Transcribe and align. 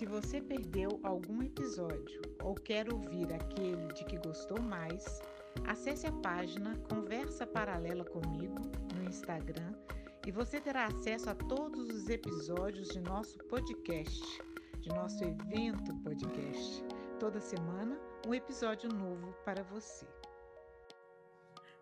Se 0.00 0.06
você 0.06 0.40
perdeu 0.40 0.98
algum 1.02 1.42
episódio 1.42 2.22
ou 2.42 2.54
quer 2.54 2.90
ouvir 2.90 3.30
aquele 3.34 3.86
de 3.88 4.02
que 4.06 4.16
gostou 4.16 4.58
mais, 4.58 5.20
acesse 5.66 6.06
a 6.06 6.12
página 6.22 6.74
Conversa 6.88 7.46
Paralela 7.46 8.02
comigo 8.06 8.62
no 8.94 9.04
Instagram 9.04 9.74
e 10.26 10.32
você 10.32 10.58
terá 10.58 10.86
acesso 10.86 11.28
a 11.28 11.34
todos 11.34 11.90
os 11.90 12.08
episódios 12.08 12.88
de 12.88 13.00
nosso 13.00 13.36
podcast, 13.40 14.42
de 14.78 14.88
nosso 14.88 15.22
evento 15.22 15.94
podcast. 16.02 16.82
Toda 17.18 17.38
semana, 17.38 18.00
um 18.26 18.32
episódio 18.32 18.88
novo 18.88 19.34
para 19.44 19.62
você. 19.64 20.06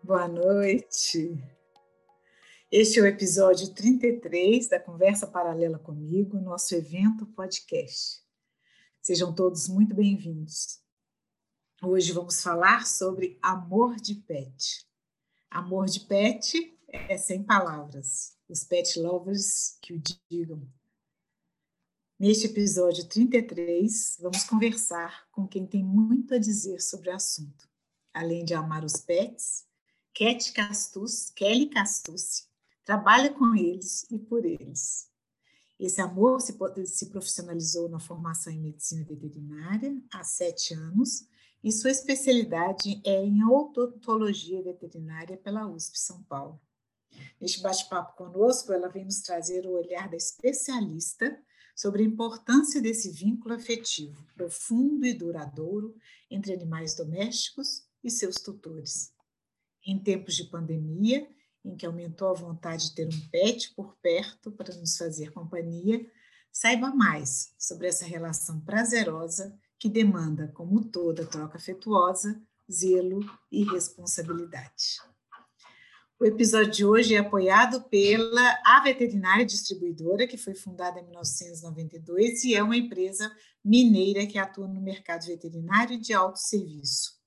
Boa 0.03 0.27
noite. 0.27 1.41
Este 2.71 2.99
é 2.99 3.01
o 3.01 3.07
episódio 3.07 3.73
33 3.73 4.69
da 4.69 4.79
Conversa 4.79 5.25
Paralela 5.25 5.79
comigo, 5.79 6.39
nosso 6.39 6.75
evento 6.75 7.25
podcast. 7.25 8.23
Sejam 9.01 9.33
todos 9.33 9.67
muito 9.67 9.95
bem-vindos. 9.95 10.79
Hoje 11.81 12.11
vamos 12.11 12.43
falar 12.43 12.85
sobre 12.85 13.39
amor 13.41 13.95
de 13.95 14.13
pet. 14.13 14.87
Amor 15.49 15.87
de 15.87 16.01
pet 16.01 16.77
é 16.89 17.17
sem 17.17 17.41
palavras. 17.41 18.37
Os 18.47 18.63
pet 18.63 18.99
lovers 18.99 19.75
que 19.81 19.95
o 19.95 20.01
digam. 20.29 20.71
Neste 22.19 22.45
episódio 22.45 23.03
33, 23.07 24.17
vamos 24.19 24.43
conversar 24.43 25.27
com 25.31 25.47
quem 25.47 25.65
tem 25.65 25.83
muito 25.83 26.35
a 26.35 26.37
dizer 26.37 26.81
sobre 26.81 27.09
o 27.09 27.15
assunto. 27.15 27.67
Além 28.13 28.45
de 28.45 28.53
amar 28.53 28.85
os 28.85 28.97
pets, 28.97 29.65
Cat 30.13 30.51
Castus, 30.53 31.31
Kelly 31.31 31.65
Castucci 31.65 32.48
trabalha 32.89 33.31
com 33.31 33.55
eles 33.55 34.03
e 34.09 34.17
por 34.17 34.43
eles. 34.43 35.11
Esse 35.79 36.01
amor 36.01 36.41
se, 36.41 36.57
se 36.87 37.05
profissionalizou 37.11 37.87
na 37.87 37.99
formação 37.99 38.51
em 38.51 38.59
medicina 38.59 39.05
veterinária 39.05 39.95
há 40.11 40.23
sete 40.23 40.73
anos 40.73 41.27
e 41.63 41.71
sua 41.71 41.91
especialidade 41.91 42.99
é 43.05 43.23
em 43.23 43.43
odontologia 43.43 44.63
veterinária 44.63 45.37
pela 45.37 45.67
USP 45.67 45.99
São 45.99 46.23
Paulo. 46.23 46.59
Neste 47.39 47.61
bate-papo 47.61 48.17
conosco, 48.17 48.73
ela 48.73 48.89
vem 48.89 49.05
nos 49.05 49.21
trazer 49.21 49.67
o 49.67 49.73
olhar 49.73 50.09
da 50.09 50.17
especialista 50.17 51.39
sobre 51.75 52.01
a 52.01 52.07
importância 52.07 52.81
desse 52.81 53.11
vínculo 53.11 53.53
afetivo 53.53 54.25
profundo 54.33 55.05
e 55.05 55.13
duradouro 55.13 55.95
entre 56.27 56.53
animais 56.53 56.95
domésticos 56.95 57.87
e 58.03 58.09
seus 58.09 58.37
tutores. 58.37 59.13
Em 59.85 59.99
tempos 59.99 60.35
de 60.35 60.45
pandemia, 60.45 61.29
em 61.63 61.75
que 61.75 61.85
aumentou 61.85 62.29
a 62.29 62.33
vontade 62.33 62.89
de 62.89 62.95
ter 62.95 63.07
um 63.07 63.29
pet 63.29 63.73
por 63.75 63.95
perto 64.01 64.51
para 64.51 64.75
nos 64.75 64.97
fazer 64.97 65.31
companhia, 65.31 66.05
saiba 66.51 66.93
mais 66.93 67.53
sobre 67.57 67.87
essa 67.87 68.05
relação 68.05 68.59
prazerosa 68.61 69.57
que 69.77 69.89
demanda, 69.89 70.49
como 70.53 70.83
toda 70.83 71.25
troca 71.25 71.57
afetuosa, 71.57 72.41
zelo 72.71 73.19
e 73.51 73.63
responsabilidade. 73.63 75.01
O 76.19 76.25
episódio 76.25 76.71
de 76.71 76.85
hoje 76.85 77.15
é 77.15 77.19
apoiado 77.19 77.81
pela 77.83 78.59
A 78.65 78.81
Veterinária 78.83 79.45
Distribuidora, 79.45 80.27
que 80.27 80.37
foi 80.37 80.53
fundada 80.53 80.99
em 80.99 81.05
1992 81.05 82.43
e 82.43 82.55
é 82.55 82.61
uma 82.61 82.75
empresa 82.75 83.33
mineira 83.63 84.27
que 84.27 84.37
atua 84.37 84.67
no 84.67 84.81
mercado 84.81 85.25
veterinário 85.25 85.97
de 85.97 86.11
autosserviço. 86.11 87.18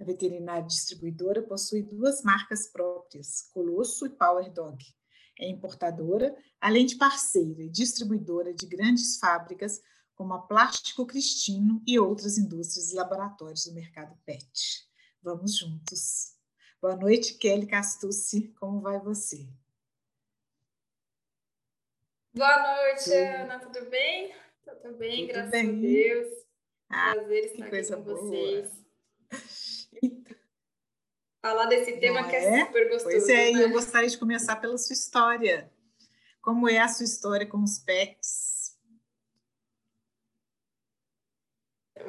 A 0.00 0.04
veterinária 0.04 0.64
distribuidora 0.66 1.42
possui 1.42 1.82
duas 1.82 2.22
marcas 2.22 2.68
próprias, 2.68 3.42
Colosso 3.52 4.06
e 4.06 4.10
Power 4.10 4.50
Dog. 4.52 4.84
É 5.40 5.48
importadora, 5.48 6.36
além 6.60 6.86
de 6.86 6.96
parceira 6.96 7.62
e 7.62 7.68
distribuidora 7.68 8.54
de 8.54 8.66
grandes 8.66 9.18
fábricas 9.18 9.80
como 10.14 10.34
a 10.34 10.42
Plástico 10.42 11.06
Cristino 11.06 11.82
e 11.86 11.98
outras 11.98 12.38
indústrias 12.38 12.92
e 12.92 12.96
laboratórios 12.96 13.64
do 13.66 13.74
mercado 13.74 14.16
PET. 14.24 14.88
Vamos 15.22 15.56
juntos. 15.56 16.36
Boa 16.80 16.96
noite, 16.96 17.34
Kelly 17.34 17.66
Castucci. 17.66 18.48
Como 18.58 18.80
vai 18.80 18.98
você? 19.00 19.48
Boa 22.34 22.76
noite, 22.76 23.12
Ana. 23.12 23.58
Tudo 23.58 23.88
bem? 23.90 24.34
Tudo 24.64 24.96
bem, 24.96 25.26
Tudo 25.26 25.32
graças 25.34 25.50
bem. 25.50 25.68
a 25.68 25.72
Deus. 25.72 26.46
Ah, 26.88 27.12
Prazer 27.14 27.44
estar 27.44 27.66
aqui 27.66 27.86
com 27.94 28.02
boa. 28.02 28.20
vocês. 28.20 29.77
Falar 31.40 31.66
desse 31.66 31.98
tema 31.98 32.22
Não 32.22 32.28
que 32.28 32.36
é, 32.36 32.60
é 32.60 32.66
super 32.66 32.88
gostoso. 32.88 33.16
Pois 33.16 33.28
é, 33.28 33.52
né? 33.52 33.58
e 33.58 33.62
eu 33.62 33.70
gostaria 33.70 34.08
de 34.08 34.18
começar 34.18 34.56
pela 34.56 34.76
sua 34.76 34.94
história. 34.94 35.70
Como 36.42 36.68
é 36.68 36.78
a 36.78 36.88
sua 36.88 37.04
história 37.04 37.46
com 37.46 37.62
os 37.62 37.78
pets? 37.78 38.76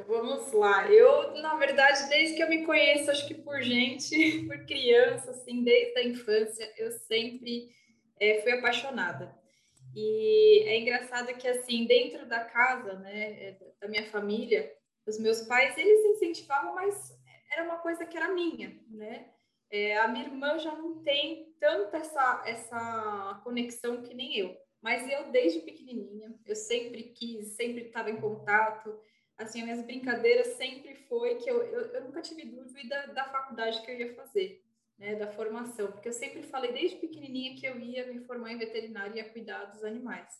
Vamos 0.07 0.51
lá. 0.53 0.91
Eu, 0.91 1.35
na 1.41 1.55
verdade, 1.55 2.09
desde 2.09 2.35
que 2.35 2.43
eu 2.43 2.49
me 2.49 2.65
conheço, 2.65 3.11
acho 3.11 3.27
que 3.27 3.35
por 3.35 3.61
gente, 3.61 4.43
por 4.47 4.65
criança, 4.65 5.31
assim, 5.31 5.63
desde 5.63 5.99
a 5.99 6.03
infância, 6.03 6.73
eu 6.77 6.91
sempre 6.91 7.69
é, 8.19 8.41
fui 8.41 8.51
apaixonada. 8.53 9.37
E 9.95 10.63
é 10.67 10.79
engraçado 10.79 11.33
que, 11.35 11.47
assim, 11.47 11.85
dentro 11.85 12.27
da 12.27 12.39
casa, 12.43 12.93
né, 12.93 13.31
é, 13.43 13.57
da 13.79 13.87
minha 13.87 14.09
família, 14.09 14.71
os 15.05 15.19
meus 15.19 15.41
pais, 15.41 15.77
eles 15.77 16.05
incentivavam, 16.15 16.75
mas 16.75 17.18
era 17.51 17.63
uma 17.63 17.77
coisa 17.77 18.05
que 18.05 18.17
era 18.17 18.33
minha, 18.33 18.79
né? 18.89 19.29
É, 19.71 19.97
a 19.97 20.07
minha 20.07 20.25
irmã 20.25 20.57
já 20.57 20.73
não 20.75 21.03
tem 21.03 21.53
tanta 21.59 21.97
essa, 21.97 22.43
essa 22.45 23.41
conexão 23.43 24.01
que 24.01 24.13
nem 24.13 24.37
eu. 24.37 24.57
Mas 24.81 25.07
eu, 25.09 25.31
desde 25.31 25.59
pequenininha, 25.59 26.33
eu 26.45 26.55
sempre 26.55 27.03
quis, 27.03 27.55
sempre 27.55 27.83
estava 27.83 28.09
em 28.09 28.19
contato. 28.19 28.97
Assim, 29.37 29.59
as 29.59 29.65
minhas 29.65 29.85
brincadeiras 29.85 30.47
sempre 30.55 30.95
foi 31.07 31.35
que 31.35 31.49
eu, 31.49 31.61
eu, 31.63 31.81
eu 31.93 32.03
nunca 32.05 32.21
tive 32.21 32.45
dúvida 32.45 33.07
da 33.07 33.25
faculdade 33.25 33.81
que 33.81 33.91
eu 33.91 33.97
ia 33.97 34.15
fazer, 34.15 34.63
né, 34.97 35.15
da 35.15 35.27
formação. 35.27 35.91
Porque 35.91 36.07
eu 36.07 36.13
sempre 36.13 36.43
falei 36.43 36.71
desde 36.71 36.97
pequenininha 36.97 37.55
que 37.55 37.65
eu 37.65 37.77
ia 37.77 38.07
me 38.07 38.21
formar 38.21 38.53
em 38.53 38.57
veterinária 38.57 39.13
e 39.13 39.17
ia 39.17 39.29
cuidar 39.29 39.65
dos 39.65 39.83
animais. 39.83 40.33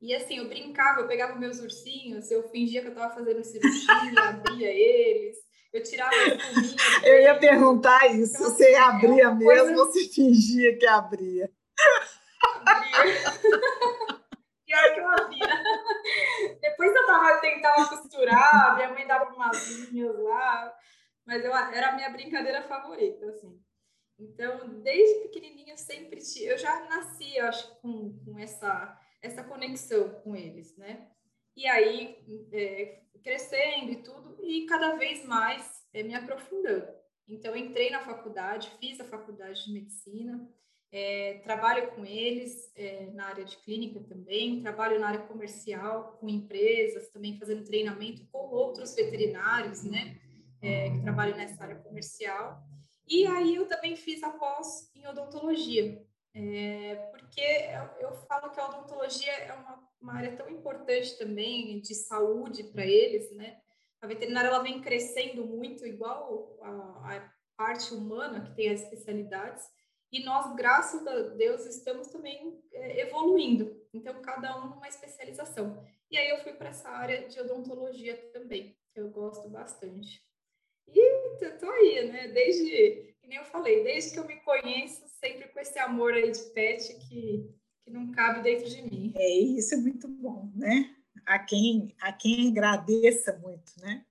E 0.00 0.14
assim, 0.14 0.38
eu 0.38 0.48
brincava, 0.48 1.00
eu 1.00 1.08
pegava 1.08 1.38
meus 1.38 1.60
ursinhos, 1.60 2.30
eu 2.30 2.48
fingia 2.50 2.80
que 2.80 2.88
eu 2.88 2.92
estava 2.92 3.14
fazendo 3.14 3.44
cirurgia, 3.44 4.20
abria 4.28 4.68
eles, 4.68 5.38
eu 5.72 5.82
tirava 5.82 6.14
a 6.14 7.06
Eu 7.08 7.20
ia 7.20 7.38
perguntar 7.38 8.06
isso. 8.08 8.34
Então, 8.34 8.50
você 8.50 8.74
assim, 8.74 8.74
abria 8.74 9.24
é 9.24 9.30
mesmo 9.30 9.44
coisa... 9.44 9.70
ou 9.70 9.86
você 9.86 10.08
fingia 10.08 10.78
que 10.78 10.86
abria? 10.86 11.50
Abria. 12.66 12.92
Pior 14.66 14.94
que 14.94 15.00
eu 15.00 15.08
abria. 15.08 15.62
Depois 16.60 16.94
eu 16.94 17.06
tava, 17.06 17.40
tentava 17.40 17.88
costurar, 17.88 18.76
minha 18.76 18.90
mãe 18.90 19.06
dava 19.06 19.32
umas 19.32 19.68
linhas 19.68 20.18
lá, 20.18 20.74
mas 21.26 21.44
eu, 21.44 21.54
era 21.54 21.90
a 21.90 21.92
minha 21.92 22.10
brincadeira 22.10 22.62
favorita, 22.62 23.26
assim. 23.26 23.60
Então, 24.18 24.80
desde 24.82 25.22
pequenininha, 25.22 25.74
eu 25.74 25.78
sempre 25.78 26.20
eu 26.42 26.56
já 26.56 26.80
nasci, 26.88 27.36
eu 27.36 27.46
acho, 27.46 27.80
com, 27.80 28.18
com 28.24 28.38
essa, 28.38 28.98
essa 29.20 29.42
conexão 29.42 30.08
com 30.22 30.36
eles, 30.36 30.76
né? 30.76 31.08
E 31.56 31.66
aí, 31.66 32.24
é, 32.52 33.02
crescendo 33.22 33.92
e 33.92 34.02
tudo, 34.02 34.36
e 34.42 34.66
cada 34.66 34.96
vez 34.96 35.24
mais 35.24 35.86
é, 35.92 36.02
me 36.02 36.14
aprofundando. 36.14 36.86
Então, 37.28 37.56
entrei 37.56 37.90
na 37.90 38.00
faculdade, 38.00 38.72
fiz 38.80 39.00
a 39.00 39.04
faculdade 39.04 39.64
de 39.64 39.72
medicina, 39.72 40.48
É, 40.94 41.40
trabalho 41.42 41.90
com 41.92 42.04
eles 42.04 42.70
é, 42.76 43.06
na 43.14 43.24
área 43.28 43.46
de 43.46 43.56
clínica 43.64 43.98
também, 44.00 44.60
trabalho 44.60 45.00
na 45.00 45.08
área 45.08 45.26
comercial 45.26 46.18
com 46.20 46.28
empresas, 46.28 47.08
também 47.08 47.38
fazendo 47.38 47.64
treinamento 47.64 48.26
com 48.30 48.50
outros 48.50 48.94
veterinários, 48.94 49.82
né, 49.84 50.20
é, 50.60 50.90
que 50.90 51.00
trabalham 51.00 51.34
nessa 51.34 51.64
área 51.64 51.76
comercial. 51.76 52.62
E 53.08 53.26
aí 53.26 53.54
eu 53.54 53.66
também 53.66 53.96
fiz 53.96 54.22
a 54.22 54.30
pós 54.30 54.90
em 54.94 55.06
odontologia, 55.06 55.86
é, 56.34 56.94
porque 57.10 57.40
eu, 57.40 58.08
eu, 58.08 58.12
falo 58.26 58.50
que 58.50 58.60
a 58.60 58.68
odontologia 58.68 59.32
é 59.32 59.52
uma, 59.54 59.82
uma 60.02 60.14
área 60.14 60.36
tão 60.36 60.48
importante 60.50 61.16
também 61.16 61.80
de 61.80 61.94
saúde 61.94 62.64
para 62.64 62.84
eles, 62.84 63.30
né? 63.36 63.60
A 64.00 64.06
veterinária 64.06 64.48
ela 64.48 64.62
vem 64.62 64.80
crescendo 64.80 65.46
muito, 65.46 65.86
igual 65.86 66.58
a, 66.60 67.16
a 67.16 67.32
parte 67.56 67.94
humana 67.94 68.42
que 68.42 68.54
tem 68.56 68.70
as 68.70 68.82
especialidades, 68.82 69.64
e 70.12 70.22
nós, 70.24 70.54
graças 70.54 71.06
a 71.06 71.20
Deus, 71.30 71.64
estamos 71.64 72.08
também 72.08 72.60
é, 72.72 73.00
evoluindo. 73.00 73.80
Então, 73.94 74.20
cada 74.20 74.58
um 74.58 74.68
numa 74.68 74.88
especialização. 74.88 75.82
E 76.10 76.18
aí 76.18 76.28
eu 76.28 76.38
fui 76.40 76.52
para 76.52 76.68
essa 76.68 76.90
área 76.90 77.26
de 77.26 77.40
odontologia 77.40 78.16
também, 78.30 78.76
que 78.92 79.00
eu 79.00 79.08
gosto 79.08 79.48
bastante. 79.48 80.20
E 80.86 81.58
tô 81.58 81.70
aí, 81.70 82.08
né? 82.12 82.28
Desde, 82.28 83.14
que 83.20 83.26
nem 83.26 83.38
eu 83.38 83.44
falei, 83.46 83.82
desde 83.82 84.12
que 84.12 84.18
eu 84.18 84.26
me 84.26 84.36
conheço, 84.40 85.02
sempre 85.08 85.48
com 85.48 85.60
esse 85.60 85.78
amor 85.78 86.12
aí 86.12 86.30
de 86.30 86.42
pet 86.50 86.92
que, 87.08 87.48
que 87.84 87.90
não 87.90 88.10
cabe 88.12 88.42
dentro 88.42 88.68
de 88.68 88.82
mim. 88.82 89.12
É, 89.16 89.28
isso 89.28 89.74
é 89.74 89.76
muito 89.76 90.08
bom, 90.08 90.50
né? 90.54 90.94
A 91.26 91.38
quem, 91.38 91.94
a 92.00 92.12
quem 92.12 92.48
agradeça 92.50 93.38
muito, 93.38 93.72
né? 93.80 94.04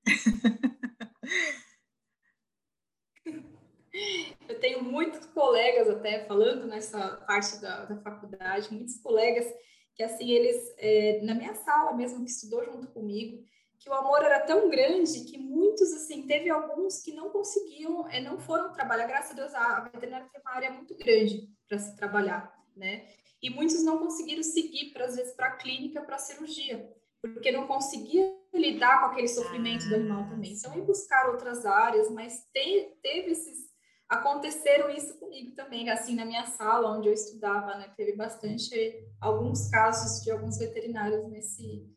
Eu 4.48 4.60
tenho 4.60 4.84
muitos 4.84 5.26
colegas 5.28 5.90
até 5.90 6.26
falando 6.26 6.66
nessa 6.66 7.18
parte 7.28 7.60
da, 7.60 7.86
da 7.86 8.02
faculdade, 8.02 8.74
muitos 8.74 8.98
colegas 8.98 9.46
que 9.94 10.04
assim 10.04 10.32
eles 10.32 10.74
é, 10.78 11.22
na 11.24 11.36
minha 11.36 11.54
sala 11.54 11.94
mesmo 11.94 12.24
que 12.24 12.32
estudou 12.32 12.64
junto 12.64 12.88
comigo, 12.88 13.44
que 13.78 13.90
o 13.90 13.94
amor 13.94 14.24
era 14.24 14.40
tão 14.42 14.70
grande 14.70 15.26
que 15.26 15.38
muitos 15.38 15.92
assim 15.94 16.26
teve 16.26 16.50
alguns 16.50 17.02
que 17.02 17.14
não 17.14 17.30
conseguiam, 17.32 18.08
é, 18.10 18.22
não 18.22 18.40
foram 18.40 18.72
trabalhar. 18.72 19.08
Graças 19.08 19.32
a 19.32 19.34
Deus 19.34 19.54
a 19.54 19.82
veterinária 19.82 20.30
tem 20.32 20.42
uma 20.42 20.56
área 20.56 20.72
muito 20.72 20.96
grande 20.96 21.50
para 21.68 21.80
se 21.80 21.96
trabalhar, 21.96 22.54
né? 22.76 23.08
E 23.42 23.50
muitos 23.50 23.84
não 23.84 23.98
conseguiram 23.98 24.44
seguir 24.44 24.92
para 24.92 25.06
às 25.06 25.16
vezes 25.16 25.34
para 25.34 25.48
a 25.48 25.56
clínica, 25.56 26.02
para 26.02 26.16
a 26.16 26.20
cirurgia, 26.20 26.88
porque 27.22 27.52
não 27.52 27.66
conseguia 27.68 28.36
lidar 28.54 29.00
com 29.00 29.08
aquele 29.08 29.28
sofrimento 29.28 29.88
do 29.88 29.96
animal 29.96 30.30
também. 30.30 30.54
Então, 30.54 30.78
ir 30.78 30.82
buscar 30.82 31.30
outras 31.30 31.66
áreas, 31.66 32.12
mas 32.12 32.44
te, 32.54 32.98
teve 33.02 33.32
esses 33.32 33.72
aconteceram 34.12 34.90
isso 34.90 35.18
comigo 35.18 35.56
também, 35.56 35.90
assim, 35.90 36.16
na 36.16 36.26
minha 36.26 36.46
sala, 36.46 36.98
onde 36.98 37.08
eu 37.08 37.14
estudava, 37.14 37.78
né? 37.78 37.90
Teve 37.96 38.14
bastante, 38.14 38.76
alguns 39.22 39.70
casos 39.70 40.22
de 40.22 40.30
alguns 40.30 40.58
veterinários 40.58 41.26
nesse... 41.30 41.90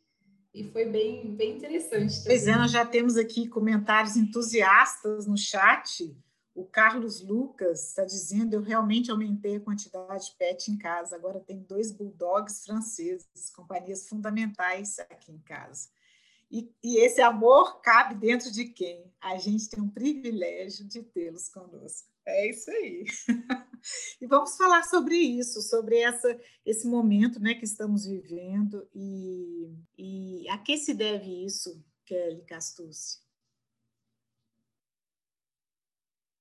E 0.54 0.70
foi 0.70 0.84
bem, 0.84 1.34
bem 1.34 1.56
interessante. 1.56 2.22
Também. 2.22 2.24
Pois 2.26 2.46
é, 2.46 2.54
nós 2.54 2.70
já 2.70 2.86
temos 2.86 3.16
aqui 3.16 3.48
comentários 3.48 4.16
entusiastas 4.16 5.26
no 5.26 5.36
chat. 5.36 6.16
O 6.54 6.64
Carlos 6.64 7.20
Lucas 7.20 7.88
está 7.88 8.04
dizendo: 8.04 8.54
eu 8.54 8.62
realmente 8.62 9.10
aumentei 9.10 9.56
a 9.56 9.60
quantidade 9.60 10.26
de 10.26 10.36
pet 10.36 10.70
em 10.70 10.78
casa. 10.78 11.16
Agora 11.16 11.40
tem 11.40 11.60
dois 11.60 11.90
bulldogs 11.90 12.64
franceses, 12.64 13.50
companhias 13.54 14.08
fundamentais 14.08 14.98
aqui 15.00 15.32
em 15.32 15.40
casa. 15.40 15.88
E, 16.50 16.72
e, 16.84 16.98
esse 16.98 17.20
amor 17.20 17.80
cabe 17.80 18.14
dentro 18.14 18.52
de 18.52 18.66
quem? 18.66 19.12
A 19.20 19.36
gente 19.38 19.68
tem 19.68 19.82
um 19.82 19.90
privilégio 19.90 20.86
de 20.86 21.02
tê-los 21.02 21.48
conosco. 21.48 22.08
É 22.24 22.48
isso 22.48 22.70
aí. 22.70 23.04
e 24.20 24.26
vamos 24.26 24.56
falar 24.56 24.84
sobre 24.84 25.16
isso, 25.16 25.60
sobre 25.62 25.98
essa, 25.98 26.38
esse 26.64 26.86
momento 26.86 27.40
né, 27.40 27.54
que 27.54 27.64
estamos 27.64 28.06
vivendo 28.06 28.88
e, 28.94 29.74
e 29.98 30.48
a 30.48 30.58
que 30.58 30.78
se 30.78 30.94
deve 30.94 31.44
isso, 31.44 31.82
Kelly 32.06 32.44
Castucci? 32.44 33.23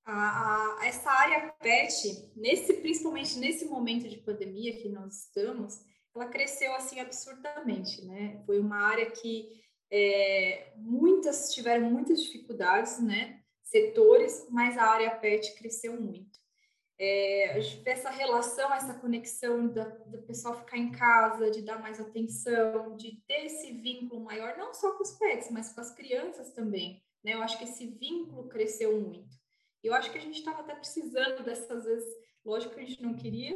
A, 0.06 0.80
a, 0.82 0.86
essa 0.86 1.10
área 1.10 1.54
PET, 1.62 2.32
nesse, 2.36 2.74
principalmente 2.74 3.38
nesse 3.40 3.66
momento 3.66 4.10
de 4.10 4.18
pandemia 4.18 4.78
que 4.82 4.90
nós 4.90 5.26
estamos, 5.26 5.80
ela 6.16 6.28
cresceu 6.28 6.74
assim 6.76 7.00
absurdamente, 7.00 8.06
né? 8.06 8.44
Foi 8.46 8.60
uma 8.60 8.78
área 8.78 9.10
que 9.10 9.64
é, 9.92 10.74
muitas 10.78 11.54
tiveram 11.54 11.90
muitas 11.90 12.22
dificuldades, 12.22 13.00
né? 13.00 13.42
Setores, 13.64 14.48
mas 14.50 14.78
a 14.78 14.86
área 14.86 15.16
PET 15.16 15.56
cresceu 15.56 16.00
muito. 16.00 16.44
É, 17.00 17.60
essa 17.86 18.10
relação, 18.10 18.74
essa 18.74 18.94
conexão 18.94 19.68
da, 19.68 19.84
do 19.84 20.22
pessoal 20.24 20.60
ficar 20.60 20.78
em 20.78 20.92
casa, 20.92 21.50
de 21.50 21.62
dar 21.62 21.82
mais 21.82 22.00
atenção, 22.00 22.96
de 22.96 23.20
ter 23.28 23.46
esse 23.46 23.72
vínculo 23.72 24.24
maior, 24.24 24.58
não 24.58 24.74
só 24.74 24.92
com 24.92 25.04
os 25.04 25.12
pets, 25.18 25.50
mas 25.50 25.74
com 25.74 25.82
as 25.82 25.94
crianças 25.94 26.54
também. 26.54 27.02
Né? 27.24 27.34
Eu 27.34 27.42
acho 27.42 27.58
que 27.58 27.64
esse 27.64 27.88
vínculo 27.88 28.48
cresceu 28.48 29.00
muito. 29.00 29.43
Eu 29.84 29.94
acho 29.94 30.12
que 30.12 30.18
a 30.18 30.22
gente 30.22 30.40
estava 30.40 30.62
até 30.62 30.74
precisando 30.74 31.44
dessas 31.44 31.84
vezes, 31.84 32.16
lógico 32.46 32.76
que 32.76 32.82
a 32.82 32.86
gente 32.86 33.02
não 33.02 33.16
queria, 33.16 33.56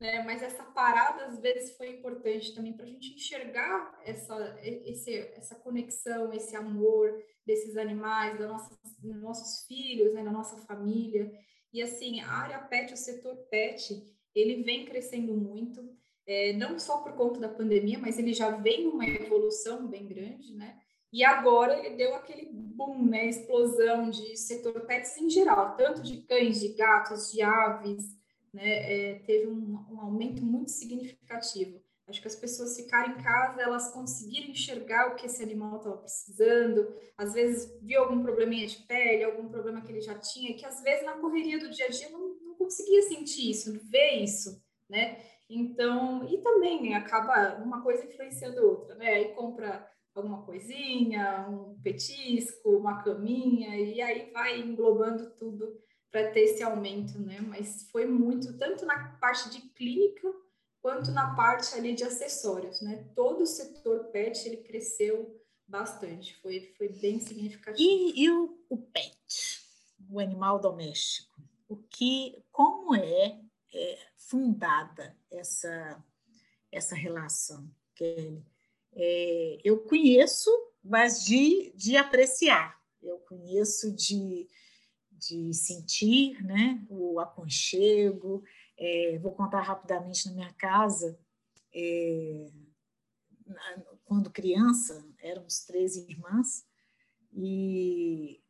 né? 0.00 0.22
Mas 0.22 0.42
essa 0.42 0.62
parada 0.62 1.26
às 1.26 1.38
vezes 1.40 1.76
foi 1.76 1.88
importante 1.90 2.54
também 2.54 2.72
para 2.72 2.84
a 2.84 2.88
gente 2.88 3.14
enxergar 3.14 3.98
essa, 4.04 4.58
esse, 4.62 5.16
essa 5.16 5.56
conexão, 5.56 6.32
esse 6.32 6.54
amor 6.54 7.22
desses 7.44 7.76
animais, 7.76 8.38
da 8.38 8.46
nossa, 8.46 8.78
dos 8.98 9.20
nossos 9.20 9.66
filhos, 9.66 10.12
né? 10.14 10.22
da 10.22 10.30
nossa 10.30 10.56
família. 10.66 11.32
E 11.72 11.82
assim, 11.82 12.20
a 12.20 12.30
área 12.30 12.58
pet, 12.60 12.92
o 12.92 12.96
setor 12.96 13.36
pet, 13.50 14.02
ele 14.34 14.62
vem 14.62 14.84
crescendo 14.84 15.34
muito, 15.34 15.82
é, 16.26 16.52
não 16.52 16.78
só 16.78 16.98
por 16.98 17.14
conta 17.14 17.40
da 17.40 17.48
pandemia, 17.48 17.98
mas 17.98 18.18
ele 18.18 18.32
já 18.32 18.50
vem 18.50 18.84
numa 18.84 19.06
evolução 19.06 19.88
bem 19.88 20.06
grande, 20.06 20.54
né? 20.54 20.78
E 21.12 21.24
agora 21.24 21.78
ele 21.78 21.96
deu 21.96 22.14
aquele 22.14 22.50
boom, 22.52 23.06
né? 23.06 23.26
Explosão 23.26 24.10
de 24.10 24.36
setor 24.36 24.80
pets 24.86 25.16
em 25.16 25.30
geral, 25.30 25.76
tanto 25.76 26.02
de 26.02 26.22
cães, 26.22 26.60
de 26.60 26.68
gatos, 26.74 27.32
de 27.32 27.42
aves, 27.42 28.18
né, 28.52 29.10
é, 29.10 29.14
teve 29.20 29.46
um, 29.46 29.86
um, 29.90 30.00
aumento 30.00 30.42
muito 30.42 30.70
significativo. 30.70 31.82
Acho 32.06 32.22
que 32.22 32.28
as 32.28 32.36
pessoas 32.36 32.74
ficaram 32.74 33.12
em 33.12 33.22
casa, 33.22 33.60
elas 33.60 33.92
conseguiram 33.92 34.48
enxergar 34.48 35.08
o 35.08 35.14
que 35.14 35.26
esse 35.26 35.42
animal 35.42 35.76
estava 35.76 35.98
precisando, 35.98 36.94
às 37.18 37.34
vezes 37.34 37.78
viu 37.82 38.00
algum 38.02 38.22
probleminha 38.22 38.66
de 38.66 38.78
pele, 38.78 39.24
algum 39.24 39.46
problema 39.48 39.82
que 39.82 39.92
ele 39.92 40.00
já 40.00 40.18
tinha, 40.18 40.56
que 40.56 40.64
às 40.64 40.82
vezes 40.82 41.04
na 41.04 41.18
correria 41.18 41.58
do 41.58 41.68
dia 41.68 41.84
a 41.84 41.90
dia 41.90 42.08
não, 42.08 42.34
não 42.36 42.54
conseguia 42.54 43.02
sentir 43.02 43.50
isso, 43.50 43.78
ver 43.90 44.22
isso, 44.22 44.62
né? 44.88 45.22
Então, 45.50 46.26
e 46.28 46.38
também 46.38 46.94
acaba 46.94 47.56
uma 47.62 47.82
coisa 47.82 48.06
influenciando 48.06 48.66
outra, 48.66 48.94
né? 48.94 49.08
Aí 49.08 49.34
compra 49.34 49.86
alguma 50.14 50.42
coisinha, 50.42 51.46
um 51.48 51.80
petisco, 51.80 52.70
uma 52.70 53.02
caminha, 53.02 53.76
e 53.76 54.00
aí 54.00 54.30
vai 54.32 54.60
englobando 54.60 55.30
tudo 55.36 55.80
para 56.10 56.30
ter 56.30 56.40
esse 56.40 56.62
aumento, 56.62 57.18
né? 57.18 57.40
Mas 57.40 57.88
foi 57.90 58.06
muito, 58.06 58.56
tanto 58.58 58.84
na 58.86 59.16
parte 59.20 59.50
de 59.50 59.60
clínica, 59.70 60.28
quanto 60.80 61.10
na 61.10 61.34
parte 61.34 61.74
ali 61.74 61.94
de 61.94 62.04
acessórios, 62.04 62.80
né? 62.80 63.08
Todo 63.14 63.42
o 63.42 63.46
setor 63.46 64.04
pet, 64.06 64.46
ele 64.48 64.58
cresceu 64.58 65.38
bastante, 65.66 66.34
foi, 66.40 66.72
foi 66.76 66.88
bem 66.88 67.20
significativo. 67.20 67.78
E, 67.78 68.24
e 68.24 68.30
o, 68.30 68.58
o 68.70 68.78
pet, 68.78 69.62
o 70.10 70.18
animal 70.18 70.58
doméstico, 70.58 71.40
o 71.68 71.76
que, 71.76 72.42
como 72.50 72.94
é, 72.94 73.38
é 73.74 73.98
fundada 74.16 75.14
essa, 75.30 76.02
essa 76.72 76.94
relação, 76.94 77.70
Kelly? 77.94 78.42
É, 78.98 79.58
eu 79.64 79.78
conheço, 79.78 80.50
mas 80.82 81.24
de, 81.24 81.72
de 81.76 81.96
apreciar, 81.96 82.76
eu 83.00 83.18
conheço 83.20 83.94
de 83.94 84.48
de 85.18 85.52
sentir 85.52 86.42
né, 86.44 86.84
o 86.88 87.18
aconchego. 87.18 88.42
É, 88.76 89.18
vou 89.18 89.32
contar 89.32 89.60
rapidamente 89.62 90.26
na 90.28 90.34
minha 90.34 90.52
casa. 90.54 91.18
É, 91.74 92.50
quando 94.04 94.30
criança, 94.30 95.04
éramos 95.20 95.64
três 95.64 95.96
irmãs 95.96 96.64
e 97.32 98.40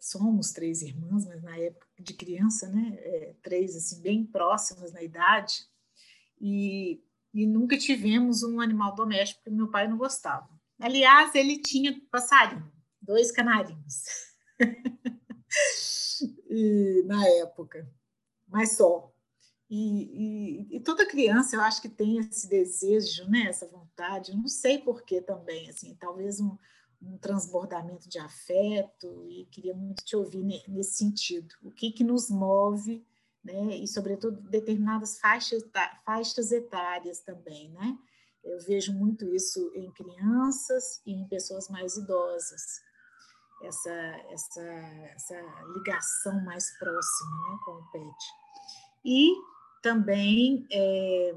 somos 0.00 0.52
três 0.52 0.82
irmãs, 0.82 1.24
mas 1.24 1.42
na 1.42 1.56
época 1.56 1.86
de 1.98 2.12
criança, 2.14 2.68
né, 2.68 2.96
é, 2.98 3.34
três 3.42 3.76
assim 3.76 4.02
bem 4.02 4.26
próximas 4.26 4.92
na 4.92 5.02
idade 5.02 5.66
e, 6.40 7.02
e 7.34 7.46
nunca 7.46 7.76
tivemos 7.76 8.44
um 8.44 8.60
animal 8.60 8.94
doméstico 8.94 9.42
porque 9.42 9.56
meu 9.56 9.68
pai 9.68 9.88
não 9.88 9.98
gostava. 9.98 10.48
Aliás, 10.78 11.34
ele 11.34 11.60
tinha 11.60 12.00
passarinho, 12.10 12.72
dois 13.02 13.32
canarinhos. 13.32 14.04
e, 16.48 17.02
na 17.06 17.26
época, 17.40 17.90
mas 18.46 18.76
só. 18.76 19.12
E, 19.68 20.68
e, 20.70 20.76
e, 20.76 20.80
toda 20.80 21.06
criança, 21.06 21.56
eu 21.56 21.60
acho 21.60 21.82
que 21.82 21.88
tem 21.88 22.18
esse 22.18 22.48
desejo, 22.48 23.28
né, 23.28 23.46
essa 23.48 23.66
vontade, 23.66 24.36
não 24.36 24.46
sei 24.46 24.78
porquê 24.78 25.20
também, 25.20 25.68
assim, 25.68 25.96
talvez 25.96 26.38
um, 26.38 26.56
um 27.02 27.18
transbordamento 27.18 28.08
de 28.08 28.18
afeto, 28.18 29.26
e 29.28 29.46
queria 29.46 29.74
muito 29.74 30.04
te 30.04 30.14
ouvir 30.14 30.44
nesse 30.68 30.98
sentido. 30.98 31.52
O 31.62 31.72
que, 31.72 31.90
que 31.90 32.04
nos 32.04 32.30
move 32.30 33.04
né? 33.44 33.76
E, 33.76 33.86
sobretudo, 33.86 34.40
determinadas 34.48 35.18
faixas, 35.18 35.62
etárias 36.50 37.20
também, 37.20 37.70
né? 37.70 37.98
Eu 38.42 38.58
vejo 38.60 38.92
muito 38.92 39.26
isso 39.34 39.70
em 39.74 39.90
crianças 39.92 41.00
e 41.06 41.12
em 41.12 41.26
pessoas 41.28 41.68
mais 41.68 41.96
idosas, 41.96 42.82
essa, 43.62 43.92
essa, 44.30 44.62
essa 45.14 45.40
ligação 45.74 46.44
mais 46.44 46.70
próxima 46.78 47.30
né, 47.30 47.58
com 47.64 47.70
o 47.72 47.90
pet. 47.90 48.24
E 49.04 49.32
também, 49.82 50.66
é, 50.70 51.34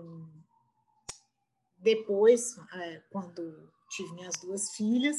depois, 1.77 2.57
é, 2.73 3.01
quando 3.09 3.71
tive 3.89 4.13
minhas 4.13 4.35
duas 4.37 4.71
filhas, 4.71 5.17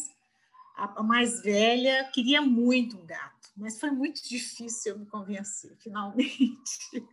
a 0.76 1.02
mais 1.02 1.42
velha 1.42 2.08
queria 2.12 2.40
muito 2.40 2.96
um 2.96 3.04
gato, 3.04 3.37
mas 3.58 3.78
foi 3.78 3.90
muito 3.90 4.26
difícil 4.26 4.92
eu 4.92 4.98
me 5.00 5.06
convencer, 5.06 5.76
finalmente. 5.78 6.58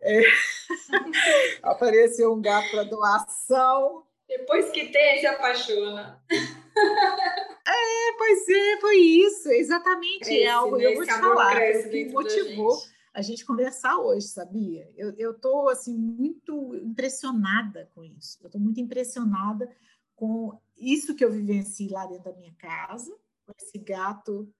É, 0.00 0.22
apareceu 1.62 2.32
um 2.32 2.40
gato 2.40 2.70
para 2.70 2.84
doação. 2.84 4.04
Depois 4.26 4.70
que 4.70 4.88
tem, 4.88 5.20
se 5.20 5.26
apaixona. 5.26 6.20
É, 6.30 8.12
pois 8.18 8.48
é, 8.48 8.80
foi 8.80 8.96
isso, 8.96 9.48
exatamente. 9.50 10.24
Cresce, 10.24 10.42
é 10.42 10.48
algo, 10.48 10.76
né? 10.76 10.86
eu 10.86 10.94
vou 10.96 11.04
te 11.04 11.12
falar, 11.12 11.56
o 11.56 11.90
que 11.90 12.08
motivou 12.08 12.76
gente. 12.76 12.92
a 13.14 13.22
gente 13.22 13.44
conversar 13.44 13.98
hoje, 13.98 14.26
sabia? 14.26 14.90
Eu 14.96 15.32
estou, 15.32 15.68
assim, 15.68 15.96
muito 15.96 16.74
impressionada 16.76 17.88
com 17.94 18.04
isso. 18.04 18.38
Eu 18.42 18.46
estou 18.46 18.60
muito 18.60 18.80
impressionada 18.80 19.70
com 20.16 20.58
isso 20.76 21.14
que 21.14 21.24
eu 21.24 21.30
vivenci 21.30 21.88
lá 21.88 22.06
dentro 22.06 22.24
da 22.24 22.36
minha 22.36 22.54
casa, 22.58 23.16
com 23.46 23.52
esse 23.56 23.78
gato, 23.78 24.52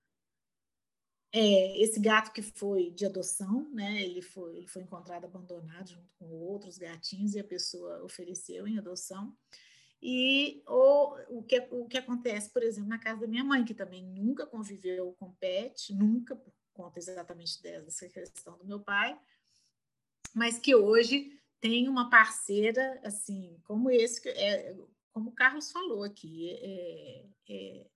é, 1.33 1.83
esse 1.83 2.01
gato 2.01 2.33
que 2.33 2.43
foi 2.43 2.91
de 2.91 3.05
adoção, 3.05 3.69
né? 3.73 4.03
Ele 4.03 4.23
foi, 4.23 4.57
ele 4.57 4.67
foi 4.67 4.83
encontrado 4.83 5.25
abandonado 5.25 5.91
junto 5.91 6.11
com 6.19 6.27
outros 6.27 6.79
gatinhos 6.79 7.35
e 7.35 7.41
a 7.41 7.45
pessoa 7.45 8.03
ofereceu 8.03 8.67
em 8.67 8.79
adoção. 8.79 9.37
E 10.01 10.63
o, 10.67 11.39
o, 11.39 11.43
que, 11.43 11.59
o 11.71 11.87
que 11.87 11.99
acontece, 11.99 12.51
por 12.51 12.63
exemplo, 12.63 12.89
na 12.89 12.99
casa 12.99 13.21
da 13.21 13.27
minha 13.27 13.45
mãe, 13.45 13.65
que 13.65 13.75
também 13.75 14.03
nunca 14.05 14.47
conviveu 14.47 15.13
com 15.19 15.35
pet, 15.35 15.93
nunca, 15.93 16.37
por 16.37 16.53
conta 16.73 16.99
exatamente 16.99 17.61
dessa 17.61 18.09
questão 18.09 18.57
do 18.57 18.65
meu 18.65 18.81
pai, 18.81 19.19
mas 20.33 20.59
que 20.59 20.75
hoje 20.75 21.37
tem 21.61 21.89
uma 21.89 22.09
parceira, 22.09 23.01
assim, 23.03 23.59
como 23.65 23.91
esse, 23.91 24.27
é, 24.29 24.77
como 25.13 25.31
o 25.31 25.35
Carlos 25.35 25.73
falou 25.73 26.05
aqui, 26.05 26.51
é, 26.51 27.25
é, 27.49 27.87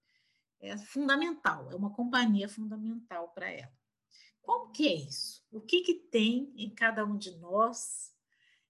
é 0.63 0.79
fundamental, 0.79 1.71
é 1.71 1.75
uma 1.75 1.93
companhia 1.93 2.49
fundamental 2.49 3.29
para 3.31 3.51
ela. 3.51 3.73
Como 4.41 4.71
que 4.71 4.89
é 4.89 4.95
isso? 4.95 5.45
O 5.51 5.61
que, 5.61 5.83
que 5.83 5.95
tem 5.95 6.53
em 6.57 6.71
cada 6.75 7.05
um 7.05 7.17
de 7.17 7.37
nós 7.39 8.13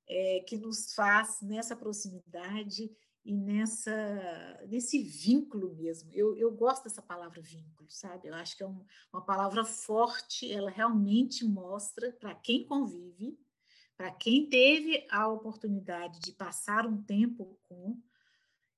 é, 0.09 0.41
que 0.47 0.57
nos 0.57 0.95
faz 0.95 1.41
nessa 1.43 1.77
proximidade 1.77 2.91
e 3.25 3.35
nessa 3.35 4.61
nesse 4.69 5.03
vínculo 5.03 5.75
mesmo? 5.75 6.11
Eu, 6.13 6.37
eu 6.37 6.51
gosto 6.51 6.85
dessa 6.85 7.03
palavra 7.03 7.41
vínculo, 7.41 7.91
sabe? 7.91 8.29
Eu 8.29 8.35
acho 8.35 8.57
que 8.57 8.63
é 8.63 8.67
um, 8.67 8.85
uma 9.13 9.25
palavra 9.25 9.65
forte, 9.65 10.51
ela 10.51 10.71
realmente 10.71 11.45
mostra 11.45 12.13
para 12.13 12.35
quem 12.35 12.67
convive, 12.67 13.39
para 13.97 14.11
quem 14.11 14.49
teve 14.49 15.07
a 15.11 15.29
oportunidade 15.29 16.21
de 16.21 16.33
passar 16.33 16.87
um 16.87 17.03
tempo 17.03 17.59
com, 17.63 18.01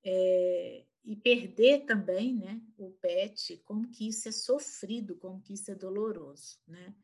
é, 0.05 0.85
e 1.05 1.15
perder 1.15 1.85
também 1.85 2.35
né, 2.35 2.63
o 2.79 2.91
pet, 2.93 3.59
como 3.59 3.91
que 3.91 4.09
isso 4.09 4.29
é 4.29 4.33
sofrido, 4.33 5.17
como 5.17 5.41
que 5.41 5.53
isso 5.53 5.71
é 5.71 5.75
doloroso, 5.75 6.59
né? 6.67 6.95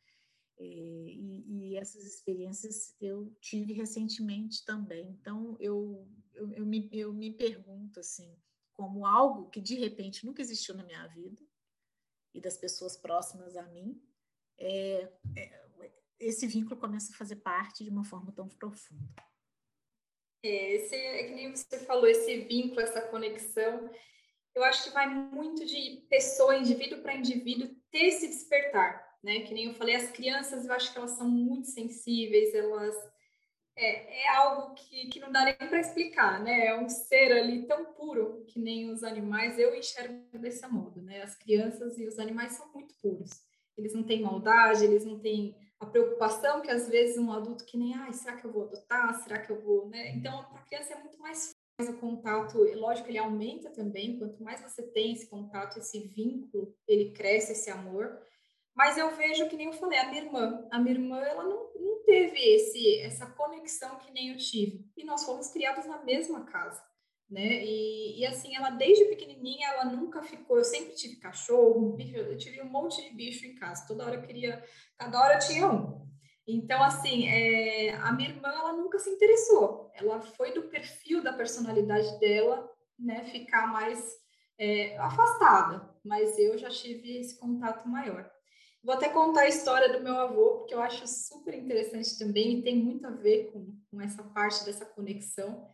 E, 0.59 1.45
e, 1.49 1.76
essas 1.76 2.04
experiências 2.04 2.95
eu 3.00 3.35
tive 3.40 3.73
recentemente 3.73 4.62
também. 4.64 5.09
Então, 5.09 5.57
eu, 5.59 6.07
eu, 6.35 6.52
eu, 6.52 6.66
me, 6.66 6.88
eu 6.92 7.14
me 7.14 7.33
pergunto, 7.33 8.00
assim, 8.00 8.37
como 8.75 9.07
algo 9.07 9.49
que 9.49 9.61
de 9.61 9.75
repente 9.76 10.26
nunca 10.26 10.42
existiu 10.42 10.75
na 10.75 10.85
minha 10.85 11.07
vida 11.07 11.42
e 12.35 12.40
das 12.40 12.59
pessoas 12.59 12.95
próximas 12.95 13.57
a 13.57 13.62
mim, 13.69 14.02
é, 14.59 15.11
é, 15.35 15.61
esse 16.19 16.47
vínculo 16.47 16.78
começa 16.78 17.12
a 17.12 17.16
fazer 17.16 17.37
parte 17.37 17.83
de 17.83 17.90
uma 17.90 18.04
forma 18.04 18.30
tão 18.30 18.47
profunda. 18.47 19.14
É, 20.42 20.75
esse, 20.75 20.94
é 20.94 21.25
que 21.25 21.35
nem 21.35 21.54
você 21.54 21.78
falou, 21.80 22.06
esse 22.06 22.40
vínculo, 22.40 22.80
essa 22.80 23.02
conexão, 23.02 23.90
eu 24.54 24.64
acho 24.64 24.85
que 24.85 24.90
vai 24.90 25.09
muito 25.09 25.64
de 25.64 26.06
pessoa, 26.09 26.56
indivíduo 26.56 27.02
para 27.02 27.14
indivíduo, 27.14 27.68
ter 27.90 28.06
esse 28.06 28.26
despertar, 28.26 29.18
né? 29.23 29.40
Que 29.40 29.52
nem 29.52 29.66
eu 29.66 29.75
falei, 29.75 29.94
as 29.97 30.11
crianças, 30.11 30.64
eu 30.64 30.73
acho 30.73 30.92
que 30.92 30.99
elas 30.99 31.12
são 31.12 31.28
muito 31.28 31.68
sensíveis, 31.68 32.54
elas... 32.54 32.94
É, 33.76 34.25
é 34.25 34.28
algo 34.37 34.75
que, 34.75 35.06
que 35.09 35.20
não 35.20 35.30
dá 35.32 35.44
nem 35.44 35.54
para 35.54 35.80
explicar, 35.80 36.42
né? 36.42 36.66
É 36.66 36.78
um 36.78 36.88
ser 36.88 37.32
ali 37.32 37.66
tão 37.66 37.92
puro 37.94 38.44
que 38.47 38.59
nem 38.59 38.90
os 38.90 39.02
animais, 39.04 39.59
eu 39.59 39.75
enxergo 39.75 40.38
desse 40.38 40.66
modo, 40.66 41.00
né? 41.00 41.23
As 41.23 41.35
crianças 41.35 41.99
e 41.99 42.06
os 42.06 42.18
animais 42.18 42.54
são 42.54 42.70
muito 42.73 42.94
puros. 43.00 43.30
Eles 43.78 43.94
não 43.94 44.02
têm 44.02 44.20
maldade, 44.23 44.85
eles 44.85 45.04
não 45.04 45.18
têm 45.18 45.56
a 45.80 45.87
preocupação 45.87 46.60
que 46.60 46.70
às 46.70 46.88
vezes 46.88 47.16
um 47.16 47.32
adulto 47.32 47.64
que 47.64 47.78
nem, 47.78 47.94
ai, 47.94 48.12
será 48.12 48.37
que 48.37 48.44
eu 48.44 48.52
vou 48.52 48.64
adotar? 48.64 49.14
Será 49.22 49.38
que 49.40 49.50
eu 49.50 49.60
vou, 49.60 49.88
né? 49.88 50.10
Então, 50.10 50.44
para 50.44 50.60
a 50.60 50.64
criança 50.64 50.92
é 50.92 51.00
muito 51.00 51.18
mais 51.18 51.52
fácil 51.76 51.94
o 51.94 51.99
contato, 51.99 52.58
lógico, 52.78 53.08
ele 53.08 53.18
aumenta 53.18 53.70
também, 53.70 54.18
quanto 54.18 54.42
mais 54.42 54.60
você 54.60 54.82
tem 54.82 55.14
esse 55.14 55.26
contato, 55.26 55.78
esse 55.78 55.99
vínculo, 56.08 56.76
ele 56.87 57.12
cresce 57.12 57.52
esse 57.52 57.70
amor. 57.70 58.20
Mas 58.75 58.99
eu 58.99 59.10
vejo 59.16 59.49
que 59.49 59.56
nem 59.56 59.66
eu 59.66 59.72
falei, 59.72 59.99
a 59.99 60.08
minha 60.10 60.22
irmã, 60.22 60.68
a 60.70 60.78
minha 60.78 60.94
irmã, 60.94 61.18
ela 61.18 61.44
não, 61.44 61.72
não 61.75 62.04
teve 62.04 62.38
esse 62.38 63.00
essa 63.00 63.26
conexão 63.26 63.96
que 63.99 64.12
nem 64.12 64.32
eu 64.32 64.37
tive. 64.37 64.87
E 64.96 65.04
nós 65.04 65.25
fomos 65.25 65.49
criados 65.49 65.87
na 65.87 66.04
mesma 66.04 66.44
casa 66.44 66.89
né? 67.30 67.64
E, 67.64 68.20
e, 68.20 68.26
assim, 68.26 68.56
ela 68.56 68.70
desde 68.70 69.04
pequenininha, 69.04 69.68
ela 69.68 69.84
nunca 69.84 70.22
ficou. 70.22 70.58
Eu 70.58 70.64
sempre 70.64 70.94
tive 70.94 71.16
cachorro, 71.16 71.92
bicho, 71.92 72.16
eu 72.16 72.37
tive 72.37 72.60
um 72.60 72.68
monte 72.68 73.02
de 73.02 73.14
bicho 73.14 73.46
em 73.46 73.54
casa. 73.54 73.87
Toda 73.87 74.04
hora 74.04 74.16
eu 74.16 74.22
queria, 74.22 74.62
cada 74.99 75.20
hora 75.20 75.38
tinha 75.38 75.70
um. 75.70 76.00
Então, 76.46 76.82
assim, 76.82 77.28
é, 77.28 77.94
a 77.94 78.10
minha 78.12 78.30
irmã, 78.30 78.49
ela 78.49 78.72
nunca 78.72 78.99
se 78.99 79.08
interessou. 79.10 79.90
Ela 79.94 80.20
foi 80.20 80.52
do 80.52 80.64
perfil 80.64 81.22
da 81.22 81.32
personalidade 81.32 82.18
dela, 82.18 82.68
né? 82.99 83.25
Ficar 83.25 83.68
mais 83.68 84.16
é, 84.58 84.99
afastada. 84.99 85.88
Mas 86.04 86.37
eu 86.38 86.58
já 86.58 86.68
tive 86.68 87.18
esse 87.18 87.38
contato 87.38 87.88
maior. 87.88 88.28
Vou 88.82 88.94
até 88.94 89.10
contar 89.10 89.42
a 89.42 89.49
história 89.49 89.92
do 89.92 90.02
meu 90.02 90.16
avô, 90.16 90.58
porque 90.58 90.75
eu 90.75 90.80
acho 90.80 91.06
super 91.06 91.54
interessante 91.54 92.18
também 92.18 92.58
e 92.58 92.62
tem 92.62 92.76
muito 92.76 93.06
a 93.06 93.10
ver 93.10 93.52
com, 93.52 93.78
com 93.90 94.00
essa 94.00 94.22
parte 94.22 94.64
dessa 94.64 94.87
conexão. 94.87 95.68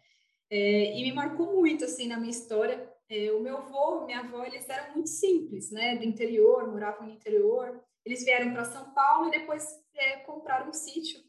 É, 0.51 0.99
e 0.99 1.03
me 1.03 1.13
marcou 1.13 1.55
muito, 1.55 1.85
assim, 1.85 2.09
na 2.09 2.19
minha 2.19 2.31
história. 2.31 2.93
É, 3.09 3.33
o 3.33 3.41
meu 3.41 3.57
avô, 3.59 4.05
minha 4.05 4.21
avó, 4.21 4.45
eles 4.45 4.69
eram 4.69 4.95
muito 4.95 5.09
simples, 5.09 5.71
né? 5.71 5.97
Do 5.97 6.05
interior, 6.05 6.71
moravam 6.71 7.07
no 7.07 7.13
interior. 7.13 7.81
Eles 8.05 8.25
vieram 8.25 8.53
para 8.53 8.65
São 8.65 8.93
Paulo 8.93 9.29
e 9.29 9.39
depois 9.39 9.67
é, 9.95 10.19
compraram 10.19 10.69
um 10.69 10.73
sítio. 10.73 11.21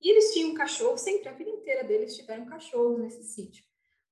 E 0.00 0.10
eles 0.10 0.32
tinham 0.32 0.50
um 0.50 0.54
cachorro, 0.54 0.96
sempre, 0.96 1.28
a 1.28 1.32
vida 1.32 1.50
inteira 1.50 1.84
deles 1.84 2.16
tiveram 2.16 2.46
cachorro 2.46 2.98
nesse 2.98 3.22
sítio. 3.24 3.64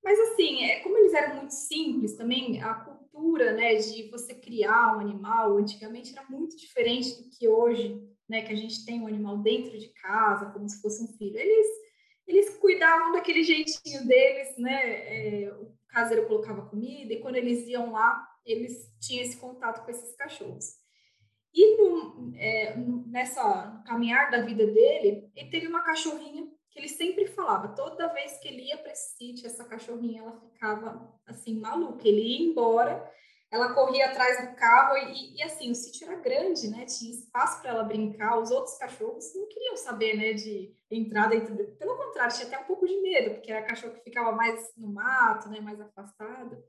Mas, 0.02 0.18
assim, 0.20 0.64
é, 0.64 0.80
como 0.80 0.96
eles 0.98 1.14
eram 1.14 1.36
muito 1.36 1.54
simples, 1.54 2.16
também 2.16 2.62
a 2.62 2.74
cultura, 2.74 3.52
né, 3.52 3.74
de 3.76 4.08
você 4.10 4.34
criar 4.34 4.96
um 4.96 5.00
animal, 5.00 5.56
antigamente 5.56 6.12
era 6.12 6.28
muito 6.28 6.56
diferente 6.56 7.22
do 7.22 7.30
que 7.30 7.48
hoje, 7.48 8.00
né, 8.28 8.42
que 8.42 8.52
a 8.52 8.56
gente 8.56 8.84
tem 8.84 9.00
um 9.00 9.06
animal 9.06 9.38
dentro 9.38 9.78
de 9.78 9.88
casa, 9.94 10.50
como 10.50 10.68
se 10.68 10.80
fosse 10.80 11.02
um 11.02 11.08
filho. 11.16 11.38
Eles 11.38 11.66
eles 12.28 12.56
cuidavam 12.58 13.12
daquele 13.12 13.42
jeitinho 13.42 14.06
deles, 14.06 14.56
né? 14.58 15.44
É, 15.47 15.52
o 15.54 15.73
caseiro 15.88 16.26
colocava 16.26 16.66
comida 16.66 17.14
e 17.14 17.20
quando 17.20 17.37
eles 17.37 17.66
iam 17.66 17.90
lá, 17.90 18.28
eles 18.44 18.94
tinham 19.00 19.25
esse 19.25 19.38
contato 19.38 19.82
com 19.82 19.90
esses 19.90 20.14
cachorros. 20.14 20.76
E 21.54 21.76
no, 21.78 22.32
é, 22.37 22.76
nessa 23.06 23.82
caminhar 23.87 24.30
da 24.30 24.42
vida 24.42 24.66
dele, 24.66 25.30
ele 25.35 25.50
teve 25.50 25.66
uma 25.66 25.82
cachorrinha 25.82 26.47
que 26.70 26.78
ele 26.78 26.88
sempre 26.88 27.26
falava, 27.26 27.75
toda 27.75 28.12
vez 28.12 28.38
que 28.38 28.49
ele 28.49 28.68
ia 28.68 28.76
para 28.76 28.92
esse 28.92 29.16
sítio, 29.16 29.47
essa 29.47 29.64
cachorrinha 29.64 30.20
ela 30.20 30.38
ficava 30.38 31.18
assim 31.26 31.58
maluca, 31.58 32.06
ele 32.06 32.20
ia 32.20 32.50
embora 32.50 33.11
ela 33.50 33.73
corria 33.73 34.07
atrás 34.07 34.47
do 34.47 34.55
carro 34.57 34.97
e, 34.97 35.37
e, 35.37 35.43
assim, 35.43 35.71
o 35.71 35.75
sítio 35.75 36.07
era 36.07 36.21
grande, 36.21 36.69
né? 36.69 36.85
Tinha 36.85 37.12
espaço 37.12 37.62
para 37.62 37.71
ela 37.71 37.83
brincar. 37.83 38.38
Os 38.38 38.50
outros 38.50 38.76
cachorros 38.76 39.35
não 39.35 39.49
queriam 39.49 39.76
saber, 39.76 40.17
né, 40.17 40.35
de 40.35 40.75
entrar 40.90 41.28
dentro. 41.28 41.57
Do... 41.57 41.64
Pelo 41.76 41.97
contrário, 41.97 42.35
tinha 42.35 42.47
até 42.47 42.59
um 42.59 42.64
pouco 42.64 42.87
de 42.87 43.00
medo, 43.00 43.35
porque 43.35 43.50
era 43.50 43.67
cachorro 43.67 43.95
que 43.95 44.05
ficava 44.05 44.33
mais 44.33 44.71
no 44.76 44.93
mato, 44.93 45.49
né, 45.49 45.61
mais 45.61 45.81
afastado. 45.81 46.62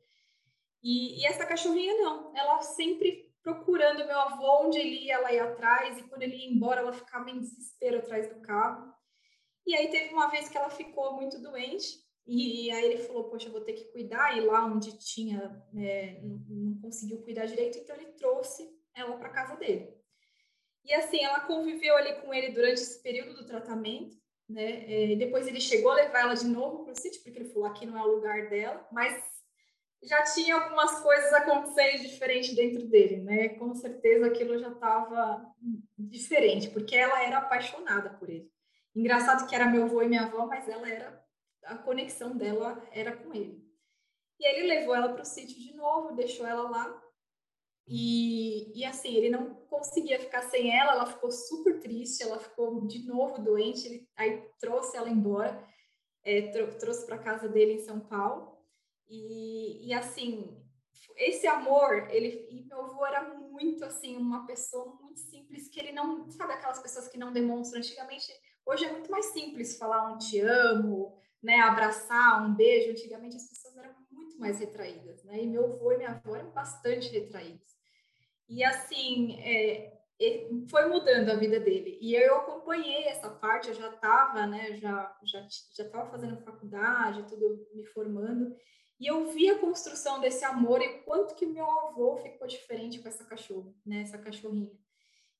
E, 0.82 1.22
e 1.22 1.26
essa 1.26 1.46
cachorrinha 1.46 1.94
não, 1.96 2.32
ela 2.36 2.62
sempre 2.62 3.30
procurando 3.44 4.06
meu 4.06 4.20
avô, 4.20 4.66
onde 4.66 4.78
ele 4.78 5.06
ia, 5.06 5.16
ela 5.16 5.34
ia 5.34 5.44
atrás, 5.44 5.98
e 5.98 6.04
quando 6.04 6.24
ele 6.24 6.36
ia 6.36 6.50
embora, 6.50 6.82
ela 6.82 6.94
ficava 6.94 7.30
em 7.30 7.40
desespero 7.40 7.98
atrás 7.98 8.30
do 8.30 8.42
carro. 8.42 8.94
E 9.66 9.76
aí 9.76 9.90
teve 9.90 10.14
uma 10.14 10.30
vez 10.30 10.48
que 10.48 10.58
ela 10.58 10.70
ficou 10.70 11.14
muito 11.14 11.42
doente, 11.42 12.00
e 12.32 12.72
aí 12.72 12.86
ele 12.86 13.00
falou, 13.00 13.24
poxa, 13.24 13.50
vou 13.50 13.62
ter 13.62 13.74
que 13.74 13.86
cuidar, 13.86 14.38
e 14.38 14.42
lá 14.42 14.64
onde 14.64 14.96
tinha, 15.00 15.66
é, 15.76 16.20
não, 16.22 16.38
não, 16.48 16.82
conseguiu 16.82 17.24
cuidar 17.24 17.48
direito, 17.48 17.80
então 17.80 17.96
ele 17.96 18.12
trouxe 18.12 18.70
ela 18.96 19.18
para 19.18 19.30
casa 19.30 19.56
dele. 19.56 19.92
E 20.86 20.94
assim, 20.94 21.24
ela 21.24 21.40
conviveu 21.40 21.96
ali 21.98 22.22
com 22.22 22.32
ele 22.32 22.52
durante 22.52 22.82
esse 22.82 23.02
período 23.02 23.34
do 23.34 23.48
tratamento, 23.48 24.16
né? 24.48 25.12
É, 25.12 25.16
depois 25.16 25.48
ele 25.48 25.60
chegou 25.60 25.92
a 25.92 25.96
levar 25.96 26.20
ela 26.20 26.36
de 26.36 26.46
novo 26.46 26.84
para 26.84 26.94
o 26.94 26.96
sítio, 26.96 27.22
porque 27.24 27.40
ele 27.40 27.50
falou 27.50 27.68
aqui 27.68 27.88
não 27.88 27.98
é 27.98 28.04
o 28.04 28.16
lugar 28.16 28.48
dela, 28.48 28.88
mas 28.92 29.24
já 30.04 30.24
tinha 30.24 30.56
algumas 30.56 31.00
coisas 31.02 31.34
acontecendo 31.34 32.04
diferente 32.04 32.56
dentro 32.56 32.88
dele, 32.88 33.18
né? 33.24 33.50
Com 33.50 33.74
certeza 33.74 34.28
aquilo 34.28 34.58
já 34.60 34.70
estava 34.70 35.46
diferente, 35.98 36.70
porque 36.70 36.96
ela 36.96 37.24
era 37.24 37.40
apaixonada 37.40 38.12
por 38.12 38.30
ele. 38.30 38.50
Engraçado 38.96 39.48
que 39.48 39.56
era 39.56 39.66
meu 39.66 39.86
avô 39.86 40.02
e 40.02 40.08
minha 40.08 40.24
avó, 40.24 40.46
mas 40.46 40.68
ela 40.70 40.88
era 40.90 41.19
a 41.70 41.78
conexão 41.78 42.36
dela 42.36 42.82
era 42.92 43.16
com 43.16 43.34
ele. 43.34 43.64
E 44.40 44.46
aí 44.46 44.60
ele 44.60 44.68
levou 44.68 44.96
ela 44.96 45.14
para 45.14 45.22
o 45.22 45.26
sítio 45.26 45.60
de 45.60 45.74
novo, 45.76 46.16
deixou 46.16 46.48
ela 46.48 46.70
lá. 46.70 47.04
E, 47.88 48.80
e 48.80 48.86
assim, 48.86 49.16
ele 49.16 49.30
não 49.30 49.56
conseguia 49.66 50.20
ficar 50.20 50.44
sem 50.44 50.78
ela, 50.78 50.94
ela 50.94 51.06
ficou 51.08 51.32
super 51.32 51.80
triste, 51.80 52.24
ela 52.24 52.40
ficou 52.40 52.86
de 52.88 53.06
novo 53.08 53.42
doente, 53.42 53.88
ele 53.88 54.08
aí 54.16 54.48
trouxe 54.60 54.96
ela 54.96 55.10
embora, 55.10 55.68
é, 56.24 56.52
trou 56.52 56.68
trouxe 56.78 57.06
para 57.06 57.18
casa 57.18 57.50
dele 57.50 57.74
em 57.74 57.80
São 57.80 58.00
Paulo. 58.00 58.58
E, 59.08 59.88
e 59.88 59.94
assim, 59.94 60.56
esse 61.18 61.48
amor, 61.48 62.08
ele 62.12 62.48
e 62.50 62.64
meu 62.66 62.82
avô 62.82 63.06
era 63.06 63.34
muito 63.34 63.84
assim, 63.84 64.16
uma 64.16 64.46
pessoa 64.46 64.96
muito 65.02 65.20
simples, 65.20 65.68
que 65.68 65.80
ele 65.80 65.92
não, 65.92 66.30
sabe 66.30 66.54
aquelas 66.54 66.80
pessoas 66.80 67.08
que 67.08 67.18
não 67.18 67.34
demonstram 67.34 67.80
antigamente, 67.80 68.32
hoje 68.66 68.86
é 68.86 68.92
muito 68.92 69.10
mais 69.10 69.26
simples 69.28 69.78
falar 69.78 70.14
um 70.14 70.18
te 70.18 70.40
amo, 70.40 71.20
né, 71.42 71.60
abraçar, 71.62 72.46
um 72.46 72.54
beijo, 72.54 72.92
antigamente 72.92 73.36
as 73.36 73.50
pessoas 73.50 73.78
eram 73.78 73.96
muito 74.12 74.38
mais 74.40 74.60
retraídas, 74.60 75.24
né? 75.24 75.42
E 75.42 75.48
meu 75.48 75.66
avô 75.66 75.92
e 75.94 75.98
minha 75.98 76.12
avó 76.12 76.36
eram 76.36 76.52
bastante 76.52 77.10
retraídos. 77.10 77.78
E 78.48 78.64
assim, 78.64 79.40
é, 79.42 80.00
foi 80.70 80.88
mudando 80.88 81.30
a 81.30 81.36
vida 81.36 81.60
dele. 81.60 81.98
E 82.02 82.14
eu 82.14 82.38
acompanhei 82.38 83.06
essa 83.06 83.30
parte, 83.30 83.70
eu 83.70 83.76
já 83.76 83.90
estava, 83.90 84.46
né, 84.46 84.76
já 84.78 85.18
já 85.24 85.48
já 85.76 85.84
estava 85.86 86.10
fazendo 86.10 86.44
faculdade, 86.44 87.28
tudo 87.28 87.68
me 87.74 87.86
formando. 87.86 88.56
E 89.00 89.08
eu 89.08 89.30
vi 89.30 89.50
a 89.50 89.58
construção 89.58 90.20
desse 90.20 90.44
amor 90.44 90.82
e 90.82 91.00
quanto 91.04 91.34
que 91.36 91.46
meu 91.46 91.66
avô 91.66 92.18
ficou 92.18 92.46
diferente 92.46 93.00
com 93.00 93.08
essa 93.08 93.24
cachorra, 93.24 93.72
né? 93.86 94.02
Essa 94.02 94.18
cachorrinha. 94.18 94.72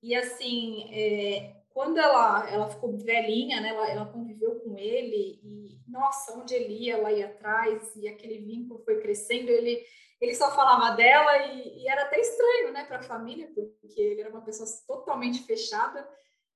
E 0.02 0.16
assim, 0.16 0.88
é, 0.94 1.58
quando 1.70 1.98
ela, 1.98 2.50
ela 2.50 2.70
ficou 2.70 2.98
velhinha, 2.98 3.60
né? 3.60 3.70
Ela, 3.70 3.90
ela 3.90 4.06
conviveu 4.06 4.62
com 4.62 4.78
ele 4.78 5.42
e, 5.44 5.59
nossa, 5.90 6.38
onde 6.38 6.54
ele 6.54 6.74
ia, 6.74 6.96
ela 6.96 7.12
ia 7.12 7.28
atrás 7.28 7.96
e 7.96 8.08
aquele 8.08 8.40
vínculo 8.40 8.80
foi 8.84 9.00
crescendo. 9.02 9.50
Ele, 9.50 9.82
ele 10.22 10.36
só 10.36 10.54
falava 10.56 10.96
dela 10.96 11.38
e, 11.48 11.84
e 11.84 11.88
era 11.88 12.04
até 12.04 12.20
estranho, 12.20 12.72
né? 12.72 12.86
Para 12.86 13.00
a 13.00 13.04
família, 13.04 13.52
porque 13.56 14.00
ele 14.00 14.22
era 14.22 14.30
uma 14.30 14.42
pessoa 14.42 14.68
totalmente 14.88 15.44
fechada 15.44 16.08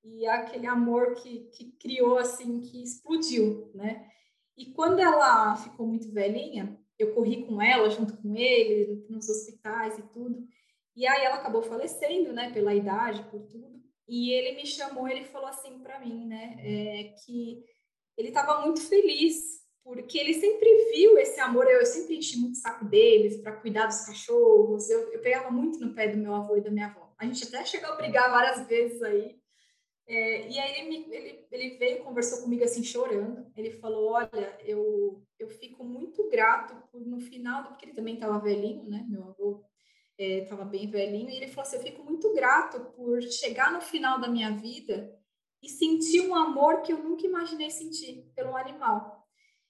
e 0.04 0.28
aquele 0.28 0.68
amor 0.68 1.16
que, 1.16 1.50
que 1.52 1.72
criou, 1.74 2.18
assim, 2.18 2.60
que 2.62 2.84
explodiu, 2.84 3.72
né? 3.74 4.10
E 4.58 4.74
quando 4.74 5.00
ela 5.00 5.56
ficou 5.56 5.88
muito 5.88 6.12
velhinha, 6.12 6.78
eu 7.00 7.14
corri 7.14 7.46
com 7.46 7.62
ela, 7.62 7.90
junto 7.90 8.16
com 8.18 8.36
ele, 8.36 9.06
nos 9.10 9.28
hospitais 9.30 9.98
e 9.98 10.04
tudo. 10.10 10.46
E 10.96 11.08
aí 11.08 11.24
ela 11.24 11.36
acabou 11.36 11.64
falecendo, 11.64 12.32
né, 12.34 12.52
pela 12.52 12.74
idade, 12.74 13.24
por 13.32 13.42
tudo. 13.48 13.82
E 14.08 14.32
ele 14.32 14.56
me 14.56 14.66
chamou, 14.66 15.08
ele 15.08 15.24
falou 15.24 15.48
assim 15.48 15.80
para 15.80 16.00
mim, 16.00 16.28
né, 16.28 16.56
é, 16.60 17.16
que 17.26 17.64
ele 18.18 18.30
estava 18.30 18.62
muito 18.62 18.82
feliz 18.82 19.54
porque 19.84 20.18
ele 20.18 20.34
sempre 20.34 20.92
viu 20.94 21.18
esse 21.18 21.40
amor. 21.40 21.66
Eu, 21.66 21.80
eu 21.80 21.86
sempre 21.86 22.18
enchi 22.18 22.38
muito 22.38 22.54
o 22.54 22.60
saco 22.60 22.86
deles 22.86 23.38
para 23.42 23.52
cuidar 23.52 23.88
dos 23.88 24.06
cachorros. 24.06 24.90
Eu, 24.90 25.12
eu 25.12 25.20
pegava 25.20 25.52
muito 25.52 25.80
no 25.80 25.94
pé 25.94 26.08
do 26.08 26.18
meu 26.18 26.34
avô 26.34 26.56
e 26.56 26.62
da 26.62 26.72
minha 26.72 26.88
avó. 26.88 27.14
A 27.18 27.26
gente 27.26 27.44
até 27.44 27.66
chegou 27.66 27.90
a 27.90 27.96
brigar 27.96 28.32
várias 28.32 28.66
vezes 28.68 29.02
aí. 29.04 29.38
É, 30.06 30.50
e 30.50 30.60
aí 30.60 30.80
ele, 30.80 30.90
me, 30.90 31.16
ele, 31.16 31.48
ele 31.52 31.78
veio 31.78 32.04
conversou 32.04 32.42
comigo 32.42 32.64
assim 32.64 32.84
chorando. 32.84 33.46
Ele 33.56 33.72
falou: 33.72 34.12
Olha, 34.12 34.58
eu, 34.64 35.22
eu 35.38 35.50
fico 35.50 35.84
muito 35.84 36.30
grato 36.30 36.76
por 36.90 37.06
no 37.06 37.20
final, 37.20 37.66
porque 37.66 37.86
ele 37.86 37.94
também 37.94 38.16
estava 38.16 38.40
velhinho, 38.40 38.90
né? 38.90 39.06
Meu 39.10 39.24
avô 39.24 39.66
estava 40.18 40.64
é, 40.64 40.66
bem 40.66 40.90
velhinho. 40.90 41.30
E 41.30 41.38
ele 41.38 41.48
falou 41.48 41.68
assim: 41.68 41.78
Eu 41.78 41.84
fico 41.84 42.04
muito 42.04 42.34
grato 42.34 42.80
por 42.96 43.22
chegar 43.22 43.72
no 43.72 43.82
final 43.82 44.20
da 44.20 44.30
minha 44.30 44.52
vida 44.52 45.14
e 45.64 45.70
sentir 45.70 46.22
um 46.22 46.36
amor 46.36 46.82
que 46.82 46.94
eu 46.94 46.98
nunca 46.98 47.26
imaginei 47.26 47.72
sentir 47.72 48.30
pelo 48.36 48.56
animal. 48.56 49.26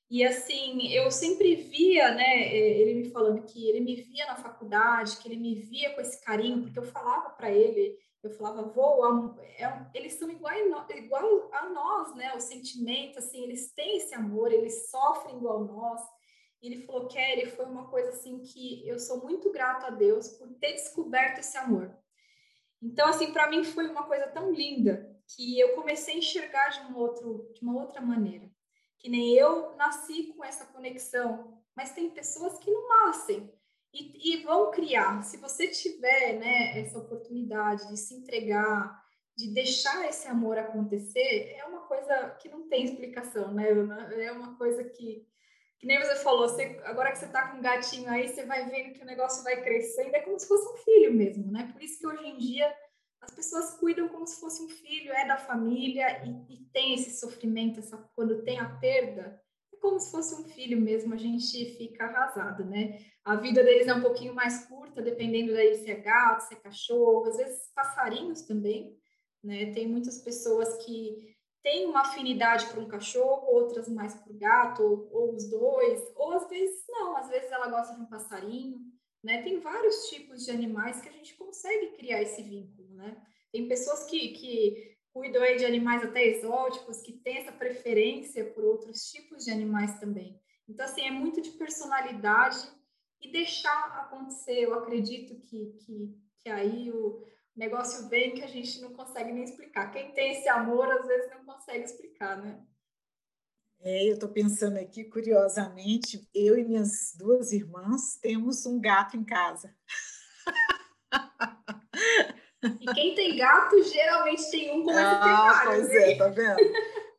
E 0.10 0.24
assim, 0.26 0.92
eu 0.92 1.10
sempre 1.10 1.56
via, 1.56 2.14
né, 2.14 2.48
é, 2.48 2.80
ele 2.80 2.96
me 2.96 3.10
falando 3.10 3.44
que 3.44 3.70
ele 3.70 3.80
me 3.80 3.96
via 3.96 4.26
na 4.26 4.36
faculdade, 4.36 5.18
que 5.18 5.28
ele 5.28 5.38
me 5.38 5.56
via 5.56 5.94
com 5.94 6.02
esse 6.02 6.24
carinho, 6.24 6.64
porque 6.64 6.80
eu 6.80 6.84
falava 6.84 7.30
para 7.30 7.52
ele 7.52 7.98
eu 8.24 8.32
falava, 8.32 8.64
vou, 8.64 9.38
é, 9.60 9.86
eles 9.94 10.14
são 10.14 10.30
igual, 10.32 10.54
igual 10.56 11.50
a 11.54 11.70
nós, 11.70 12.16
né? 12.16 12.34
O 12.34 12.40
sentimento, 12.40 13.20
assim, 13.20 13.44
eles 13.44 13.74
têm 13.74 13.98
esse 13.98 14.16
amor, 14.16 14.50
eles 14.54 14.90
sofrem 14.90 15.36
igual 15.36 15.66
nós. 15.66 16.02
E 16.62 16.68
ele 16.68 16.86
falou, 16.86 17.10
Kelly, 17.10 17.48
foi 17.48 17.66
uma 17.66 17.90
coisa 17.90 18.12
assim 18.12 18.40
que 18.40 18.88
eu 18.88 18.98
sou 18.98 19.22
muito 19.22 19.52
grato 19.52 19.86
a 19.86 19.90
Deus 19.90 20.30
por 20.30 20.48
ter 20.54 20.72
descoberto 20.72 21.40
esse 21.40 21.58
amor. 21.58 21.94
Então, 22.82 23.10
assim, 23.10 23.34
para 23.34 23.50
mim 23.50 23.66
foi 23.66 23.90
uma 23.90 24.06
coisa 24.06 24.28
tão 24.28 24.54
linda 24.54 25.13
que 25.36 25.60
eu 25.60 25.76
comecei 25.76 26.16
a 26.16 26.18
enxergar 26.18 26.70
de, 26.70 26.82
um 26.92 26.98
outro, 26.98 27.52
de 27.54 27.62
uma 27.62 27.80
outra 27.80 28.02
maneira. 28.02 28.50
Que 29.00 29.10
nem 29.10 29.34
eu 29.34 29.76
nasci 29.76 30.34
com 30.34 30.44
essa 30.44 30.66
conexão, 30.66 31.62
mas 31.76 31.92
tem 31.92 32.10
pessoas 32.10 32.58
que 32.60 32.72
não 32.72 32.88
nascem 32.88 33.52
e, 33.94 34.36
e 34.36 34.44
vão 34.44 34.72
criar. 34.72 35.22
Se 35.24 35.38
você 35.38 35.68
tiver 35.68 36.40
né, 36.40 36.80
essa 36.80 36.98
oportunidade 36.98 37.88
de 37.88 37.98
se 37.98 38.16
entregar, 38.16 39.04
de 39.36 39.54
deixar 39.54 40.08
esse 40.08 40.28
amor 40.28 40.58
acontecer, 40.58 41.56
é 41.58 41.66
uma 41.66 41.82
coisa 41.82 42.30
que 42.42 42.50
não 42.50 42.68
tem 42.68 42.86
explicação, 42.86 43.52
né? 43.52 43.68
É 44.24 44.32
uma 44.32 44.56
coisa 44.58 44.84
que, 44.84 45.28
que 45.80 45.88
nem 45.88 46.00
você 46.00 46.16
falou, 46.18 46.48
você, 46.48 46.80
agora 46.84 47.12
que 47.12 47.18
você 47.18 47.26
está 47.26 47.48
com 47.48 47.58
um 47.58 47.62
gatinho 47.62 48.10
aí, 48.10 48.28
você 48.28 48.46
vai 48.46 48.70
vendo 48.70 48.94
que 48.94 49.02
o 49.02 49.08
negócio 49.08 49.44
vai 49.44 49.62
crescendo, 49.62 50.16
é 50.16 50.22
como 50.22 50.40
se 50.40 50.48
fosse 50.48 50.72
um 50.72 50.78
filho 50.78 51.14
mesmo, 51.14 51.52
né? 51.52 51.70
Por 51.74 51.82
isso 51.82 52.00
que 52.00 52.08
hoje 52.08 52.28
em 52.28 52.38
dia 52.38 52.72
as 53.24 53.32
pessoas 53.32 53.72
cuidam 53.78 54.08
como 54.10 54.28
se 54.28 54.40
fosse 54.40 54.62
um 54.62 54.70
filho, 54.70 55.12
é 55.14 55.26
da 55.26 55.38
família 55.38 56.24
e, 56.26 56.54
e 56.54 56.66
tem 56.74 56.94
esse 56.94 57.20
sofrimento, 57.20 57.80
essa, 57.80 57.98
quando 58.16 58.44
tem 58.44 58.60
a 58.60 58.70
perda, 58.78 59.42
é 59.74 59.78
como 59.78 60.00
se 60.00 60.12
fosse 60.12 60.36
um 60.36 60.44
filho 60.44 60.80
mesmo, 60.80 61.14
a 61.14 61.18
gente 61.18 61.78
fica 61.78 62.06
arrasado, 62.06 62.66
né? 62.66 63.00
A 63.24 63.36
vida 63.36 63.64
deles 63.64 63.88
é 63.88 63.94
um 63.94 64.02
pouquinho 64.02 64.36
mais 64.36 64.66
curta, 64.66 65.02
dependendo 65.02 65.54
daí 65.54 65.76
se 65.76 65.90
é 65.90 65.96
gato, 65.96 66.42
se 66.42 66.54
é 66.54 66.58
cachorro, 66.58 67.26
às 67.30 67.38
vezes 67.38 67.72
passarinhos 67.74 68.42
também, 68.42 68.98
né? 69.42 69.72
Tem 69.74 69.88
muitas 69.88 70.20
pessoas 70.20 70.84
que 70.86 71.34
têm 71.64 71.86
uma 71.86 72.02
afinidade 72.02 72.68
para 72.68 72.82
um 72.82 72.88
cachorro, 72.88 73.48
outras 73.48 73.88
mais 73.88 74.22
o 74.28 74.34
gato, 74.38 74.84
ou, 74.84 75.10
ou, 75.12 75.34
os 75.34 75.50
dois, 75.50 76.12
ou 76.16 76.34
às 76.34 76.50
vezes 76.50 76.84
não, 76.90 77.16
às 77.16 77.30
vezes 77.30 77.50
ela 77.50 77.70
gosta 77.70 77.96
de 77.96 78.02
um 78.02 78.06
passarinho, 78.06 78.82
né? 79.24 79.42
Tem 79.42 79.60
vários 79.62 80.10
tipos 80.10 80.44
de 80.44 80.52
animais 80.52 81.00
que 81.00 81.08
a 81.08 81.12
gente 81.14 81.34
consegue 81.36 81.96
criar 81.96 82.22
esse 82.22 82.44
vínculo, 82.44 82.83
né? 83.04 83.22
Tem 83.52 83.68
pessoas 83.68 84.06
que, 84.06 84.30
que 84.30 84.98
cuidam 85.14 85.44
aí 85.44 85.58
de 85.58 85.66
animais 85.66 86.04
até 86.04 86.26
exóticos, 86.26 87.02
que 87.02 87.14
têm 87.14 87.38
essa 87.38 87.52
preferência 87.52 88.46
por 88.52 88.64
outros 88.64 89.12
tipos 89.12 89.46
de 89.46 89.52
animais 89.52 90.00
também. 90.00 90.42
Então, 90.68 90.86
assim, 90.86 91.02
é 91.02 91.12
muito 91.12 91.42
de 91.42 91.52
personalidade 91.52 92.58
e 93.22 93.32
deixar 93.32 94.00
acontecer. 94.00 94.60
Eu 94.60 94.74
acredito 94.74 95.40
que, 95.42 95.78
que, 95.86 96.18
que 96.40 96.50
aí 96.50 96.90
o 96.92 97.24
negócio 97.56 98.10
vem 98.10 98.34
que 98.34 98.42
a 98.42 98.48
gente 98.48 98.82
não 98.82 98.94
consegue 98.94 99.32
nem 99.32 99.44
explicar. 99.44 99.92
Quem 99.92 100.12
tem 100.14 100.32
esse 100.32 100.50
amor, 100.50 100.90
às 100.92 101.06
vezes, 101.06 101.30
não 101.30 101.46
consegue 101.46 101.84
explicar, 101.84 102.42
né? 102.42 102.66
É, 103.82 104.10
eu 104.10 104.14
estou 104.14 104.30
pensando 104.30 104.78
aqui, 104.78 105.04
curiosamente, 105.04 106.28
eu 106.34 106.58
e 106.58 106.64
minhas 106.64 107.14
duas 107.18 107.52
irmãs 107.52 108.18
temos 108.22 108.66
um 108.66 108.80
gato 108.80 109.18
em 109.18 109.26
casa. 109.26 109.76
E 112.80 112.94
quem 112.94 113.16
tem 113.16 113.36
gato 113.36 113.84
geralmente 113.84 114.50
tem 114.50 114.72
um 114.72 114.84
como 114.84 114.98
ah, 114.98 115.62
Pois 115.66 115.90
é, 115.90 116.16
tá 116.16 116.28
vendo? 116.30 116.58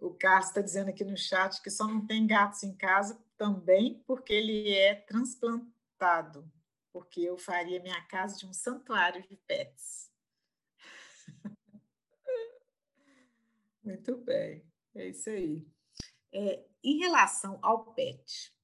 O 0.00 0.10
Carlos 0.14 0.48
está 0.48 0.60
dizendo 0.60 0.90
aqui 0.90 1.04
no 1.04 1.16
chat 1.16 1.62
que 1.62 1.70
só 1.70 1.86
não 1.86 2.06
tem 2.06 2.26
gatos 2.26 2.62
em 2.62 2.74
casa 2.74 3.18
também 3.36 4.02
porque 4.06 4.32
ele 4.32 4.72
é 4.72 4.94
transplantado 4.94 6.44
porque 6.94 7.22
eu 7.22 7.36
faria 7.36 7.82
minha 7.82 8.00
casa 8.02 8.36
de 8.38 8.46
um 8.46 8.52
santuário 8.52 9.20
de 9.26 9.36
pets. 9.48 10.12
Muito 13.82 14.16
bem, 14.18 14.64
é 14.94 15.08
isso 15.08 15.28
aí. 15.28 15.66
É, 16.32 16.64
em 16.84 16.98
relação 16.98 17.58
ao 17.60 17.92
pet, 17.94 18.54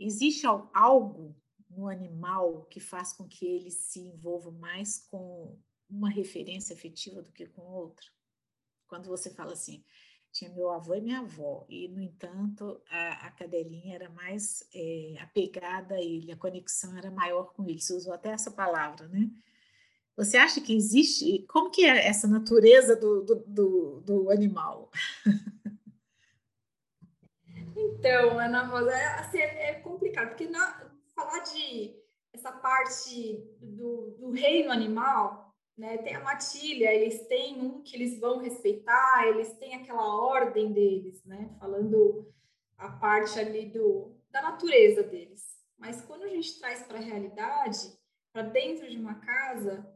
existe 0.00 0.46
algo 0.46 1.36
no 1.68 1.88
animal 1.88 2.64
que 2.64 2.80
faz 2.80 3.12
com 3.12 3.28
que 3.28 3.44
ele 3.44 3.70
se 3.70 4.00
envolva 4.00 4.50
mais 4.50 4.98
com 4.98 5.60
uma 5.92 6.10
referência 6.10 6.74
afetiva 6.74 7.22
do 7.22 7.30
que 7.32 7.46
com 7.46 7.62
outra? 7.62 8.06
Quando 8.88 9.08
você 9.08 9.30
fala 9.30 9.52
assim, 9.52 9.84
tinha 10.32 10.50
meu 10.50 10.70
avô 10.70 10.94
e 10.94 11.00
minha 11.00 11.20
avó, 11.20 11.66
e, 11.68 11.88
no 11.88 12.00
entanto, 12.00 12.80
a, 12.88 13.26
a 13.26 13.30
cadelinha 13.30 13.94
era 13.94 14.08
mais 14.10 14.66
é, 14.74 15.16
apegada 15.20 15.94
a 15.94 16.00
ele, 16.00 16.32
a 16.32 16.36
conexão 16.36 16.96
era 16.96 17.10
maior 17.10 17.52
com 17.52 17.68
ele, 17.68 17.80
você 17.80 17.92
usou 17.92 18.12
até 18.12 18.30
essa 18.30 18.50
palavra, 18.50 19.06
né? 19.08 19.30
Você 20.16 20.36
acha 20.36 20.60
que 20.60 20.76
existe? 20.76 21.44
Como 21.48 21.70
que 21.70 21.84
é 21.84 22.06
essa 22.06 22.28
natureza 22.28 22.94
do, 22.94 23.22
do, 23.22 23.34
do, 23.46 24.00
do 24.00 24.30
animal? 24.30 24.90
Então, 27.74 28.38
Ana 28.38 28.64
Rosa, 28.64 28.90
é, 28.92 29.06
assim, 29.20 29.38
é, 29.38 29.70
é 29.70 29.74
complicado, 29.74 30.28
porque 30.28 30.46
na, 30.46 30.90
falar 31.14 31.40
de 31.40 31.94
essa 32.32 32.52
parte 32.52 33.42
do, 33.60 34.16
do 34.18 34.30
reino 34.30 34.70
animal, 34.70 35.51
né, 35.76 35.98
tem 35.98 36.14
a 36.14 36.20
matilha, 36.20 36.92
eles 36.92 37.26
têm 37.26 37.60
um 37.60 37.82
que 37.82 37.96
eles 37.96 38.18
vão 38.18 38.38
respeitar, 38.38 39.26
eles 39.28 39.52
têm 39.54 39.74
aquela 39.74 40.14
ordem 40.14 40.72
deles, 40.72 41.24
né, 41.24 41.54
falando 41.58 42.32
a 42.76 42.90
parte 42.90 43.38
ali 43.38 43.66
do, 43.66 44.14
da 44.30 44.42
natureza 44.42 45.02
deles. 45.02 45.56
Mas 45.78 46.02
quando 46.02 46.24
a 46.24 46.28
gente 46.28 46.58
traz 46.58 46.82
para 46.82 46.98
a 46.98 47.02
realidade, 47.02 47.78
para 48.32 48.42
dentro 48.42 48.88
de 48.88 48.96
uma 48.96 49.16
casa, 49.16 49.86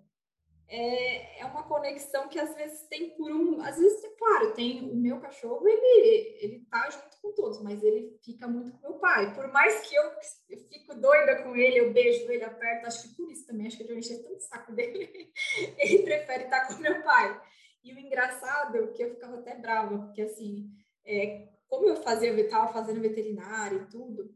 é, 0.68 1.40
é 1.40 1.44
uma 1.44 1.62
conexão 1.62 2.28
que 2.28 2.38
às 2.38 2.54
vezes 2.54 2.86
tem 2.88 3.10
por 3.10 3.30
um, 3.30 3.60
às 3.60 3.76
vezes, 3.78 4.00
claro, 4.18 4.52
tem 4.52 4.90
o 4.90 4.96
meu 4.96 5.20
cachorro, 5.20 5.66
ele 5.66 6.36
ele 6.40 6.66
tá 6.70 6.90
junto 6.90 7.20
com 7.22 7.32
todos, 7.32 7.62
mas 7.62 7.82
ele 7.82 8.18
fica 8.24 8.48
muito 8.48 8.72
com 8.72 8.88
meu 8.88 8.98
pai. 8.98 9.32
Por 9.34 9.46
mais 9.52 9.88
que 9.88 9.94
eu, 9.94 10.04
eu 10.50 10.58
fico 10.68 10.94
doida 10.94 11.42
com 11.42 11.54
ele, 11.54 11.78
eu 11.78 11.92
beijo 11.92 12.30
ele, 12.30 12.44
aperto, 12.44 12.86
acho 12.86 13.02
que 13.02 13.16
por 13.16 13.30
isso 13.30 13.46
também, 13.46 13.68
acho 13.68 13.76
que 13.76 13.90
eu 13.90 13.98
encher 13.98 14.22
tanto 14.22 14.40
saco 14.40 14.72
dele, 14.72 15.32
ele 15.78 16.02
prefere 16.02 16.44
estar 16.44 16.66
com 16.66 16.80
meu 16.80 17.02
pai. 17.02 17.40
E 17.84 17.94
o 17.94 17.98
engraçado 17.98 18.76
é 18.76 18.86
que 18.88 19.04
eu 19.04 19.10
ficava 19.10 19.36
até 19.36 19.54
brava, 19.54 19.98
porque 19.98 20.22
assim, 20.22 20.68
é, 21.04 21.48
como 21.68 21.86
eu 21.86 21.96
fazia, 21.96 22.30
eu 22.30 22.38
estava 22.38 22.72
fazendo 22.72 23.00
veterinário 23.00 23.82
e 23.82 23.86
tudo, 23.86 24.34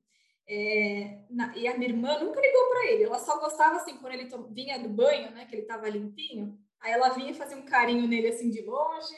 é, 0.52 1.18
na, 1.30 1.56
e 1.56 1.68
a 1.68 1.78
minha 1.78 1.90
irmã 1.90 2.18
nunca 2.18 2.40
ligou 2.40 2.68
para 2.70 2.86
ele, 2.90 3.04
ela 3.04 3.20
só 3.20 3.38
gostava 3.38 3.76
assim, 3.76 3.96
quando 3.98 4.14
ele 4.14 4.28
vinha 4.50 4.80
do 4.80 4.88
banho, 4.88 5.30
né, 5.30 5.46
que 5.46 5.54
ele 5.54 5.62
estava 5.62 5.88
limpinho, 5.88 6.58
aí 6.80 6.90
ela 6.90 7.10
vinha 7.10 7.32
fazer 7.32 7.54
um 7.54 7.62
carinho 7.62 8.08
nele 8.08 8.26
assim 8.26 8.50
de 8.50 8.60
longe 8.62 9.14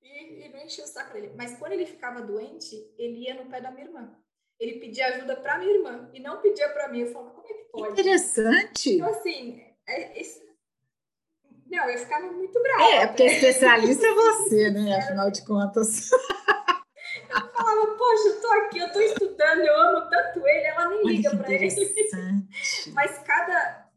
e, 0.00 0.46
e 0.46 0.48
não 0.48 0.58
enchia 0.58 0.84
o 0.84 0.86
saco 0.86 1.12
dele. 1.12 1.34
Mas 1.36 1.54
quando 1.58 1.72
ele 1.72 1.84
ficava 1.84 2.22
doente, 2.22 2.74
ele 2.96 3.26
ia 3.26 3.34
no 3.34 3.50
pé 3.50 3.60
da 3.60 3.70
minha 3.70 3.84
irmã. 3.84 4.16
Ele 4.58 4.80
pedia 4.80 5.08
ajuda 5.08 5.36
para 5.36 5.58
minha 5.58 5.70
irmã 5.70 6.10
e 6.14 6.20
não 6.20 6.40
pedia 6.40 6.68
para 6.70 6.88
mim. 6.88 7.00
Eu 7.00 7.12
falava, 7.12 7.30
como 7.32 7.46
é 7.46 7.52
que 7.52 7.64
pode? 7.70 7.92
Interessante. 7.92 8.94
Então, 8.94 9.10
assim, 9.10 9.62
é, 9.86 10.18
isso... 10.18 10.40
não, 11.66 11.90
eu 11.90 11.98
ficava 11.98 12.26
muito 12.32 12.58
brava. 12.62 12.84
É, 12.84 13.06
porque 13.06 13.24
especialista 13.24 14.06
é 14.06 14.14
você, 14.14 14.70
né? 14.70 14.96
Afinal 15.04 15.30
de 15.30 15.44
contas. 15.44 16.08
Poxa, 18.00 18.28
eu 18.28 18.40
tô 18.40 18.50
aqui, 18.52 18.78
eu 18.78 18.92
tô 18.92 18.98
estudando, 18.98 19.60
eu 19.60 19.78
amo 19.78 20.08
tanto 20.08 20.46
ele, 20.46 20.66
ela 20.68 20.88
nem 20.88 21.02
liga 21.04 21.36
para 21.36 21.52
ele. 21.52 21.68
Mas 22.94 23.18
cada 23.18 23.90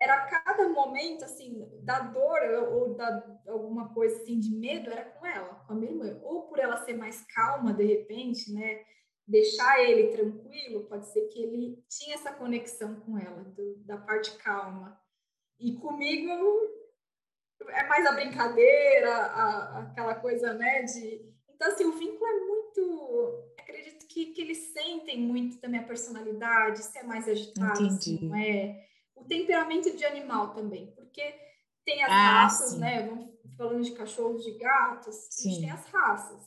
era 0.00 0.26
cada 0.26 0.68
momento 0.70 1.24
assim 1.24 1.64
da 1.84 2.00
dor 2.00 2.40
ou 2.72 2.94
da 2.94 3.24
alguma 3.46 3.94
coisa 3.94 4.20
assim 4.20 4.40
de 4.40 4.50
medo 4.50 4.90
era 4.90 5.04
com 5.04 5.24
ela, 5.24 5.54
com 5.66 5.72
a 5.72 5.76
minha 5.76 5.92
irmã, 5.92 6.20
ou 6.24 6.48
por 6.48 6.58
ela 6.58 6.78
ser 6.78 6.94
mais 6.94 7.24
calma 7.32 7.72
de 7.72 7.84
repente, 7.84 8.52
né? 8.52 8.84
Deixar 9.24 9.80
ele 9.80 10.08
tranquilo, 10.08 10.86
pode 10.86 11.06
ser 11.06 11.28
que 11.28 11.40
ele 11.40 11.80
tinha 11.88 12.16
essa 12.16 12.32
conexão 12.32 12.96
com 13.02 13.16
ela, 13.16 13.44
do, 13.44 13.76
da 13.84 13.98
parte 13.98 14.36
calma. 14.38 15.00
E 15.60 15.76
comigo 15.76 16.28
é 17.68 17.86
mais 17.86 18.04
a 18.04 18.12
brincadeira, 18.12 19.14
a, 19.14 19.78
aquela 19.84 20.16
coisa, 20.16 20.52
né, 20.54 20.82
de 20.82 21.32
então, 21.54 21.68
assim, 21.68 21.84
o 21.84 21.92
vínculo 21.92 22.26
é 22.26 22.40
muito. 22.40 22.53
Acredito 23.58 24.06
que, 24.06 24.26
que 24.26 24.40
eles 24.40 24.72
sentem 24.72 25.18
muito 25.18 25.58
também 25.58 25.80
a 25.80 25.84
personalidade, 25.84 26.82
se 26.82 26.98
é 26.98 27.02
mais 27.02 27.28
agitado, 27.28 27.82
Entendi. 27.82 28.18
se 28.18 28.24
não 28.24 28.36
é. 28.36 28.86
O 29.14 29.24
temperamento 29.24 29.96
de 29.96 30.04
animal 30.04 30.54
também, 30.54 30.92
porque 30.94 31.34
tem 31.84 32.02
as 32.02 32.10
ah, 32.10 32.42
raças, 32.42 32.70
sim. 32.70 32.78
né? 32.78 33.06
Vamos 33.08 33.34
falando 33.56 33.82
de 33.82 33.92
cachorros, 33.92 34.44
de 34.44 34.58
gatos, 34.58 35.14
sim. 35.30 35.48
a 35.48 35.52
gente 35.52 35.60
tem 35.60 35.70
as 35.70 35.86
raças. 35.86 36.42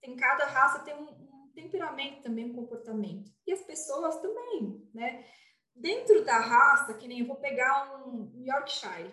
Tem 0.00 0.16
cada 0.16 0.46
raça 0.46 0.80
tem 0.80 0.94
um, 0.94 1.08
um 1.08 1.52
temperamento 1.54 2.22
também, 2.22 2.46
um 2.46 2.54
comportamento. 2.54 3.30
E 3.46 3.52
as 3.52 3.62
pessoas 3.62 4.20
também, 4.20 4.88
né? 4.92 5.24
Dentro 5.74 6.24
da 6.24 6.38
raça, 6.38 6.94
que 6.94 7.08
nem 7.08 7.20
eu 7.20 7.26
vou 7.26 7.36
pegar 7.36 8.06
um 8.06 8.30
Yorkshire. 8.44 9.10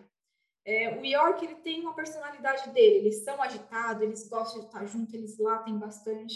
É, 0.69 0.95
o 0.95 1.03
York 1.03 1.43
ele 1.43 1.55
tem 1.55 1.81
uma 1.81 1.95
personalidade 1.95 2.69
dele, 2.69 2.99
eles 2.99 3.23
são 3.23 3.41
agitados, 3.41 4.03
eles 4.03 4.29
gostam 4.29 4.59
de 4.59 4.67
estar 4.67 4.85
juntos, 4.85 5.11
eles 5.15 5.39
latem 5.39 5.79
bastante. 5.79 6.35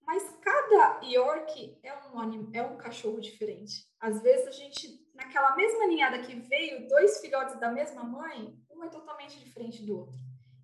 Mas 0.00 0.34
cada 0.40 1.04
York 1.04 1.78
é 1.82 1.92
um, 1.94 2.50
é 2.54 2.62
um 2.62 2.78
cachorro 2.78 3.20
diferente. 3.20 3.86
Às 4.00 4.22
vezes 4.22 4.46
a 4.48 4.50
gente, 4.50 5.06
naquela 5.14 5.54
mesma 5.56 5.86
ninhada 5.86 6.22
que 6.22 6.34
veio, 6.36 6.88
dois 6.88 7.20
filhotes 7.20 7.60
da 7.60 7.70
mesma 7.70 8.02
mãe, 8.02 8.58
um 8.70 8.82
é 8.82 8.88
totalmente 8.88 9.38
diferente 9.38 9.84
do 9.84 9.98
outro. 9.98 10.16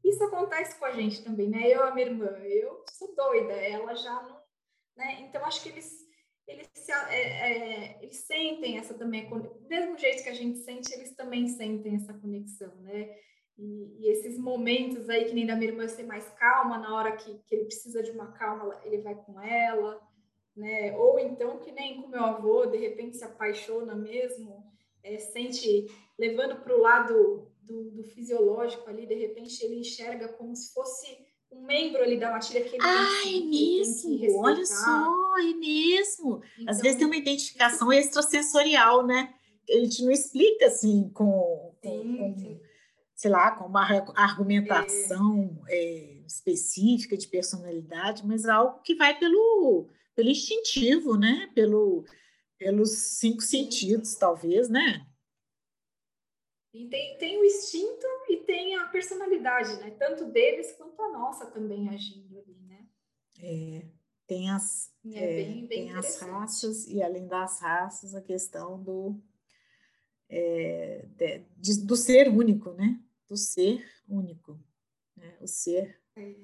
Isso 0.02 0.24
acontece 0.24 0.78
com 0.78 0.86
a 0.86 0.92
gente 0.92 1.22
também, 1.22 1.50
né? 1.50 1.68
Eu 1.68 1.84
a 1.84 1.90
minha 1.90 2.06
irmã, 2.06 2.30
eu 2.44 2.82
sou 2.92 3.14
doida, 3.14 3.52
ela 3.52 3.94
já 3.94 4.22
não. 4.22 4.40
Né? 4.96 5.20
Então 5.20 5.44
acho 5.44 5.62
que 5.62 5.68
eles 5.68 6.05
eles, 6.46 6.68
se, 6.74 6.92
é, 6.92 7.20
é, 7.20 7.98
eles 8.02 8.16
sentem 8.18 8.78
essa 8.78 8.94
também, 8.94 9.28
mesmo 9.68 9.98
jeito 9.98 10.22
que 10.22 10.28
a 10.28 10.34
gente 10.34 10.58
sente, 10.58 10.92
eles 10.92 11.14
também 11.14 11.48
sentem 11.48 11.96
essa 11.96 12.14
conexão, 12.14 12.74
né? 12.76 13.16
E, 13.58 13.96
e, 14.00 14.10
esses 14.10 14.38
momentos 14.38 15.08
aí, 15.08 15.24
que 15.24 15.34
nem 15.34 15.46
da 15.46 15.56
minha 15.56 15.70
irmã 15.70 15.88
ser 15.88 16.04
mais 16.04 16.28
calma, 16.30 16.78
na 16.78 16.94
hora 16.94 17.16
que, 17.16 17.38
que 17.46 17.54
ele 17.54 17.64
precisa 17.64 18.02
de 18.02 18.10
uma 18.10 18.32
calma, 18.32 18.80
ele 18.84 18.98
vai 18.98 19.14
com 19.14 19.40
ela, 19.40 20.00
né? 20.54 20.96
Ou 20.96 21.18
então, 21.18 21.58
que 21.58 21.72
nem 21.72 22.00
com 22.00 22.08
meu 22.08 22.22
avô, 22.22 22.66
de 22.66 22.76
repente 22.76 23.16
se 23.16 23.24
apaixona 23.24 23.94
mesmo, 23.94 24.64
é, 25.02 25.18
sente, 25.18 25.86
levando 26.18 26.60
para 26.62 26.76
o 26.76 26.80
lado 26.80 27.50
do, 27.62 27.90
do 27.90 28.04
fisiológico 28.04 28.88
ali, 28.88 29.06
de 29.06 29.14
repente 29.14 29.64
ele 29.64 29.80
enxerga 29.80 30.28
como 30.28 30.54
se 30.54 30.72
fosse 30.72 31.25
um 31.56 31.66
membro 31.66 32.02
ali 32.02 32.18
da 32.18 32.30
matilha 32.30 32.62
que 32.62 32.76
ele 32.76 32.82
ah, 32.82 33.06
tem 33.22 33.50
que, 33.50 33.76
é 33.76 33.78
mesmo? 33.78 34.18
Que 34.18 34.30
Olha 34.32 34.66
só, 34.66 35.38
é 35.38 35.54
mesmo. 35.54 36.42
Então, 36.58 36.70
Às 36.70 36.80
vezes 36.80 36.98
tem 36.98 37.06
uma 37.06 37.16
identificação 37.16 37.92
extrasensorial, 37.92 39.06
né? 39.06 39.34
A 39.68 39.78
gente 39.80 40.04
não 40.04 40.12
explica 40.12 40.66
assim 40.66 41.10
com, 41.12 41.74
sim, 41.82 42.16
com 42.18 42.38
sim. 42.38 42.60
sei 43.14 43.30
lá, 43.30 43.50
com 43.52 43.66
uma 43.66 43.84
argumentação 44.14 45.60
é. 45.68 45.76
É, 45.76 46.16
específica 46.26 47.16
de 47.16 47.26
personalidade, 47.26 48.26
mas 48.26 48.46
algo 48.46 48.80
que 48.82 48.94
vai 48.94 49.18
pelo, 49.18 49.88
pelo 50.14 50.28
instintivo, 50.28 51.16
né? 51.16 51.50
Pelo, 51.54 52.04
pelos 52.58 52.90
cinco 52.90 53.42
sentidos, 53.42 54.14
talvez, 54.14 54.68
né? 54.68 55.04
E 56.76 56.88
tem, 56.90 57.16
tem 57.16 57.40
o 57.40 57.44
instinto 57.44 58.06
e 58.28 58.36
tem 58.44 58.76
a 58.76 58.86
personalidade, 58.88 59.76
né? 59.80 59.92
Tanto 59.98 60.26
deles 60.26 60.72
quanto 60.72 61.00
a 61.00 61.10
nossa 61.10 61.46
também 61.46 61.88
agindo 61.88 62.38
ali, 62.38 62.54
né? 62.66 62.86
É, 63.40 63.86
tem 64.26 64.50
as, 64.50 64.92
é, 65.06 65.18
é, 65.18 65.36
bem, 65.36 65.66
bem 65.66 65.86
tem 65.86 65.96
as 65.96 66.20
raças 66.20 66.86
e 66.86 67.02
além 67.02 67.26
das 67.26 67.60
raças 67.60 68.14
a 68.14 68.20
questão 68.20 68.82
do 68.82 69.18
é, 70.28 71.06
de, 71.56 71.82
do 71.82 71.96
ser 71.96 72.28
único, 72.28 72.72
né? 72.72 73.00
Do 73.26 73.38
ser 73.38 73.82
único, 74.06 74.60
né? 75.16 75.34
O 75.40 75.46
ser. 75.46 75.98
É. 76.14 76.34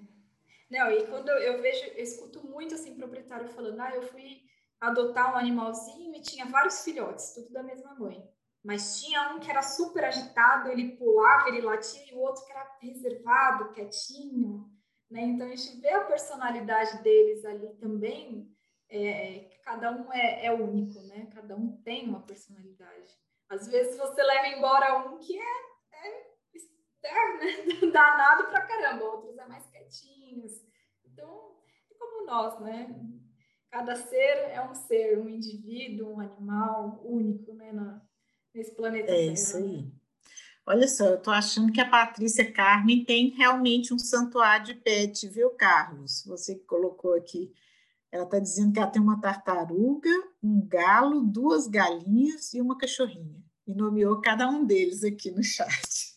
Não, 0.70 0.90
e 0.90 1.06
quando 1.08 1.28
eu 1.28 1.60
vejo, 1.60 1.84
eu 1.88 2.02
escuto 2.02 2.42
muito 2.46 2.74
assim 2.74 2.94
proprietário 2.94 3.48
falando, 3.48 3.78
ah, 3.80 3.94
eu 3.94 4.02
fui 4.04 4.40
adotar 4.80 5.34
um 5.34 5.36
animalzinho 5.36 6.14
e 6.14 6.22
tinha 6.22 6.46
vários 6.46 6.82
filhotes, 6.82 7.34
tudo 7.34 7.52
da 7.52 7.62
mesma 7.62 7.94
mãe. 7.94 8.26
Mas 8.64 9.00
tinha 9.00 9.34
um 9.34 9.40
que 9.40 9.50
era 9.50 9.62
super 9.62 10.04
agitado, 10.04 10.70
ele 10.70 10.96
pulava, 10.96 11.48
ele 11.48 11.62
latia, 11.62 12.08
e 12.08 12.14
o 12.14 12.20
outro 12.20 12.44
que 12.44 12.52
era 12.52 12.78
reservado, 12.80 13.72
quietinho. 13.72 14.70
Né? 15.10 15.22
Então, 15.22 15.46
a 15.46 15.50
gente 15.54 15.80
vê 15.80 15.90
a 15.90 16.04
personalidade 16.04 17.02
deles 17.02 17.44
ali 17.44 17.74
também, 17.74 18.48
é, 18.88 19.50
cada 19.64 19.90
um 19.90 20.12
é, 20.12 20.46
é, 20.46 20.52
único, 20.52 21.00
né? 21.08 21.26
Cada 21.34 21.56
um 21.56 21.80
tem 21.82 22.06
uma 22.06 22.20
personalidade. 22.20 23.10
Às 23.48 23.66
vezes 23.66 23.96
você 23.96 24.22
leva 24.22 24.48
embora 24.48 25.08
um 25.08 25.18
que 25.18 25.38
é, 25.38 25.52
é, 25.92 26.32
né? 27.38 27.82
danado 27.92 28.48
pra 28.50 28.66
caramba, 28.66 29.04
outros 29.04 29.36
é 29.38 29.46
mais 29.46 29.66
quietinhos. 29.70 30.52
Então, 31.06 31.56
é 31.90 31.94
como 31.94 32.26
nós, 32.26 32.60
né? 32.60 32.94
Cada 33.70 33.96
ser 33.96 34.36
é 34.50 34.60
um 34.60 34.74
ser, 34.74 35.18
um 35.18 35.28
indivíduo, 35.28 36.12
um 36.12 36.20
animal 36.20 37.00
único, 37.02 37.54
né? 37.54 37.72
Na, 37.72 38.02
nesse 38.54 38.74
planeta 38.74 39.10
é 39.10 39.14
Terra. 39.16 39.32
Isso 39.32 39.56
aí. 39.56 39.92
Olha 40.64 40.86
só, 40.86 41.06
eu 41.06 41.16
estou 41.16 41.32
achando 41.32 41.72
que 41.72 41.80
a 41.80 41.88
Patrícia 41.88 42.50
Carmen 42.52 43.04
tem 43.04 43.30
realmente 43.30 43.92
um 43.92 43.98
santuário 43.98 44.66
de 44.66 44.74
pet, 44.74 45.28
viu, 45.28 45.50
Carlos? 45.50 46.24
Você 46.26 46.54
que 46.54 46.64
colocou 46.64 47.14
aqui. 47.14 47.52
Ela 48.12 48.24
está 48.24 48.38
dizendo 48.38 48.72
que 48.72 48.78
ela 48.78 48.90
tem 48.90 49.02
uma 49.02 49.20
tartaruga, 49.20 50.10
um 50.42 50.64
galo, 50.68 51.22
duas 51.22 51.66
galinhas 51.66 52.52
e 52.54 52.60
uma 52.60 52.78
cachorrinha. 52.78 53.42
E 53.66 53.74
nomeou 53.74 54.20
cada 54.20 54.48
um 54.48 54.64
deles 54.64 55.02
aqui 55.02 55.30
no 55.30 55.42
chat. 55.42 56.14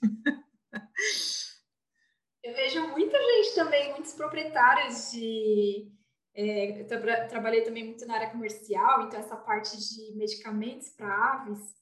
Eu 2.43 2.53
vejo 2.53 2.87
muita 2.89 3.17
gente 3.17 3.55
também, 3.55 3.93
muitos 3.93 4.13
proprietários 4.13 5.11
de. 5.11 5.91
É, 6.35 6.81
eu 6.81 6.85
tra 6.85 7.27
trabalhei 7.27 7.61
também 7.61 7.85
muito 7.85 8.05
na 8.05 8.15
área 8.15 8.29
comercial, 8.29 9.03
então 9.03 9.19
essa 9.19 9.37
parte 9.37 9.75
de 9.77 10.15
medicamentos 10.15 10.89
para 10.89 11.07
aves 11.33 11.73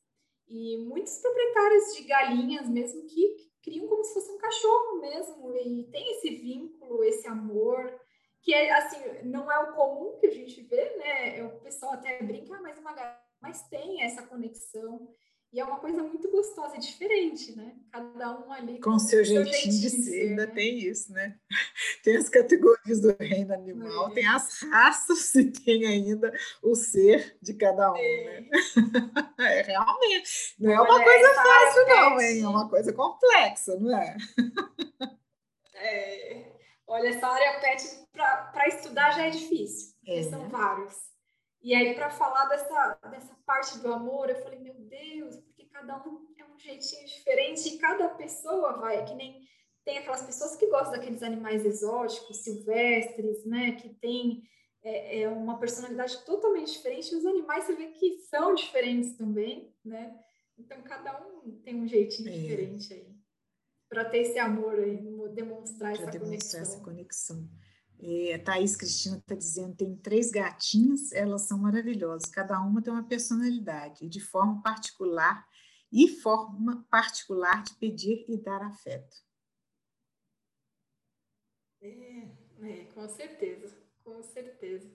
E 0.48 0.78
muitos 0.78 1.18
proprietários 1.18 1.96
de 1.96 2.04
galinhas 2.04 2.70
mesmo 2.70 3.06
que 3.06 3.52
criam 3.62 3.88
como 3.88 4.04
se 4.04 4.14
fosse 4.14 4.32
um 4.32 4.38
cachorro 4.38 5.00
mesmo 5.00 5.56
e 5.56 5.86
tem 5.92 6.12
esse 6.12 6.30
vínculo, 6.36 7.04
esse 7.04 7.28
amor 7.28 8.00
que 8.42 8.54
é 8.54 8.72
assim, 8.74 8.98
não 9.24 9.50
é 9.50 9.58
o 9.60 9.74
comum 9.74 10.18
que 10.20 10.28
a 10.28 10.32
gente 10.32 10.62
vê, 10.64 10.98
né? 10.98 11.44
O 11.46 11.62
pessoal 11.62 11.94
até 11.94 12.22
brinca, 12.22 12.56
ah, 12.56 12.62
mas 12.62 12.78
uma 12.78 12.94
mas 13.42 13.68
tem 13.68 14.04
essa 14.04 14.24
conexão. 14.24 15.10
E 15.54 15.60
é 15.60 15.64
uma 15.64 15.78
coisa 15.78 16.02
muito 16.02 16.32
gostosa 16.32 16.78
e 16.78 16.80
diferente, 16.80 17.56
né? 17.56 17.76
Cada 17.92 18.40
um 18.40 18.52
ali 18.52 18.80
com, 18.80 18.94
com 18.94 19.00
seu, 19.00 19.24
seu 19.24 19.46
jeitinho, 19.46 19.54
jeitinho, 19.54 19.82
de 19.82 19.90
ser, 19.92 20.02
ser 20.02 20.22
ainda 20.22 20.48
né? 20.48 20.52
tem 20.52 20.80
isso, 20.80 21.14
né? 21.14 21.38
Tem 22.04 22.18
as 22.18 22.28
categorias 22.28 23.00
do 23.00 23.16
reino 23.18 23.54
animal, 23.54 24.10
é. 24.10 24.14
tem 24.14 24.28
as 24.28 24.62
raças 24.64 25.34
e 25.36 25.52
tem 25.52 25.86
ainda 25.86 26.34
o 26.62 26.76
ser 26.76 27.38
de 27.42 27.54
cada 27.54 27.94
um, 27.94 27.98
é. 27.98 28.42
né? 28.42 28.50
É, 29.40 29.62
realmente, 29.62 30.56
não 30.60 30.72
é 30.72 30.82
uma 30.82 30.96
Olha, 30.96 31.04
coisa 31.04 31.34
fácil, 31.36 31.88
não, 31.88 32.22
hein? 32.22 32.42
É 32.42 32.48
uma 32.48 32.70
coisa 32.70 32.94
complexa, 32.94 33.80
não 33.80 33.98
é? 33.98 34.18
É. 35.76 36.52
Olha, 36.88 37.10
essa 37.10 37.28
área 37.28 37.60
pet 37.60 37.84
para 38.14 38.68
estudar 38.68 39.12
já 39.12 39.28
é 39.28 39.30
difícil, 39.30 39.94
porque 40.00 40.20
é. 40.20 40.24
são 40.24 40.50
vários. 40.50 41.13
E 41.64 41.74
aí, 41.74 41.96
para 41.96 42.10
falar 42.10 42.46
dessa, 42.48 43.00
dessa 43.10 43.34
parte 43.46 43.80
do 43.80 43.94
amor, 43.94 44.30
eu 44.30 44.36
falei, 44.44 44.60
meu 44.60 44.76
Deus, 44.76 45.38
porque 45.38 45.66
cada 45.66 45.98
um 46.06 46.28
é 46.38 46.44
um 46.44 46.60
jeitinho 46.60 47.06
diferente 47.06 47.70
e 47.70 47.78
cada 47.78 48.10
pessoa 48.10 48.74
vai, 48.74 49.06
que 49.06 49.16
nem 49.16 49.48
tem 49.86 49.98
aquelas 49.98 50.24
pessoas 50.24 50.56
que 50.56 50.68
gostam 50.68 50.92
daqueles 50.92 51.24
animais 51.24 51.66
exóticos, 51.66 52.44
silvestres, 52.44 53.46
né, 53.46 53.74
que 53.74 53.90
tem 53.96 54.44
é, 54.84 55.22
é 55.22 55.30
uma 55.30 55.58
personalidade 55.58 56.24
totalmente 56.26 56.74
diferente. 56.74 57.16
Os 57.16 57.26
animais 57.26 57.64
você 57.64 57.76
vê 57.76 57.88
que 57.88 58.20
são 58.30 58.54
diferentes 58.54 59.16
também, 59.16 59.74
né? 59.84 60.14
Então 60.58 60.82
cada 60.82 61.26
um 61.26 61.52
tem 61.64 61.76
um 61.76 61.88
jeitinho 61.88 62.30
é. 62.30 62.32
diferente 62.32 62.94
aí 62.94 63.14
para 63.94 64.06
ter 64.06 64.20
esse 64.20 64.40
amor 64.40 64.80
aí, 64.80 64.98
demonstrar 65.36 65.94
pra 65.94 66.02
essa 66.02 66.12
demonstrar 66.12 66.20
conexão. 66.20 66.62
essa 66.62 66.80
conexão. 66.84 67.50
É, 68.06 68.34
a 68.36 68.44
Thaís 68.44 68.76
Cristina 68.76 69.18
está 69.18 69.34
dizendo 69.34 69.78
tem 69.78 69.96
três 69.96 70.30
gatinhas, 70.30 71.14
elas 71.14 71.44
são 71.44 71.58
maravilhosas, 71.58 72.30
cada 72.30 72.60
uma 72.60 72.82
tem 72.82 72.92
uma 72.92 73.08
personalidade, 73.08 74.10
de 74.10 74.20
forma 74.20 74.62
particular 74.62 75.48
e 75.90 76.10
forma 76.10 76.86
particular 76.90 77.64
de 77.64 77.74
pedir 77.76 78.26
e 78.28 78.38
dar 78.38 78.62
afeto. 78.62 79.16
É, 81.82 82.28
é, 82.62 82.86
com 82.94 83.08
certeza, 83.08 83.74
com 84.04 84.22
certeza. 84.22 84.92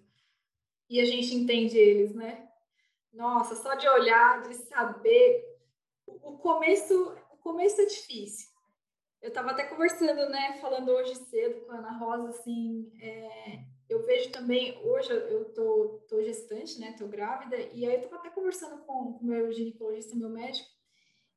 E 0.91 1.01
a 1.01 1.05
gente 1.07 1.35
entende 1.35 1.79
eles, 1.79 2.15
né? 2.15 2.51
Nossa, 3.11 3.57
só 3.57 3.75
de 3.75 3.89
olhar, 3.89 4.43
de 4.43 4.55
saber. 4.55 5.57
O 6.07 6.37
começo, 6.37 7.15
o 7.31 7.37
começo 7.39 7.81
é 7.81 7.87
difícil. 7.87 8.51
Eu 9.21 9.29
estava 9.29 9.51
até 9.51 9.65
conversando, 9.65 10.29
né, 10.29 10.59
falando 10.61 10.91
hoje 10.91 11.15
cedo 11.17 11.65
com 11.67 11.73
a 11.73 11.79
Ana 11.79 11.99
Rosa, 11.99 12.29
assim, 12.29 12.93
é, 13.01 13.65
eu 13.89 14.05
vejo 14.05 14.31
também, 14.31 14.81
hoje 14.87 15.11
eu 15.11 15.53
tô, 15.53 16.05
tô 16.09 16.23
gestante, 16.23 16.79
né, 16.79 16.95
tô 16.97 17.09
grávida, 17.09 17.57
e 17.57 17.85
aí 17.85 17.95
eu 17.95 18.03
estava 18.03 18.17
até 18.17 18.31
conversando 18.31 18.85
com 18.85 18.93
o 18.93 19.25
meu 19.25 19.51
ginecologista, 19.51 20.15
meu 20.15 20.31
médico, 20.31 20.69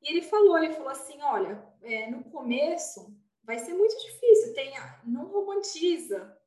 e 0.02 0.12
ele 0.12 0.22
falou, 0.22 0.58
ele 0.58 0.74
falou 0.74 0.90
assim, 0.90 1.20
olha, 1.24 1.64
é, 1.82 2.10
no 2.10 2.24
começo 2.26 3.16
vai 3.44 3.58
ser 3.58 3.74
muito 3.74 3.98
difícil, 4.00 4.54
tenha, 4.54 5.02
não 5.04 5.26
romantiza, 5.26 6.38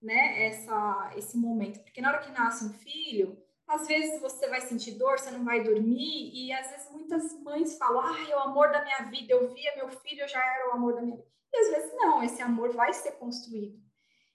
né, 0.00 0.46
essa, 0.46 1.12
esse 1.16 1.36
momento, 1.36 1.80
porque 1.82 2.00
na 2.00 2.10
hora 2.10 2.20
que 2.20 2.30
nasce 2.30 2.64
um 2.64 2.72
filho, 2.72 3.43
às 3.74 3.86
vezes 3.86 4.20
você 4.20 4.48
vai 4.48 4.60
sentir 4.60 4.92
dor, 4.92 5.18
você 5.18 5.30
não 5.30 5.44
vai 5.44 5.62
dormir, 5.62 6.30
e 6.32 6.52
às 6.52 6.70
vezes 6.70 6.90
muitas 6.90 7.40
mães 7.42 7.76
falam, 7.76 8.00
ah, 8.00 8.30
é 8.30 8.36
o 8.36 8.40
amor 8.40 8.70
da 8.70 8.82
minha 8.82 9.02
vida, 9.10 9.32
eu 9.32 9.52
via 9.52 9.76
meu 9.76 9.88
filho, 9.88 10.22
eu 10.22 10.28
já 10.28 10.44
era 10.44 10.70
o 10.70 10.72
amor 10.72 10.94
da 10.94 11.02
minha 11.02 11.16
vida. 11.16 11.28
E 11.52 11.56
às 11.56 11.68
vezes 11.68 11.92
não, 11.94 12.22
esse 12.22 12.42
amor 12.42 12.72
vai 12.72 12.92
ser 12.92 13.12
construído. 13.12 13.78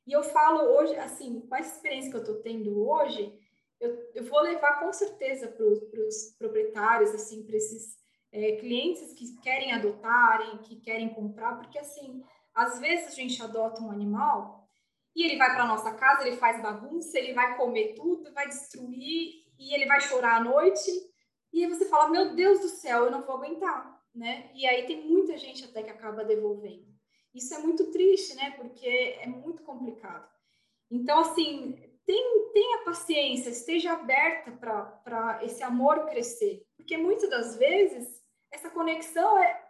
E 0.06 0.12
eu 0.12 0.24
falo 0.24 0.62
hoje, 0.78 0.96
assim, 0.96 1.42
com 1.42 1.56
essa 1.56 1.76
experiência 1.76 2.10
que 2.10 2.18
eu 2.18 2.22
estou 2.22 2.42
tendo 2.42 2.88
hoje, 2.88 3.38
eu, 3.80 4.10
eu 4.14 4.24
vou 4.26 4.42
levar 4.42 4.80
com 4.80 4.92
certeza 4.92 5.48
para 5.48 5.66
os 5.66 6.36
proprietários, 6.38 7.14
assim, 7.14 7.46
para 7.46 7.56
esses 7.56 7.98
é, 8.32 8.54
clientes 8.54 9.14
que 9.14 9.40
querem 9.42 9.72
adotarem, 9.72 10.58
que 10.60 10.76
querem 10.78 11.10
comprar, 11.10 11.58
porque 11.58 11.80
assim, 11.80 12.24
às 12.54 12.80
vezes 12.80 13.08
a 13.08 13.12
gente 13.12 13.42
adota 13.42 13.82
um 13.82 13.92
animal 13.92 14.59
e 15.16 15.24
ele 15.24 15.38
vai 15.38 15.54
para 15.54 15.66
nossa 15.66 15.94
casa, 15.94 16.28
ele 16.28 16.38
faz 16.38 16.62
bagunça, 16.62 17.18
ele 17.18 17.34
vai 17.34 17.58
comer 17.58 17.94
tudo, 17.96 18.34
vai 18.34 18.48
destruir 18.48 19.44
e 19.58 19.74
ele 19.74 19.86
vai 19.86 20.00
chorar 20.02 20.38
à 20.38 20.44
noite. 20.44 20.92
E 21.52 21.64
aí 21.64 21.70
você 21.70 21.86
fala: 21.86 22.10
"Meu 22.10 22.36
Deus 22.36 22.60
do 22.60 22.70
céu, 22.70 23.06
eu 23.06 23.12
não 23.12 23.24
vou 23.24 23.38
aguentar", 23.38 24.02
né? 24.14 24.50
E 24.54 24.68
aí 24.68 24.86
tem 24.86 25.06
muita 25.06 25.38
gente 25.38 25.66
até 25.66 25.84
que 25.84 25.90
acaba 25.90 26.24
devolvendo. 26.24 26.88
Isso 27.34 27.54
é 27.54 27.60
muito 27.60 27.92
triste, 27.92 28.36
né? 28.36 28.52
Porque 28.52 28.88
é 28.88 29.28
muito 29.28 29.64
complicado. 29.64 30.28
Então, 30.90 31.20
assim, 31.20 31.78
tem, 32.06 32.52
tenha 32.54 32.84
paciência, 32.84 33.50
esteja 33.50 33.94
aberta 33.94 34.52
para 34.52 35.40
esse 35.44 35.62
amor 35.62 36.08
crescer. 36.08 36.66
Porque 36.76 36.98
muitas 36.98 37.30
das 37.30 37.56
vezes, 37.56 38.08
essa 38.52 38.70
conexão 38.70 39.38
é. 39.38 39.68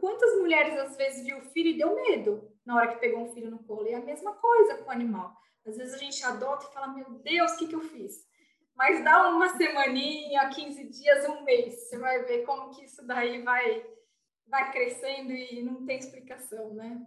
Quantas 0.00 0.38
mulheres 0.38 0.78
às 0.78 0.96
vezes 0.96 1.24
viu 1.24 1.38
o 1.38 1.50
filho 1.50 1.70
e 1.70 1.78
deu 1.78 1.94
medo? 1.94 2.51
Na 2.64 2.76
hora 2.76 2.88
que 2.88 3.00
pegou 3.00 3.22
um 3.22 3.32
filho 3.32 3.50
no 3.50 3.62
colo. 3.64 3.86
E 3.86 3.92
é 3.92 3.96
a 3.96 4.00
mesma 4.00 4.34
coisa 4.34 4.76
com 4.78 4.88
o 4.88 4.92
animal. 4.92 5.36
Às 5.66 5.76
vezes 5.76 5.94
a 5.94 5.98
gente 5.98 6.24
adota 6.24 6.66
e 6.66 6.72
fala, 6.72 6.88
meu 6.88 7.10
Deus, 7.20 7.52
o 7.52 7.56
que, 7.58 7.68
que 7.68 7.74
eu 7.74 7.80
fiz? 7.80 8.26
Mas 8.74 9.04
dá 9.04 9.28
uma 9.28 9.48
semaninha, 9.56 10.48
15 10.48 10.88
dias, 10.88 11.28
um 11.28 11.42
mês. 11.44 11.88
Você 11.88 11.98
vai 11.98 12.22
ver 12.24 12.44
como 12.44 12.70
que 12.70 12.84
isso 12.84 13.06
daí 13.06 13.42
vai, 13.42 13.86
vai 14.46 14.72
crescendo 14.72 15.32
e 15.32 15.62
não 15.62 15.84
tem 15.84 15.98
explicação, 15.98 16.74
né? 16.74 17.00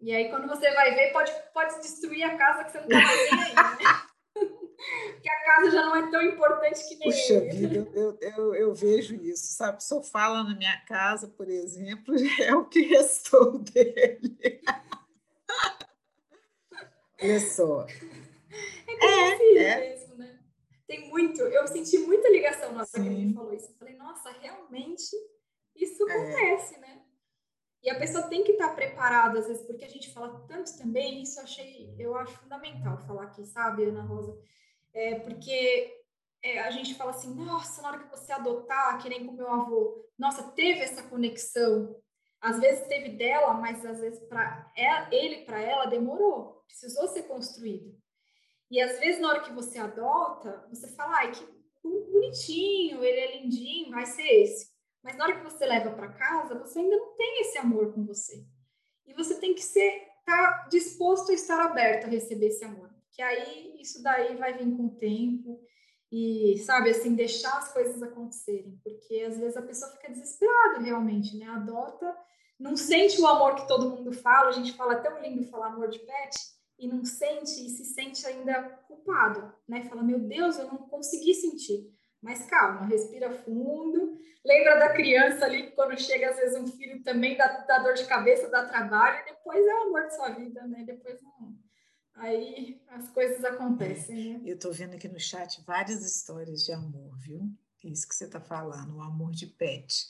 E 0.00 0.14
aí, 0.14 0.28
quando 0.28 0.46
você 0.46 0.70
vai 0.72 0.94
ver, 0.94 1.12
pode, 1.12 1.32
pode 1.54 1.80
destruir 1.80 2.24
a 2.24 2.36
casa 2.36 2.64
que 2.64 2.72
você 2.72 2.80
não 2.80 2.88
tá 2.88 2.98
vendo 2.98 3.42
aí, 3.42 3.54
né? 3.54 4.06
que 5.22 5.30
a 5.30 5.44
casa 5.44 5.70
já 5.70 5.85
não 6.00 6.08
é 6.08 6.10
tão 6.10 6.22
importante 6.22 6.88
que 6.88 6.96
nem 6.96 7.10
Puxa 7.10 7.34
ele. 7.34 7.50
vida, 7.50 7.90
eu, 7.94 8.18
eu, 8.20 8.54
eu, 8.54 8.74
vejo 8.74 9.14
isso, 9.16 9.54
sabe? 9.54 9.82
Sofá 9.82 10.28
lá 10.28 10.44
na 10.44 10.54
minha 10.54 10.78
casa, 10.86 11.28
por 11.28 11.48
exemplo, 11.48 12.14
é 12.40 12.54
o 12.54 12.66
que 12.66 12.82
restou 12.82 13.58
dele. 13.58 14.62
Olha 17.22 17.40
só. 17.40 17.86
É 18.88 19.04
é, 19.04 19.62
é. 19.62 19.90
mesmo, 19.90 20.16
né? 20.16 20.38
Tem 20.86 21.08
muito, 21.08 21.40
eu 21.40 21.66
senti 21.66 21.98
muita 21.98 22.28
ligação 22.28 22.72
na 22.72 22.80
hora 22.80 22.88
que 22.92 23.00
ele 23.00 23.32
falou 23.32 23.54
isso. 23.54 23.70
Eu 23.70 23.78
falei, 23.78 23.96
nossa, 23.96 24.30
realmente 24.30 25.16
isso 25.74 26.08
é. 26.08 26.12
acontece, 26.12 26.76
é. 26.76 26.78
né? 26.78 27.02
E 27.82 27.90
a 27.90 27.98
pessoa 27.98 28.28
tem 28.28 28.42
que 28.42 28.52
estar 28.52 28.74
preparada, 28.74 29.38
às 29.38 29.46
vezes, 29.46 29.64
porque 29.64 29.84
a 29.84 29.88
gente 29.88 30.12
fala 30.12 30.44
tanto 30.48 30.76
também, 30.76 31.22
isso 31.22 31.38
eu 31.38 31.44
achei, 31.44 31.94
eu 31.98 32.16
acho 32.16 32.36
fundamental 32.38 32.98
falar 33.06 33.24
aqui, 33.24 33.46
sabe, 33.46 33.84
Ana 33.84 34.02
Rosa? 34.02 34.36
É, 34.96 35.20
porque 35.20 35.94
é, 36.42 36.60
a 36.60 36.70
gente 36.70 36.94
fala 36.94 37.10
assim, 37.10 37.34
nossa, 37.34 37.82
na 37.82 37.88
hora 37.88 37.98
que 37.98 38.10
você 38.10 38.32
adotar, 38.32 39.00
que 39.02 39.10
nem 39.10 39.26
com 39.26 39.32
meu 39.34 39.52
avô, 39.52 40.02
nossa, 40.18 40.42
teve 40.52 40.80
essa 40.80 41.02
conexão. 41.02 41.94
Às 42.40 42.58
vezes 42.58 42.88
teve 42.88 43.10
dela, 43.10 43.52
mas 43.52 43.84
às 43.84 44.00
vezes 44.00 44.18
para 44.26 44.72
ele, 45.12 45.44
para 45.44 45.60
ela, 45.60 45.84
demorou, 45.84 46.62
precisou 46.66 47.06
ser 47.08 47.24
construído. 47.24 47.94
E 48.70 48.80
às 48.80 48.98
vezes 48.98 49.20
na 49.20 49.28
hora 49.28 49.42
que 49.42 49.52
você 49.52 49.78
adota, 49.78 50.66
você 50.70 50.88
fala, 50.96 51.18
ai, 51.18 51.32
que 51.32 51.46
bonitinho, 51.82 53.04
ele 53.04 53.20
é 53.20 53.38
lindinho, 53.38 53.90
vai 53.90 54.06
ser 54.06 54.26
esse. 54.26 54.74
Mas 55.02 55.14
na 55.14 55.24
hora 55.24 55.36
que 55.36 55.44
você 55.44 55.66
leva 55.66 55.90
para 55.90 56.14
casa, 56.14 56.58
você 56.58 56.78
ainda 56.78 56.96
não 56.96 57.14
tem 57.16 57.42
esse 57.42 57.58
amor 57.58 57.92
com 57.92 58.02
você. 58.06 58.46
E 59.06 59.12
você 59.12 59.38
tem 59.38 59.54
que 59.54 59.62
ser 59.62 60.06
tá 60.24 60.66
disposto 60.70 61.30
a 61.30 61.34
estar 61.34 61.60
aberto 61.60 62.06
a 62.06 62.08
receber 62.08 62.46
esse 62.46 62.64
amor 62.64 62.85
que 63.16 63.22
aí 63.22 63.74
isso 63.80 64.02
daí 64.02 64.36
vai 64.36 64.52
vir 64.52 64.76
com 64.76 64.86
o 64.86 64.96
tempo 64.96 65.58
e, 66.12 66.58
sabe, 66.58 66.90
assim, 66.90 67.14
deixar 67.14 67.56
as 67.56 67.72
coisas 67.72 68.02
acontecerem, 68.02 68.78
porque 68.84 69.22
às 69.22 69.38
vezes 69.38 69.56
a 69.56 69.62
pessoa 69.62 69.90
fica 69.92 70.12
desesperada 70.12 70.80
realmente, 70.80 71.36
né? 71.38 71.46
Adota, 71.46 72.14
não 72.60 72.76
sente 72.76 73.18
o 73.20 73.26
amor 73.26 73.54
que 73.54 73.66
todo 73.66 73.88
mundo 73.88 74.12
fala, 74.12 74.50
a 74.50 74.52
gente 74.52 74.74
fala 74.74 74.96
tão 74.96 75.20
lindo 75.22 75.42
falar 75.44 75.68
amor 75.68 75.88
de 75.88 75.98
pet, 75.98 76.36
e 76.78 76.86
não 76.86 77.06
sente 77.06 77.66
e 77.66 77.70
se 77.70 77.86
sente 77.86 78.26
ainda 78.26 78.62
culpado, 78.86 79.50
né? 79.66 79.86
Fala, 79.88 80.02
meu 80.02 80.20
Deus, 80.20 80.58
eu 80.58 80.66
não 80.66 80.76
consegui 80.76 81.34
sentir. 81.34 81.90
Mas 82.20 82.44
calma, 82.44 82.84
respira 82.84 83.30
fundo. 83.30 84.18
Lembra 84.44 84.78
da 84.78 84.92
criança 84.92 85.46
ali, 85.46 85.70
quando 85.70 85.98
chega 85.98 86.30
às 86.30 86.36
vezes 86.36 86.60
um 86.60 86.66
filho 86.66 87.02
também 87.02 87.34
dá, 87.34 87.46
dá 87.66 87.78
dor 87.78 87.94
de 87.94 88.04
cabeça, 88.04 88.50
dá 88.50 88.66
trabalho, 88.66 89.22
e 89.22 89.30
depois 89.30 89.66
é 89.66 89.74
o 89.74 89.82
amor 89.84 90.06
de 90.06 90.14
sua 90.14 90.28
vida, 90.28 90.66
né? 90.66 90.84
Depois 90.86 91.18
não, 91.22 91.56
aí 92.16 92.80
as 92.88 93.08
coisas 93.10 93.44
acontecem. 93.44 94.38
Né? 94.38 94.40
Eu 94.44 94.56
estou 94.56 94.72
vendo 94.72 94.94
aqui 94.94 95.08
no 95.08 95.20
chat 95.20 95.62
várias 95.66 96.04
histórias 96.04 96.64
de 96.64 96.72
amor, 96.72 97.16
viu? 97.18 97.50
Isso 97.84 98.08
que 98.08 98.14
você 98.14 98.24
está 98.24 98.40
falando, 98.40 98.96
o 98.96 99.02
amor 99.02 99.30
de 99.30 99.46
pet. 99.46 100.06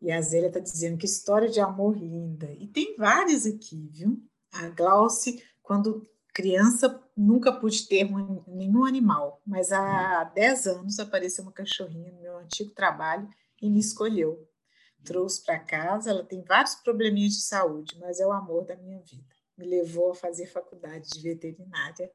E 0.00 0.10
a 0.10 0.20
Zélia 0.20 0.46
está 0.46 0.60
dizendo 0.60 0.96
que 0.96 1.06
história 1.06 1.48
de 1.48 1.60
amor 1.60 1.96
linda. 1.96 2.50
E 2.52 2.66
tem 2.68 2.96
várias 2.96 3.46
aqui, 3.46 3.88
viu? 3.92 4.22
A 4.52 4.68
Glauce, 4.68 5.42
quando 5.62 6.08
criança, 6.32 7.02
nunca 7.16 7.52
pude 7.52 7.86
ter 7.86 8.08
nenhum 8.46 8.84
animal, 8.84 9.42
mas 9.44 9.72
há 9.72 10.24
10 10.24 10.66
anos 10.68 10.98
apareceu 10.98 11.44
uma 11.44 11.52
cachorrinha 11.52 12.12
no 12.12 12.20
meu 12.20 12.38
antigo 12.38 12.70
trabalho 12.70 13.28
e 13.60 13.68
me 13.68 13.80
escolheu. 13.80 14.48
Trouxe 15.04 15.44
para 15.44 15.58
casa, 15.58 16.10
ela 16.10 16.24
tem 16.24 16.42
vários 16.42 16.74
probleminhas 16.76 17.32
de 17.34 17.42
saúde, 17.42 17.98
mas 17.98 18.20
é 18.20 18.26
o 18.26 18.32
amor 18.32 18.64
da 18.64 18.76
minha 18.76 19.00
vida. 19.00 19.34
Me 19.60 19.66
levou 19.66 20.12
a 20.12 20.14
fazer 20.14 20.46
faculdade 20.46 21.10
de 21.10 21.20
veterinária. 21.20 22.10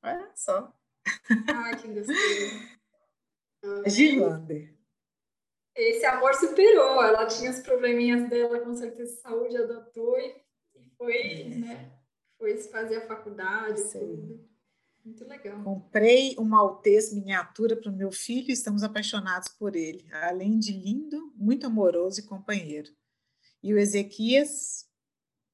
Olha 0.00 0.30
só. 0.36 0.72
Ai, 1.52 1.76
que 1.76 1.88
gostoso. 1.88 2.14
Girlander. 3.90 4.72
Esse 5.74 6.06
amor 6.06 6.34
superou. 6.34 7.02
Ela 7.02 7.26
tinha 7.26 7.50
os 7.50 7.58
probleminhas 7.58 8.30
dela, 8.30 8.60
com 8.60 8.72
certeza, 8.74 9.12
de 9.12 9.20
saúde, 9.20 9.56
adotou 9.56 10.16
e 10.20 10.40
foi, 10.96 11.16
é. 11.16 11.48
né? 11.48 11.92
Foi 12.38 12.56
fazer 12.58 12.98
a 12.98 13.06
faculdade, 13.08 13.80
Sim. 13.80 13.98
tudo. 13.98 14.48
Muito 15.04 15.24
legal. 15.26 15.64
Comprei 15.64 16.36
um 16.38 16.44
Maltese 16.44 17.16
miniatura 17.16 17.76
para 17.76 17.90
o 17.90 17.96
meu 17.96 18.12
filho 18.12 18.50
e 18.50 18.52
estamos 18.52 18.84
apaixonados 18.84 19.48
por 19.48 19.74
ele. 19.74 20.06
Além 20.12 20.60
de 20.60 20.70
lindo, 20.70 21.32
muito 21.34 21.66
amoroso 21.66 22.20
e 22.20 22.26
companheiro. 22.26 22.88
E 23.60 23.74
o 23.74 23.78
Ezequias, 23.78 24.86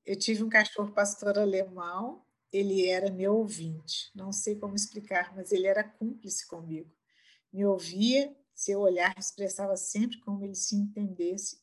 eu 0.05 0.17
tive 0.17 0.43
um 0.43 0.49
cachorro 0.49 0.93
pastor 0.93 1.39
alemão, 1.39 2.25
ele 2.53 2.89
era 2.89 3.11
meu 3.11 3.37
ouvinte. 3.37 4.11
Não 4.15 4.33
sei 4.33 4.57
como 4.57 4.75
explicar, 4.75 5.35
mas 5.35 5.53
ele 5.53 5.67
era 5.67 5.85
cúmplice 5.85 6.47
comigo. 6.47 6.91
Me 7.53 7.65
ouvia, 7.65 8.35
seu 8.55 8.81
olhar 8.81 9.15
expressava 9.19 9.77
sempre 9.77 10.19
como 10.21 10.45
ele 10.45 10.55
se 10.55 10.75
entendesse, 10.75 11.63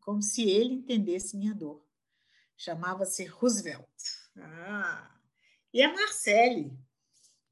como 0.00 0.22
se 0.22 0.48
ele 0.48 0.74
entendesse 0.74 1.36
minha 1.36 1.54
dor. 1.54 1.84
Chamava-se 2.56 3.24
Roosevelt. 3.24 3.88
Ah. 4.36 5.18
E 5.72 5.82
a 5.82 5.92
Marcele, 5.92 6.78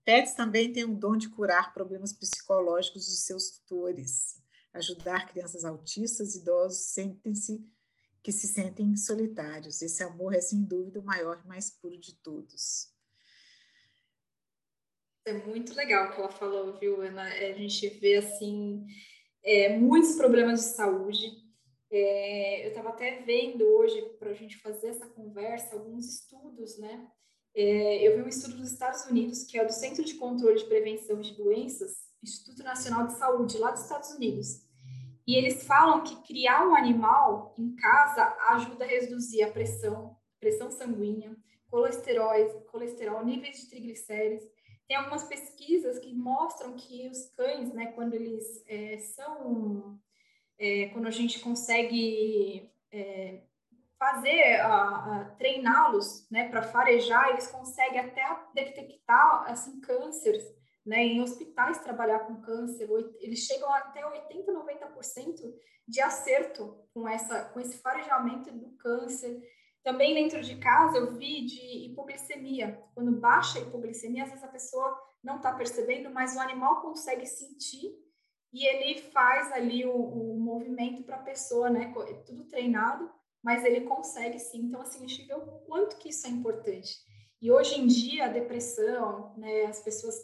Pets 0.05 0.35
também 0.35 0.73
têm 0.73 0.85
o 0.85 0.95
dom 0.95 1.17
de 1.17 1.29
curar 1.29 1.73
problemas 1.73 2.13
psicológicos 2.13 3.05
de 3.05 3.17
seus 3.17 3.51
tutores, 3.51 4.41
ajudar 4.73 5.29
crianças 5.29 5.65
autistas 5.65 6.35
idosos 6.35 6.79
sentem-se 6.93 7.63
que 8.23 8.33
se 8.33 8.47
sentem 8.47 8.97
solitários. 8.97 9.83
Esse 9.83 10.03
amor 10.03 10.35
é 10.35 10.41
sem 10.41 10.65
dúvida 10.65 11.01
o 11.01 11.05
maior 11.05 11.41
e 11.45 11.49
mais 11.49 11.71
puro 11.71 11.99
de 11.99 12.15
todos. 12.17 12.93
É 15.25 15.33
muito 15.33 15.75
legal 15.75 16.09
o 16.09 16.13
que 16.15 16.21
ela 16.21 16.31
falou, 16.31 16.79
viu, 16.79 17.03
Ana? 17.03 17.29
É, 17.35 17.53
a 17.53 17.55
gente 17.55 17.87
vê 18.01 18.17
assim 18.17 18.87
é, 19.43 19.77
muitos 19.77 20.17
problemas 20.17 20.61
de 20.61 20.67
saúde. 20.67 21.31
É, 21.91 22.65
eu 22.65 22.69
estava 22.69 22.91
até 22.91 23.23
vendo 23.23 23.63
hoje 23.65 24.01
para 24.19 24.31
a 24.31 24.35
gente 24.35 24.59
fazer 24.59 24.89
essa 24.89 25.07
conversa 25.07 25.77
alguns 25.77 26.07
estudos, 26.07 26.79
né? 26.79 27.11
É, 27.55 28.07
eu 28.07 28.17
vi 28.17 28.23
um 28.23 28.29
estudo 28.29 28.57
dos 28.57 28.73
Estados 28.73 29.05
Unidos, 29.07 29.45
que 29.45 29.59
é 29.59 29.65
do 29.65 29.73
Centro 29.73 30.05
de 30.05 30.15
Controle 30.15 30.59
de 30.59 30.67
Prevenção 30.67 31.21
de 31.21 31.35
Doenças, 31.35 31.93
Instituto 32.23 32.63
Nacional 32.63 33.07
de 33.07 33.19
Saúde, 33.19 33.59
lá 33.59 33.71
dos 33.71 33.83
Estados 33.83 34.11
Unidos. 34.11 34.68
E 35.29 35.37
eles 35.37 35.67
falam 35.67 36.03
que 36.03 36.17
criar 36.23 36.67
um 36.67 36.75
animal 36.75 37.55
em 37.59 37.77
casa 37.77 38.35
ajuda 38.49 38.87
a 38.87 38.89
reduzir 38.89 39.43
a 39.43 39.53
pressão, 39.53 40.17
pressão 40.41 40.71
sanguínea, 40.71 41.37
colesterol, 41.71 42.33
colesterol, 42.71 43.23
níveis 43.23 43.61
de 43.61 43.69
triglicéridos. 43.69 44.49
Tem 44.89 44.97
algumas 44.97 45.25
pesquisas 45.25 45.99
que 45.99 46.15
mostram 46.15 46.73
que 46.77 47.07
os 47.09 47.27
cães, 47.37 47.71
né, 47.75 47.93
quando 47.93 48.15
eles 48.15 48.65
é, 48.67 48.97
são, 49.01 50.01
é, 50.59 50.89
quando 50.95 51.07
a 51.07 51.11
gente 51.11 51.41
consegue 51.41 52.73
é, 52.91 53.43
fazer, 53.99 54.63
treiná-los 55.37 56.27
né, 56.31 56.49
para 56.49 56.63
farejar, 56.63 57.29
eles 57.29 57.49
conseguem 57.49 58.01
até 58.01 58.25
detectar 58.55 59.45
assim, 59.51 59.79
cânceres, 59.83 60.58
né, 60.85 61.05
em 61.05 61.21
hospitais 61.21 61.81
trabalhar 61.81 62.21
com 62.21 62.41
câncer, 62.41 62.89
eles 63.21 63.41
chegam 63.41 63.73
até 63.73 64.07
80, 64.07 64.53
90% 64.53 65.55
de 65.87 66.01
acerto 66.01 66.85
com, 66.93 67.09
essa, 67.09 67.45
com 67.47 67.61
esse 67.61 67.79
farejamento 67.79 68.51
do 68.51 68.71
câncer. 68.77 69.41
Também 69.83 70.15
dentro 70.15 70.43
de 70.43 70.57
casa 70.57 70.99
eu 70.99 71.13
vi 71.15 71.45
de 71.45 71.87
hipoglicemia. 71.87 72.83
Quando 72.95 73.13
baixa 73.13 73.59
a 73.59 73.63
hipoglicemia, 73.63 74.25
às 74.25 74.31
vezes 74.31 74.45
a 74.45 74.49
pessoa 74.49 74.99
não 75.23 75.37
está 75.37 75.53
percebendo, 75.53 76.11
mas 76.11 76.37
o 76.37 76.41
animal 76.41 76.81
consegue 76.83 77.27
sentir 77.27 77.93
e 78.53 78.67
ele 78.67 79.03
faz 79.11 79.53
ali 79.53 79.85
o, 79.85 79.95
o 79.95 80.39
movimento 80.39 81.03
para 81.03 81.17
a 81.17 81.23
pessoa, 81.23 81.69
né? 81.69 81.93
É 82.09 82.15
tudo 82.25 82.45
treinado 82.45 83.11
mas 83.43 83.65
ele 83.65 83.83
consegue 83.83 84.39
sim. 84.39 84.63
Então, 84.63 84.81
assim, 84.81 85.05
a 85.05 85.09
gente 85.09 85.27
vê 85.27 85.35
o 85.35 85.47
quanto 85.67 85.97
que 85.97 86.11
isso 86.11 86.27
é 86.27 86.31
importante. 86.31 86.97
E 87.41 87.51
hoje 87.53 87.81
em 87.81 87.87
dia, 87.87 88.27
a 88.27 88.29
depressão, 88.29 89.35
né, 89.37 89.67
as 89.67 89.81
pessoas, 89.81 90.17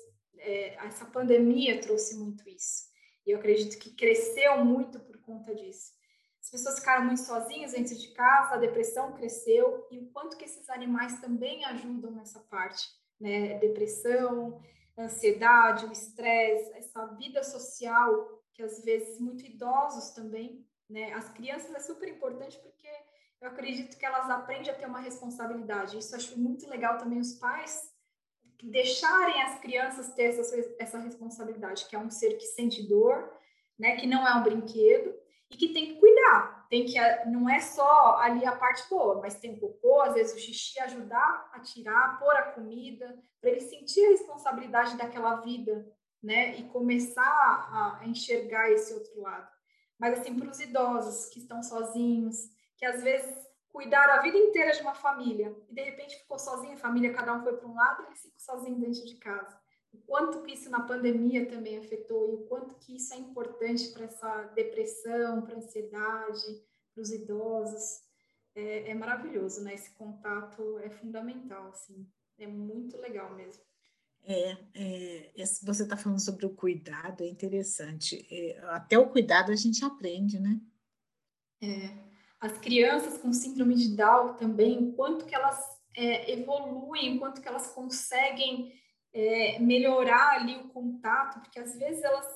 é, 0.44 0.74
essa 0.86 1.04
pandemia 1.06 1.80
trouxe 1.80 2.16
muito 2.16 2.48
isso. 2.48 2.84
E 3.26 3.30
eu 3.30 3.38
acredito 3.38 3.78
que 3.78 3.94
cresceu 3.94 4.64
muito 4.64 5.00
por 5.00 5.18
conta 5.22 5.54
disso. 5.54 5.92
As 6.40 6.50
pessoas 6.50 6.78
ficaram 6.78 7.06
muito 7.06 7.20
sozinhas 7.20 7.72
dentro 7.72 7.96
de 7.96 8.08
casa, 8.12 8.54
a 8.54 8.58
depressão 8.58 9.14
cresceu, 9.14 9.86
e 9.90 9.98
o 9.98 10.10
quanto 10.10 10.36
que 10.36 10.44
esses 10.44 10.68
animais 10.68 11.20
também 11.20 11.64
ajudam 11.64 12.10
nessa 12.10 12.40
parte, 12.40 12.86
né? 13.18 13.58
Depressão, 13.58 14.60
ansiedade, 14.98 15.86
o 15.86 15.92
estresse, 15.92 16.72
essa 16.74 17.06
vida 17.16 17.42
social, 17.42 18.42
que 18.52 18.62
às 18.62 18.84
vezes 18.84 19.18
muito 19.18 19.44
idosos 19.44 20.10
também 20.10 20.64
né? 20.88 21.12
As 21.12 21.28
crianças 21.30 21.74
é 21.74 21.80
super 21.80 22.08
importante 22.08 22.58
porque 22.58 22.88
eu 23.40 23.48
acredito 23.48 23.98
que 23.98 24.06
elas 24.06 24.28
aprendem 24.30 24.70
a 24.70 24.74
ter 24.74 24.86
uma 24.86 25.00
responsabilidade. 25.00 25.98
Isso 25.98 26.14
eu 26.14 26.18
acho 26.18 26.38
muito 26.38 26.68
legal 26.68 26.98
também 26.98 27.18
os 27.18 27.34
pais 27.34 27.82
deixarem 28.70 29.42
as 29.42 29.58
crianças 29.58 30.12
ter 30.14 30.24
essa, 30.24 30.74
essa 30.78 30.98
responsabilidade, 30.98 31.86
que 31.86 31.96
é 31.96 31.98
um 31.98 32.10
ser 32.10 32.34
que 32.34 32.46
sente 32.46 32.86
dor, 32.88 33.32
né? 33.78 33.96
Que 33.96 34.06
não 34.06 34.26
é 34.26 34.34
um 34.34 34.42
brinquedo 34.42 35.14
e 35.50 35.56
que 35.56 35.72
tem 35.72 35.94
que 35.94 36.00
cuidar. 36.00 36.66
Tem 36.68 36.84
que 36.86 36.98
não 37.26 37.48
é 37.48 37.60
só 37.60 38.16
ali 38.18 38.44
a 38.44 38.56
parte 38.56 38.88
boa, 38.88 39.20
mas 39.20 39.38
tem 39.38 39.54
o 39.54 39.60
cocô, 39.60 40.00
às 40.02 40.14
vezes 40.14 40.34
o 40.34 40.38
xixi 40.38 40.80
ajudar 40.80 41.50
a 41.52 41.60
tirar, 41.60 42.18
pôr 42.18 42.34
a 42.34 42.52
comida, 42.52 43.16
para 43.40 43.50
ele 43.50 43.60
sentir 43.60 44.04
a 44.06 44.10
responsabilidade 44.10 44.96
daquela 44.96 45.36
vida, 45.36 45.86
né? 46.22 46.56
E 46.56 46.64
começar 46.64 47.22
a 47.22 48.06
enxergar 48.06 48.70
esse 48.70 48.92
outro 48.94 49.20
lado 49.20 49.54
mas 49.98 50.18
assim 50.18 50.38
para 50.38 50.50
os 50.50 50.60
idosos 50.60 51.30
que 51.30 51.38
estão 51.38 51.62
sozinhos, 51.62 52.36
que 52.76 52.84
às 52.84 53.02
vezes 53.02 53.34
cuidaram 53.74 54.14
a 54.14 54.22
vida 54.22 54.38
inteira 54.38 54.70
de 54.70 54.80
uma 54.82 54.94
família 54.94 55.52
e 55.68 55.74
de 55.74 55.82
repente 55.82 56.16
ficou 56.16 56.38
sozinho, 56.38 56.74
a 56.74 56.76
família 56.76 57.12
cada 57.12 57.34
um 57.34 57.42
foi 57.42 57.56
para 57.56 57.66
um 57.66 57.74
lado 57.74 58.04
e 58.04 58.06
eles 58.06 58.22
ficam 58.22 58.38
sozinhos 58.38 58.78
dentro 58.78 59.04
de 59.04 59.16
casa. 59.16 59.60
O 59.92 59.98
quanto 60.06 60.42
que 60.42 60.54
isso 60.54 60.70
na 60.70 60.80
pandemia 60.82 61.48
também 61.48 61.76
afetou 61.76 62.30
e 62.30 62.34
o 62.34 62.46
quanto 62.46 62.76
que 62.76 62.94
isso 62.94 63.12
é 63.12 63.16
importante 63.16 63.88
para 63.88 64.04
essa 64.04 64.44
depressão, 64.54 65.42
para 65.42 65.56
a 65.56 65.58
ansiedade, 65.58 66.62
para 66.94 67.02
os 67.02 67.10
idosos. 67.10 68.04
É, 68.54 68.90
é, 68.90 68.94
maravilhoso, 68.94 69.64
né? 69.64 69.74
Esse 69.74 69.90
contato 69.90 70.78
é 70.78 70.90
fundamental, 70.90 71.70
assim. 71.70 72.08
É 72.38 72.46
muito 72.46 72.96
legal 72.98 73.34
mesmo. 73.34 73.64
É, 74.22 74.56
é, 74.74 75.44
você 75.64 75.82
está 75.82 75.96
falando 75.96 76.20
sobre 76.20 76.46
o 76.46 76.54
cuidado, 76.54 77.24
é 77.24 77.26
interessante. 77.26 78.24
É, 78.30 78.58
até 78.68 78.96
o 78.96 79.10
cuidado 79.10 79.50
a 79.50 79.56
gente 79.56 79.84
aprende, 79.84 80.38
né? 80.38 80.60
É, 81.60 82.03
as 82.44 82.58
crianças 82.58 83.18
com 83.18 83.32
síndrome 83.32 83.74
de 83.74 83.96
Down 83.96 84.34
também, 84.34 84.78
o 84.78 84.92
quanto 84.92 85.24
que 85.24 85.34
elas 85.34 85.58
é, 85.96 86.32
evoluem, 86.32 87.16
o 87.16 87.18
quanto 87.18 87.40
que 87.40 87.48
elas 87.48 87.68
conseguem 87.68 88.72
é, 89.12 89.58
melhorar 89.58 90.40
ali 90.40 90.56
o 90.56 90.68
contato, 90.68 91.40
porque 91.40 91.58
às 91.58 91.76
vezes 91.76 92.02
elas, 92.02 92.26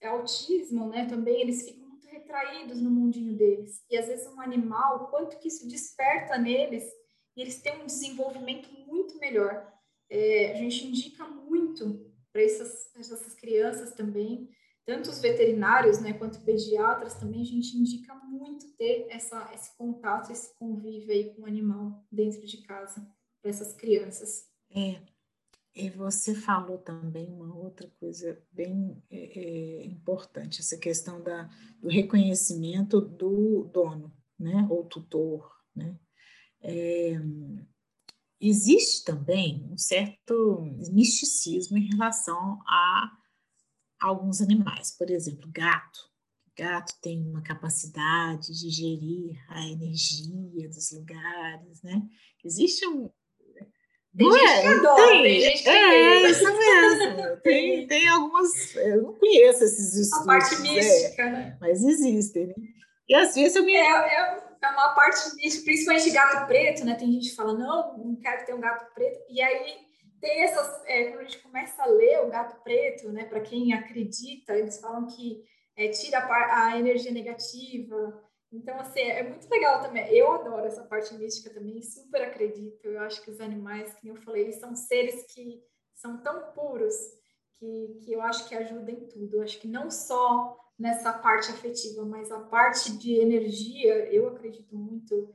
é 0.00 0.08
autismo, 0.08 0.88
né, 0.88 1.06
também, 1.06 1.40
eles 1.40 1.64
ficam 1.68 1.88
muito 1.88 2.06
retraídos 2.06 2.80
no 2.80 2.90
mundinho 2.90 3.36
deles. 3.36 3.82
E 3.90 3.96
às 3.96 4.06
vezes 4.06 4.26
um 4.26 4.40
animal, 4.40 5.04
o 5.04 5.06
quanto 5.08 5.38
que 5.38 5.48
isso 5.48 5.68
desperta 5.68 6.38
neles, 6.38 6.84
e 7.36 7.42
eles 7.42 7.60
têm 7.60 7.82
um 7.82 7.86
desenvolvimento 7.86 8.68
muito 8.86 9.18
melhor 9.18 9.66
é, 10.10 10.52
a 10.52 10.54
gente 10.54 10.86
indica 10.86 11.26
muito 11.26 12.10
para 12.32 12.42
essas, 12.42 12.94
essas 12.96 13.34
crianças 13.34 13.92
também, 13.94 14.48
tanto 14.88 15.10
os 15.10 15.20
veterinários, 15.20 16.00
né, 16.00 16.14
quanto 16.14 16.40
pediatras 16.40 17.12
também, 17.12 17.42
a 17.42 17.44
gente 17.44 17.76
indica 17.76 18.14
muito 18.24 18.74
ter 18.78 19.06
essa, 19.10 19.50
esse 19.52 19.76
contato, 19.76 20.32
esse 20.32 20.56
convívio 20.58 21.12
aí 21.12 21.34
com 21.34 21.42
o 21.42 21.46
animal 21.46 22.02
dentro 22.10 22.46
de 22.46 22.62
casa 22.62 23.06
para 23.42 23.50
essas 23.50 23.74
crianças. 23.74 24.46
É, 24.74 24.98
e 25.74 25.90
você 25.90 26.34
falou 26.34 26.78
também 26.78 27.30
uma 27.30 27.54
outra 27.54 27.86
coisa 28.00 28.42
bem 28.50 28.96
é, 29.10 29.38
é, 29.38 29.84
importante, 29.84 30.60
essa 30.60 30.78
questão 30.78 31.22
da, 31.22 31.50
do 31.82 31.90
reconhecimento 31.90 32.98
do 32.98 33.64
dono, 33.64 34.10
né, 34.38 34.66
ou 34.70 34.86
tutor, 34.86 35.54
né, 35.76 36.00
é, 36.62 37.12
existe 38.40 39.04
também 39.04 39.68
um 39.70 39.76
certo 39.76 40.62
misticismo 40.90 41.76
em 41.76 41.90
relação 41.90 42.58
a 42.66 43.18
alguns 44.00 44.40
animais, 44.40 44.90
por 44.96 45.10
exemplo, 45.10 45.50
gato. 45.52 46.08
Gato 46.56 46.94
tem 47.00 47.22
uma 47.24 47.42
capacidade 47.42 48.52
de 48.52 48.68
gerir 48.68 49.38
a 49.48 49.64
energia 49.66 50.68
dos 50.68 50.90
lugares, 50.90 51.82
né? 51.82 52.02
Existe 52.44 52.86
um, 52.86 53.08
Tem 54.16 54.32
gente 54.32 54.44
é? 54.44 54.62
que 54.62 54.66
adora, 54.66 55.06
tem, 55.06 55.22
tem 55.22 55.40
gente 55.40 55.62
que 55.62 55.68
é, 55.68 55.74
é 55.74 56.30
isso 56.30 56.44
mesmo. 56.44 57.36
Tem, 57.42 57.86
tem 57.86 58.08
algumas. 58.08 58.74
Eu 58.74 59.02
não 59.02 59.14
conheço 59.14 59.64
esses 59.64 59.94
estudos. 59.94 60.24
A 60.24 60.26
parte 60.26 60.54
é, 60.54 60.58
mística, 60.58 61.30
né? 61.30 61.56
mas 61.60 61.84
existem, 61.84 62.48
né? 62.48 62.54
E 63.08 63.14
às 63.14 63.34
vezes 63.34 63.54
eu 63.54 63.64
me. 63.64 63.72
É, 63.72 63.78
é, 63.78 64.48
é 64.60 64.68
uma 64.70 64.94
parte 64.94 65.34
mística, 65.36 65.64
principalmente 65.64 66.10
gato 66.10 66.46
preto, 66.46 66.84
né? 66.84 66.94
Tem 66.94 67.12
gente 67.12 67.30
que 67.30 67.36
fala, 67.36 67.54
não, 67.54 67.96
não 67.96 68.16
quero 68.16 68.44
ter 68.44 68.54
um 68.54 68.60
gato 68.60 68.92
preto. 68.92 69.20
E 69.30 69.40
aí 69.40 69.87
tem 70.20 70.42
essas. 70.42 70.82
É, 70.86 71.10
quando 71.10 71.20
a 71.20 71.24
gente 71.24 71.42
começa 71.42 71.82
a 71.82 71.86
ler 71.86 72.24
o 72.24 72.30
gato 72.30 72.62
preto, 72.62 73.10
né? 73.10 73.24
Para 73.24 73.40
quem 73.40 73.72
acredita, 73.72 74.56
eles 74.56 74.80
falam 74.80 75.06
que 75.06 75.44
é, 75.76 75.88
tira 75.88 76.18
a, 76.18 76.66
a 76.66 76.78
energia 76.78 77.12
negativa. 77.12 78.22
Então, 78.50 78.78
assim, 78.80 79.00
é 79.00 79.22
muito 79.22 79.48
legal 79.48 79.82
também. 79.82 80.08
Eu 80.10 80.32
adoro 80.32 80.66
essa 80.66 80.82
parte 80.84 81.14
mística 81.14 81.52
também, 81.52 81.82
super 81.82 82.22
acredito. 82.22 82.86
Eu 82.86 83.00
acho 83.00 83.22
que 83.22 83.30
os 83.30 83.40
animais, 83.40 83.94
como 83.94 84.12
eu 84.12 84.22
falei, 84.22 84.44
eles 84.44 84.56
são 84.56 84.74
seres 84.74 85.26
que 85.32 85.62
são 85.94 86.22
tão 86.22 86.52
puros 86.52 86.94
que, 87.58 87.98
que 88.02 88.12
eu 88.12 88.22
acho 88.22 88.48
que 88.48 88.54
ajudam 88.54 88.94
em 88.94 89.06
tudo. 89.06 89.36
Eu 89.36 89.42
acho 89.42 89.60
que 89.60 89.68
não 89.68 89.90
só 89.90 90.56
nessa 90.78 91.12
parte 91.12 91.50
afetiva, 91.50 92.04
mas 92.04 92.30
a 92.30 92.40
parte 92.40 92.96
de 92.96 93.14
energia, 93.16 94.12
eu 94.12 94.28
acredito 94.28 94.74
muito, 94.76 95.28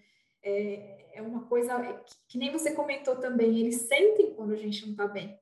é, 0.44 1.08
é 1.14 1.22
uma 1.22 1.46
coisa 1.46 1.82
que, 2.06 2.16
que 2.30 2.38
nem 2.38 2.52
você 2.52 2.74
comentou 2.74 3.16
também, 3.16 3.60
eles 3.60 3.82
sentem 3.82 4.34
quando 4.34 4.54
a 4.54 4.58
gente 4.58 4.84
não 4.86 4.92
está 4.92 5.08
bem. 5.08 5.40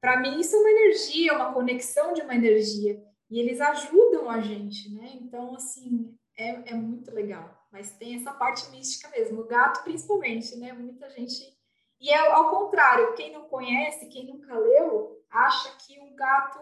Para 0.00 0.20
mim, 0.20 0.40
isso 0.40 0.56
é 0.56 0.58
uma 0.58 0.70
energia, 0.70 1.34
uma 1.34 1.52
conexão 1.52 2.12
de 2.12 2.22
uma 2.22 2.34
energia. 2.34 3.02
E 3.30 3.38
eles 3.38 3.60
ajudam 3.60 4.28
a 4.28 4.40
gente, 4.40 4.92
né? 4.92 5.12
Então, 5.14 5.54
assim, 5.54 6.14
é, 6.36 6.72
é 6.72 6.74
muito 6.74 7.10
legal. 7.14 7.56
Mas 7.70 7.92
tem 7.92 8.16
essa 8.16 8.32
parte 8.32 8.68
mística 8.70 9.08
mesmo, 9.08 9.40
o 9.40 9.46
gato 9.46 9.82
principalmente, 9.84 10.56
né? 10.56 10.72
Muita 10.72 11.08
gente. 11.08 11.56
E 12.00 12.10
é 12.10 12.18
ao 12.18 12.50
contrário, 12.50 13.14
quem 13.14 13.32
não 13.32 13.48
conhece, 13.48 14.08
quem 14.08 14.26
nunca 14.26 14.58
leu, 14.58 15.22
acha 15.30 15.74
que 15.78 15.98
o 16.00 16.14
gato 16.14 16.58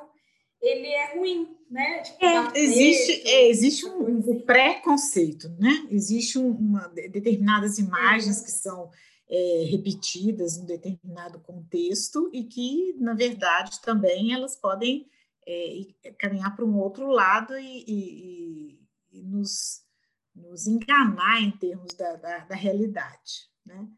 ele 0.60 0.86
é 0.88 1.16
ruim, 1.16 1.56
né? 1.70 2.02
Tipo, 2.02 2.24
é, 2.24 2.52
existe, 2.54 3.28
é, 3.28 3.48
existe 3.48 3.86
um, 3.86 4.18
assim. 4.18 4.40
preconceito, 4.40 5.48
né? 5.58 5.86
Existe 5.90 6.38
um, 6.38 6.50
uma, 6.50 6.88
determinadas 6.88 7.78
imagens 7.78 8.40
é. 8.40 8.44
que 8.44 8.50
são 8.50 8.90
é, 9.28 9.64
repetidas 9.70 10.58
em 10.58 10.66
determinado 10.66 11.40
contexto 11.40 12.28
e 12.32 12.44
que, 12.44 12.94
na 12.98 13.14
verdade, 13.14 13.80
também 13.80 14.34
elas 14.34 14.54
podem 14.54 15.08
é, 15.46 16.12
caminhar 16.18 16.54
para 16.54 16.64
um 16.64 16.78
outro 16.78 17.08
lado 17.08 17.56
e, 17.58 17.84
e, 17.86 18.80
e 19.12 19.22
nos, 19.22 19.82
nos, 20.34 20.66
enganar 20.66 21.40
em 21.40 21.52
termos 21.52 21.94
da, 21.94 22.16
da, 22.16 22.38
da 22.40 22.54
realidade, 22.54 23.48
né? 23.64 23.88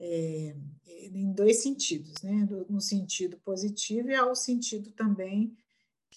É, 0.00 0.54
em 0.86 1.32
dois 1.32 1.60
sentidos, 1.62 2.22
né? 2.22 2.48
No 2.70 2.80
sentido 2.80 3.36
positivo 3.38 4.10
e 4.10 4.14
ao 4.14 4.34
sentido 4.34 4.90
também 4.92 5.56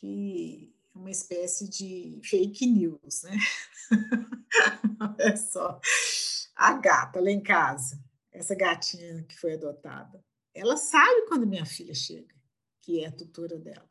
que 0.01 0.73
é 0.93 0.97
uma 0.97 1.11
espécie 1.11 1.69
de 1.69 2.19
fake 2.23 2.65
news, 2.65 3.21
né? 3.23 3.37
Olha 4.99 5.37
só, 5.37 5.79
a 6.55 6.73
gata 6.73 7.21
lá 7.21 7.29
em 7.29 7.41
casa, 7.41 8.03
essa 8.31 8.55
gatinha 8.55 9.23
que 9.23 9.37
foi 9.39 9.53
adotada, 9.53 10.23
ela 10.53 10.75
sabe 10.75 11.27
quando 11.27 11.45
minha 11.45 11.65
filha 11.65 11.93
chega, 11.93 12.33
que 12.81 13.03
é 13.03 13.07
a 13.07 13.11
tutora 13.11 13.57
dela. 13.59 13.89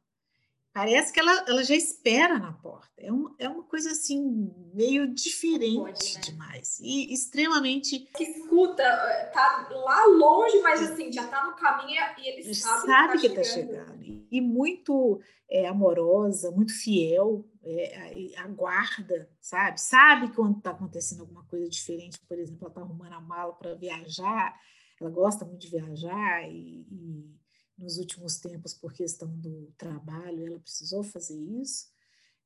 Parece 0.72 1.12
que 1.12 1.18
ela, 1.18 1.44
ela 1.48 1.64
já 1.64 1.74
espera 1.74 2.38
na 2.38 2.52
porta. 2.52 2.88
É, 2.96 3.12
um, 3.12 3.34
é 3.38 3.48
uma 3.48 3.64
coisa 3.64 3.90
assim, 3.90 4.52
meio 4.72 5.12
diferente 5.12 5.76
Pode, 5.76 6.14
né? 6.14 6.20
demais. 6.20 6.78
E 6.80 7.12
extremamente. 7.12 7.98
Que 8.16 8.22
escuta, 8.22 8.84
tá 9.32 9.68
lá 9.68 10.04
longe, 10.06 10.60
mas 10.60 10.80
assim, 10.80 11.10
já 11.10 11.26
tá 11.26 11.44
no 11.44 11.56
caminho 11.56 12.00
e 12.18 12.28
ele 12.28 12.54
sabe, 12.54 12.86
sabe 12.86 13.18
que, 13.18 13.26
está 13.26 13.42
chegando. 13.42 13.98
chegando. 13.98 14.26
E 14.30 14.40
muito 14.40 15.20
é, 15.50 15.66
amorosa, 15.66 16.52
muito 16.52 16.72
fiel, 16.72 17.44
é, 17.64 18.32
aguarda, 18.38 19.28
sabe? 19.40 19.80
Sabe 19.80 20.32
quando 20.32 20.58
está 20.58 20.70
acontecendo 20.70 21.22
alguma 21.22 21.42
coisa 21.46 21.68
diferente. 21.68 22.20
Por 22.28 22.38
exemplo, 22.38 22.60
ela 22.62 22.70
está 22.70 22.80
arrumando 22.80 23.12
a 23.12 23.20
mala 23.20 23.52
para 23.54 23.74
viajar, 23.74 24.54
ela 25.00 25.10
gosta 25.10 25.44
muito 25.44 25.60
de 25.62 25.70
viajar 25.70 26.48
e, 26.48 26.86
e 26.88 27.39
nos 27.80 27.96
últimos 27.98 28.38
tempos, 28.38 28.74
por 28.74 28.92
questão 28.92 29.28
do 29.38 29.72
trabalho, 29.78 30.46
ela 30.46 30.60
precisou 30.60 31.02
fazer 31.02 31.38
isso. 31.38 31.90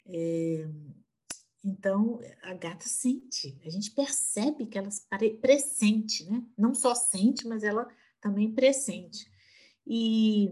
É, 0.07 0.69
então, 1.65 2.21
a 2.43 2.55
gata 2.55 2.87
sente, 2.87 3.59
a 3.65 3.71
gente 3.71 3.91
percebe 3.91 4.67
que 4.67 4.79
ela 4.79 4.91
pressente, 5.41 6.25
né? 6.31 6.47
Não 6.57 6.75
só 6.75 6.95
sente, 6.95 7.47
mas 7.49 7.65
ela 7.65 7.89
também 8.21 8.55
pressente. 8.55 9.31
E, 9.87 10.51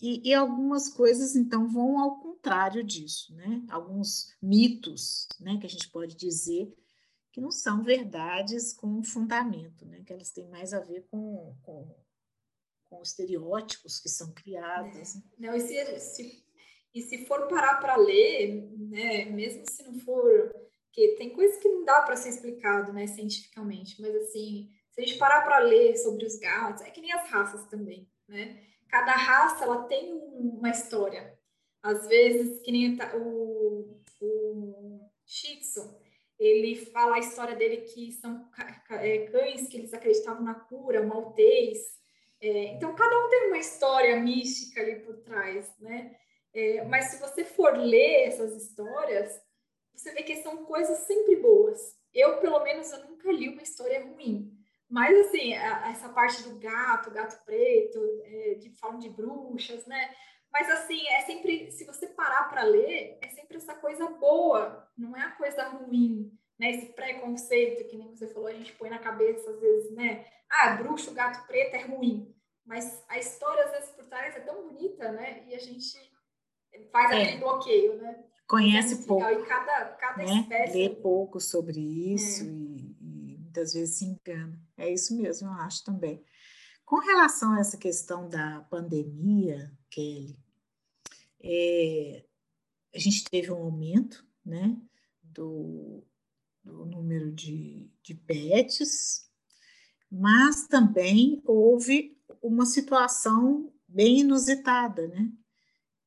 e, 0.00 0.30
e, 0.30 0.34
algumas 0.34 0.88
coisas, 0.88 1.34
então, 1.34 1.68
vão 1.68 1.98
ao 1.98 2.18
contrário 2.20 2.84
disso, 2.84 3.34
né? 3.34 3.64
Alguns 3.70 4.34
mitos, 4.42 5.26
né, 5.40 5.58
que 5.58 5.66
a 5.66 5.70
gente 5.70 5.88
pode 5.88 6.16
dizer 6.16 6.72
que 7.30 7.40
não 7.40 7.50
são 7.50 7.82
verdades 7.82 8.72
com 8.74 9.02
fundamento, 9.02 9.86
né? 9.86 10.02
Que 10.04 10.12
elas 10.12 10.30
têm 10.30 10.48
mais 10.48 10.74
a 10.74 10.80
ver 10.80 11.06
com, 11.10 11.56
com 11.62 11.94
com 12.92 13.02
estereótipos 13.02 13.98
que 13.98 14.08
são 14.10 14.32
criados. 14.34 15.16
É. 15.16 15.20
Não, 15.38 15.56
e 15.56 15.60
se, 15.60 15.98
se, 15.98 16.44
e 16.94 17.00
se 17.00 17.24
for 17.24 17.48
parar 17.48 17.80
para 17.80 17.96
ler, 17.96 18.68
né, 18.78 19.24
mesmo 19.24 19.64
se 19.66 19.82
não 19.82 19.94
for, 20.00 20.54
que 20.92 21.14
tem 21.16 21.30
coisas 21.30 21.56
que 21.56 21.68
não 21.68 21.84
dá 21.84 22.02
para 22.02 22.16
ser 22.16 22.28
explicado, 22.28 22.92
né, 22.92 23.06
cientificamente, 23.06 24.00
mas 24.00 24.14
assim, 24.14 24.70
se 24.90 25.00
a 25.00 25.04
gente 25.04 25.18
parar 25.18 25.42
para 25.42 25.58
ler 25.60 25.96
sobre 25.96 26.26
os 26.26 26.38
gatos, 26.38 26.82
é 26.82 26.90
que 26.90 27.00
nem 27.00 27.12
as 27.12 27.28
raças 27.30 27.64
também, 27.68 28.06
né? 28.28 28.62
Cada 28.88 29.12
raça 29.12 29.64
ela 29.64 29.84
tem 29.84 30.12
uma 30.12 30.68
história. 30.68 31.38
Às 31.82 32.06
vezes, 32.06 32.60
que 32.60 32.70
nem 32.70 32.98
o, 33.14 33.98
o 34.20 35.10
Shih 35.24 35.60
Tzu, 35.60 35.98
ele 36.38 36.76
fala 36.76 37.16
a 37.16 37.18
história 37.18 37.56
dele 37.56 37.78
que 37.78 38.12
são 38.12 38.50
é, 38.90 39.26
cães 39.28 39.66
que 39.66 39.78
eles 39.78 39.94
acreditavam 39.94 40.42
na 40.42 40.54
cura, 40.54 41.06
maltês, 41.06 42.01
é, 42.42 42.64
então, 42.72 42.92
cada 42.96 43.16
um 43.24 43.28
tem 43.28 43.46
uma 43.46 43.58
história 43.58 44.16
mística 44.16 44.80
ali 44.80 44.96
por 44.96 45.16
trás, 45.18 45.72
né? 45.78 46.16
É, 46.52 46.84
mas 46.84 47.04
se 47.06 47.20
você 47.20 47.44
for 47.44 47.76
ler 47.78 48.26
essas 48.26 48.60
histórias, 48.60 49.40
você 49.94 50.12
vê 50.12 50.24
que 50.24 50.42
são 50.42 50.64
coisas 50.64 50.98
sempre 51.06 51.36
boas. 51.36 51.96
Eu, 52.12 52.40
pelo 52.40 52.58
menos, 52.64 52.90
eu 52.90 53.08
nunca 53.08 53.30
li 53.30 53.48
uma 53.48 53.62
história 53.62 54.04
ruim. 54.04 54.52
Mas, 54.90 55.16
assim, 55.26 55.54
a, 55.54 55.92
essa 55.92 56.08
parte 56.08 56.42
do 56.42 56.58
gato, 56.58 57.12
gato 57.12 57.42
preto, 57.44 58.00
é, 58.24 58.54
de 58.54 58.70
falam 58.70 58.98
de 58.98 59.08
bruxas, 59.08 59.86
né? 59.86 60.12
Mas, 60.52 60.68
assim, 60.68 61.06
é 61.08 61.20
sempre, 61.22 61.70
se 61.70 61.84
você 61.84 62.08
parar 62.08 62.50
para 62.50 62.64
ler, 62.64 63.18
é 63.22 63.28
sempre 63.28 63.56
essa 63.56 63.74
coisa 63.76 64.06
boa, 64.08 64.90
não 64.98 65.16
é 65.16 65.22
a 65.22 65.30
coisa 65.30 65.62
ruim, 65.68 66.36
né? 66.62 66.70
Esse 66.70 66.86
preconceito 66.92 67.88
que 67.88 67.96
nem 67.96 68.14
você 68.14 68.28
falou, 68.28 68.48
a 68.48 68.54
gente 68.54 68.72
põe 68.74 68.88
na 68.88 69.00
cabeça, 69.00 69.50
às 69.50 69.60
vezes, 69.60 69.90
né? 69.92 70.24
ah, 70.52 70.76
bruxo, 70.76 71.12
gato 71.12 71.46
preto 71.46 71.74
é 71.74 71.84
ruim. 71.84 72.34
Mas 72.64 73.02
a 73.08 73.18
história, 73.18 73.64
às 73.64 73.70
vezes, 73.72 73.90
por 73.90 74.04
trás 74.06 74.36
é 74.36 74.40
tão 74.40 74.68
bonita, 74.68 75.10
né? 75.10 75.44
E 75.48 75.54
a 75.54 75.58
gente 75.58 75.82
faz 76.92 77.10
é. 77.10 77.22
aquele 77.22 77.38
bloqueio, 77.38 77.96
né? 77.96 78.24
Conhece 78.46 79.02
é 79.02 79.06
pouco. 79.06 79.28
E 79.28 79.46
cada, 79.46 79.84
cada 79.96 80.22
né? 80.22 80.40
espécie. 80.40 80.78
Lê 80.78 80.90
pouco 80.90 81.40
sobre 81.40 81.80
isso 81.80 82.44
é. 82.44 82.46
e, 82.46 82.96
e, 83.00 83.38
muitas 83.38 83.72
vezes 83.72 83.98
se 83.98 84.04
engana. 84.04 84.60
É 84.76 84.88
isso 84.88 85.16
mesmo, 85.16 85.48
eu 85.48 85.52
acho 85.54 85.84
também. 85.84 86.24
Com 86.84 86.98
relação 87.00 87.54
a 87.54 87.60
essa 87.60 87.78
questão 87.78 88.28
da 88.28 88.60
pandemia, 88.70 89.72
Kelly, 89.90 90.38
é, 91.42 92.24
a 92.94 92.98
gente 92.98 93.24
teve 93.24 93.50
um 93.50 93.56
aumento, 93.56 94.24
né? 94.44 94.76
Do, 95.22 96.04
do 96.62 96.84
número 96.84 97.32
de, 97.32 97.90
de 98.02 98.14
pets, 98.14 99.30
mas 100.10 100.66
também 100.66 101.42
houve 101.44 102.18
uma 102.40 102.66
situação 102.66 103.72
bem 103.88 104.20
inusitada, 104.20 105.08
né? 105.08 105.32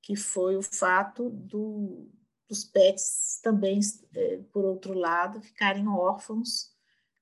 que 0.05 0.15
foi 0.15 0.55
o 0.55 0.61
fato 0.61 1.31
do, 1.31 2.07
dos 2.47 2.63
pets 2.63 3.39
também, 3.41 3.79
é, 4.13 4.37
por 4.53 4.63
outro 4.63 4.93
lado, 4.93 5.41
ficarem 5.41 5.87
órfãos 5.87 6.71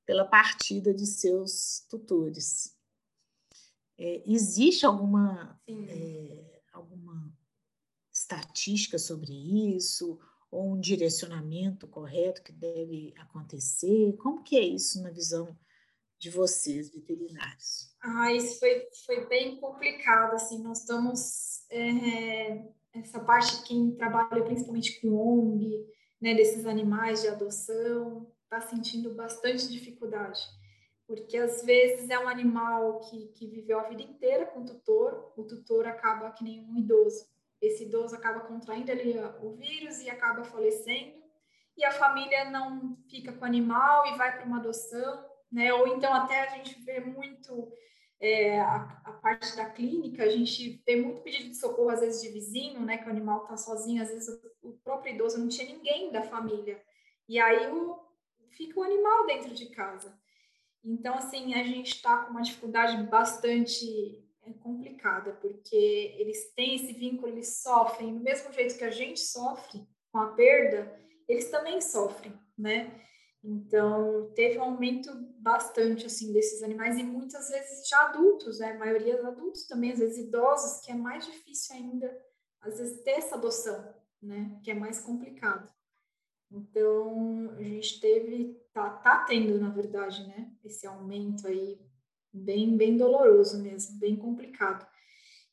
pela 0.05 0.25
partida 0.25 0.93
de 0.93 1.05
seus 1.05 1.85
tutores. 1.89 2.75
É, 3.97 4.23
existe 4.29 4.85
alguma, 4.85 5.57
é, 5.65 6.61
alguma 6.73 7.33
estatística 8.11 8.99
sobre 8.99 9.31
isso? 9.75 10.19
Ou 10.53 10.73
um 10.73 10.79
direcionamento 10.79 11.87
correto 11.87 12.43
que 12.43 12.51
deve 12.51 13.11
acontecer? 13.17 14.13
Como 14.17 14.43
que 14.43 14.55
é 14.55 14.61
isso 14.61 15.01
na 15.01 15.09
visão 15.09 15.57
de 16.19 16.29
vocês, 16.29 16.91
veterinários? 16.91 17.91
Ah, 17.99 18.31
isso 18.31 18.59
foi, 18.59 18.87
foi 19.03 19.25
bem 19.27 19.59
complicado, 19.59 20.35
assim, 20.35 20.61
nós 20.61 20.81
estamos, 20.81 21.65
é, 21.71 22.67
essa 22.93 23.19
parte, 23.19 23.63
quem 23.63 23.95
trabalha 23.95 24.43
principalmente 24.43 25.01
com 25.01 25.15
ONG, 25.15 25.87
né, 26.21 26.35
desses 26.35 26.67
animais 26.67 27.23
de 27.23 27.29
adoção, 27.29 28.31
está 28.43 28.61
sentindo 28.61 29.15
bastante 29.15 29.67
dificuldade, 29.67 30.39
porque 31.07 31.35
às 31.35 31.63
vezes 31.63 32.11
é 32.11 32.19
um 32.19 32.27
animal 32.27 32.99
que, 32.99 33.29
que 33.29 33.47
viveu 33.47 33.79
a 33.79 33.89
vida 33.89 34.03
inteira 34.03 34.45
com 34.45 34.59
o 34.61 34.65
tutor, 34.65 35.33
o 35.35 35.43
tutor 35.43 35.87
acaba 35.87 36.31
que 36.31 36.43
nem 36.43 36.61
um 36.61 36.77
idoso. 36.77 37.25
Esse 37.63 37.85
idoso 37.85 38.13
acaba 38.13 38.41
contraindo 38.41 38.91
o 39.41 39.55
vírus 39.55 40.01
e 40.01 40.09
acaba 40.09 40.43
falecendo, 40.43 41.23
e 41.77 41.85
a 41.85 41.91
família 41.91 42.51
não 42.51 42.97
fica 43.09 43.31
com 43.31 43.41
o 43.41 43.47
animal 43.47 44.05
e 44.07 44.17
vai 44.17 44.35
para 44.35 44.45
uma 44.45 44.57
adoção, 44.59 45.25
né? 45.49 45.73
Ou 45.73 45.87
então 45.87 46.13
até 46.13 46.41
a 46.41 46.57
gente 46.57 46.83
vê 46.83 46.99
muito 46.99 47.71
é, 48.19 48.59
a, 48.59 49.01
a, 49.05 49.11
parte 49.13 49.55
da 49.55 49.69
clínica, 49.69 50.23
a 50.23 50.29
gente 50.29 50.83
tem 50.85 51.01
muito 51.01 51.21
pedido 51.21 51.49
de 51.49 51.57
socorro, 51.57 51.89
às 51.89 52.01
vezes, 52.01 52.21
de 52.21 52.29
vizinho, 52.29 52.81
né? 52.81 52.97
Que 52.97 53.07
o 53.07 53.11
animal 53.11 53.43
está 53.43 53.55
sozinho, 53.55 54.03
às 54.03 54.09
vezes 54.09 54.27
o, 54.61 54.69
o, 54.69 54.73
próprio 54.83 55.15
idoso 55.15 55.39
não 55.39 55.47
tinha 55.47 55.67
ninguém 55.67 56.11
da 56.11 56.21
família. 56.21 56.81
E 57.27 57.39
aí 57.39 57.71
o, 57.71 57.97
fica 58.51 58.79
o 58.79 58.83
animal 58.83 59.25
dentro 59.25 59.53
de 59.53 59.67
casa. 59.69 60.17
Então, 60.83 61.15
assim, 61.15 61.53
a 61.53 61.63
gente 61.63 61.95
está 61.95 62.17
com 62.23 62.31
uma 62.31 62.41
dificuldade 62.41 63.01
bastante 63.03 64.22
é, 64.45 64.53
complicada, 64.53 65.33
porque 65.33 66.15
eles 66.17 66.53
têm 66.53 66.75
esse 66.75 66.93
vínculo, 66.93 67.31
eles 67.31 67.61
sofrem, 67.61 68.13
do 68.17 68.23
mesmo 68.23 68.51
jeito 68.53 68.77
que 68.77 68.83
a 68.83 68.91
gente 68.91 69.19
sofre 69.19 69.85
com 70.11 70.19
a 70.19 70.33
perda, 70.33 70.99
eles 71.27 71.49
também 71.49 71.81
sofrem, 71.81 72.33
né? 72.57 72.99
Então, 73.43 74.31
teve 74.35 74.57
um 74.57 74.63
aumento 74.63 75.09
bastante, 75.39 76.05
assim, 76.05 76.31
desses 76.31 76.63
animais, 76.63 76.97
e 76.97 77.03
muitas 77.03 77.49
vezes 77.49 77.87
já 77.89 78.03
adultos, 78.09 78.59
né? 78.59 78.71
A 78.71 78.79
maioria 78.79 79.27
adultos 79.27 79.67
também, 79.67 79.91
às 79.91 79.99
vezes 79.99 80.27
idosos, 80.27 80.79
que 80.85 80.91
é 80.91 80.95
mais 80.95 81.25
difícil 81.25 81.75
ainda, 81.75 82.25
às 82.61 82.77
vezes, 82.77 83.03
ter 83.03 83.11
essa 83.11 83.35
adoção, 83.35 83.93
né? 84.21 84.57
Que 84.63 84.71
é 84.71 84.73
mais 84.73 85.01
complicado. 85.01 85.69
Então, 86.53 87.49
a 87.57 87.63
gente 87.63 87.99
teve, 87.99 88.61
tá, 88.71 88.89
tá 88.89 89.25
tendo, 89.25 89.59
na 89.59 89.71
verdade, 89.71 90.25
né, 90.27 90.51
esse 90.63 90.85
aumento 90.85 91.47
aí, 91.47 91.79
bem, 92.33 92.75
bem 92.75 92.97
doloroso 92.97 93.61
mesmo, 93.61 93.99
bem 93.99 94.15
complicado. 94.15 94.85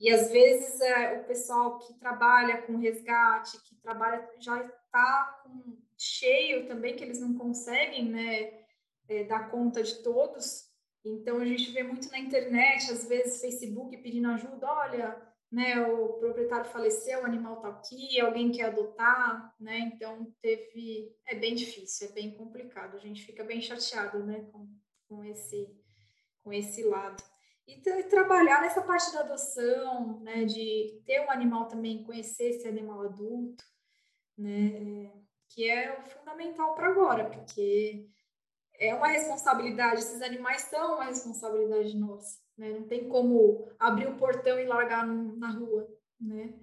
E 0.01 0.11
às 0.11 0.31
vezes 0.31 0.81
é, 0.81 1.21
o 1.21 1.25
pessoal 1.25 1.79
que 1.79 1.93
trabalha 1.95 2.63
com 2.63 2.79
resgate, 2.79 3.61
que 3.69 3.77
trabalha, 3.77 4.27
já 4.39 4.65
está 4.65 5.45
cheio 5.99 6.67
também, 6.67 6.97
que 6.97 7.05
eles 7.05 7.21
não 7.21 7.35
conseguem, 7.37 8.09
né, 8.09 8.65
é, 9.09 9.25
dar 9.25 9.51
conta 9.51 9.83
de 9.83 10.03
todos. 10.03 10.71
Então, 11.05 11.39
a 11.39 11.45
gente 11.45 11.71
vê 11.73 11.83
muito 11.83 12.11
na 12.11 12.19
internet, 12.19 12.91
às 12.91 13.07
vezes, 13.07 13.41
Facebook 13.41 13.97
pedindo 13.99 14.29
ajuda, 14.29 14.67
olha, 14.67 15.31
né, 15.51 15.81
o 15.81 16.15
proprietário 16.15 16.71
faleceu, 16.71 17.21
o 17.21 17.27
animal 17.27 17.57
está 17.57 17.69
aqui, 17.69 18.21
alguém 18.21 18.53
quer 18.53 18.67
adotar, 18.67 19.55
né, 19.59 19.91
então 19.95 20.33
teve, 20.41 21.15
é 21.27 21.35
bem 21.35 21.55
difícil, 21.55 22.09
é 22.09 22.13
bem 22.13 22.35
complicado, 22.37 22.97
a 22.97 23.01
gente 23.01 23.25
fica 23.25 23.43
bem 23.43 23.61
chateado, 23.61 24.25
né, 24.25 24.47
com, 24.53 24.69
com 25.09 25.25
esse, 25.25 25.69
com 26.43 26.53
esse 26.53 26.83
lado. 26.83 27.23
E 27.67 27.81
trabalhar 28.09 28.63
nessa 28.63 28.83
parte 28.83 29.13
da 29.13 29.21
adoção, 29.21 30.21
né, 30.21 30.45
de 30.45 31.01
ter 31.07 31.25
um 31.25 31.31
animal 31.31 31.69
também, 31.69 32.03
conhecer 32.03 32.51
esse 32.51 32.67
animal 32.67 33.03
adulto, 33.03 33.65
né, 34.37 35.13
que 35.51 35.69
é 35.69 35.99
o 35.99 36.03
fundamental 36.03 36.75
para 36.75 36.89
agora, 36.89 37.31
porque 37.31 38.09
é 38.81 38.95
uma 38.95 39.09
responsabilidade, 39.09 40.01
esses 40.01 40.23
animais 40.23 40.63
são 40.63 40.95
uma 40.95 41.05
responsabilidade 41.05 41.97
nossa, 41.97 42.39
né? 42.57 42.71
Não 42.71 42.89
tem 42.89 43.09
como 43.09 43.69
abrir 43.79 44.09
o 44.09 44.17
portão 44.17 44.59
e 44.59 44.65
largar 44.65 45.07
na 45.07 45.51
rua, 45.51 45.87
né? 46.19 46.55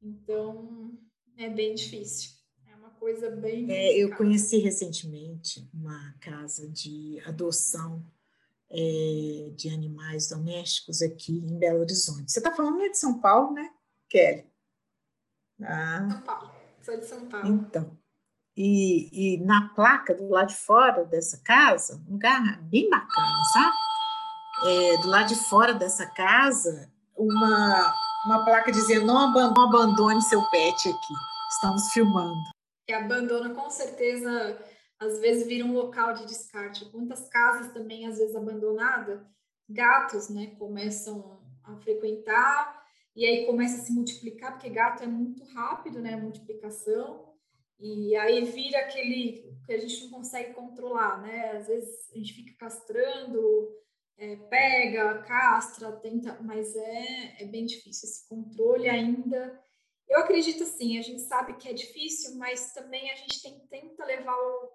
Então, 0.00 0.98
é 1.36 1.50
bem 1.50 1.74
difícil. 1.74 2.30
É 2.66 2.74
uma 2.74 2.90
coisa 2.90 3.30
bem. 3.30 3.70
É, 3.70 3.94
eu 3.98 4.16
conheci 4.16 4.56
recentemente 4.58 5.68
uma 5.74 6.14
casa 6.18 6.66
de 6.66 7.20
adoção 7.26 8.02
é, 8.70 9.50
de 9.54 9.68
animais 9.68 10.28
domésticos 10.28 11.02
aqui 11.02 11.38
em 11.38 11.58
Belo 11.58 11.80
Horizonte. 11.80 12.30
Você 12.30 12.38
está 12.38 12.52
falando 12.54 12.78
de 12.78 12.98
São 12.98 13.20
Paulo, 13.20 13.52
né, 13.52 13.70
Kelly? 14.08 14.46
Ah. 15.62 16.08
São 16.10 16.20
Paulo, 16.22 16.50
sou 16.82 16.96
de 16.98 17.06
São 17.06 17.26
Paulo. 17.26 17.46
Então, 17.48 17.98
e, 18.56 19.36
e 19.36 19.44
na 19.44 19.68
placa 19.70 20.14
do 20.14 20.28
lado 20.28 20.48
de 20.48 20.56
fora 20.56 21.04
dessa 21.04 21.38
casa, 21.38 22.02
um 22.08 22.12
lugar 22.12 22.60
bem 22.62 22.88
bacana, 22.88 23.44
sabe? 23.52 23.90
é, 24.64 24.96
do 24.98 25.08
lado 25.08 25.28
de 25.28 25.36
fora 25.36 25.74
dessa 25.74 26.06
casa 26.06 26.90
uma, 27.16 27.94
uma 28.26 28.44
placa 28.44 28.70
dizendo 28.70 29.06
não 29.06 29.18
abandone 29.18 30.22
seu 30.22 30.42
pet 30.50 30.88
aqui. 30.88 31.14
Estamos 31.54 31.90
filmando. 31.92 32.38
Que 32.86 32.94
abandona 32.94 33.50
com 33.50 33.68
certeza, 33.70 34.58
às 35.00 35.18
vezes 35.18 35.46
vira 35.48 35.64
um 35.64 35.72
local 35.72 36.12
de 36.12 36.26
descarte. 36.26 36.84
Quantas 36.90 37.26
casas 37.28 37.72
também, 37.72 38.06
às 38.06 38.18
vezes, 38.18 38.36
abandonadas, 38.36 39.20
gatos, 39.68 40.28
né, 40.28 40.54
começam 40.58 41.40
a 41.64 41.74
frequentar 41.78 42.84
e 43.16 43.24
aí 43.24 43.46
começa 43.46 43.80
a 43.80 43.84
se 43.84 43.92
multiplicar, 43.92 44.52
porque 44.52 44.68
gato 44.68 45.02
é 45.02 45.06
muito 45.06 45.42
rápido, 45.54 46.00
né, 46.00 46.14
a 46.14 46.18
multiplicação. 46.18 47.30
E 47.78 48.14
aí 48.14 48.44
vira 48.44 48.80
aquele 48.80 49.56
que 49.64 49.72
a 49.72 49.78
gente 49.78 50.04
não 50.04 50.10
consegue 50.10 50.52
controlar, 50.52 51.22
né? 51.22 51.52
Às 51.52 51.66
vezes 51.66 52.10
a 52.12 52.18
gente 52.18 52.34
fica 52.34 52.54
castrando, 52.58 53.74
é, 54.18 54.36
pega, 54.36 55.22
castra, 55.22 55.90
tenta, 55.92 56.38
mas 56.42 56.76
é, 56.76 57.42
é 57.42 57.46
bem 57.46 57.64
difícil 57.64 58.06
esse 58.06 58.28
controle 58.28 58.86
ainda. 58.86 59.58
Eu 60.06 60.18
acredito 60.18 60.62
assim, 60.62 60.98
a 60.98 61.02
gente 61.02 61.22
sabe 61.22 61.54
que 61.54 61.68
é 61.68 61.72
difícil, 61.72 62.34
mas 62.36 62.74
também 62.74 63.10
a 63.10 63.14
gente 63.14 63.40
tem, 63.42 63.58
tenta 63.70 64.04
levar 64.04 64.36
o, 64.36 64.70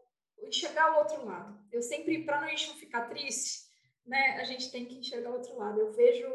enxergar 0.47 0.93
o 0.93 0.99
outro 0.99 1.25
lado. 1.25 1.59
Eu 1.71 1.81
sempre, 1.81 2.23
para 2.23 2.41
não 2.41 2.47
ficar 2.75 3.07
triste, 3.09 3.65
né, 4.05 4.37
a 4.39 4.43
gente 4.43 4.71
tem 4.71 4.85
que 4.85 4.97
enxergar 4.97 5.31
o 5.31 5.35
outro 5.35 5.55
lado. 5.57 5.79
Eu 5.79 5.91
vejo, 5.93 6.27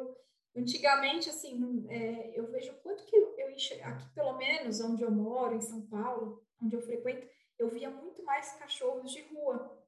antigamente, 0.56 1.28
assim, 1.30 1.86
é, 1.88 2.38
eu 2.38 2.50
vejo 2.50 2.72
quanto 2.82 3.04
que 3.04 3.16
eu 3.16 3.30
enxergo, 3.50 3.84
aqui 3.84 4.08
pelo 4.14 4.36
menos, 4.36 4.80
onde 4.80 5.02
eu 5.02 5.10
moro, 5.10 5.54
em 5.54 5.60
São 5.60 5.82
Paulo, 5.82 6.42
onde 6.62 6.74
eu 6.74 6.82
frequento, 6.82 7.28
eu 7.58 7.68
via 7.68 7.90
muito 7.90 8.22
mais 8.24 8.52
cachorros 8.54 9.12
de 9.12 9.20
rua. 9.22 9.78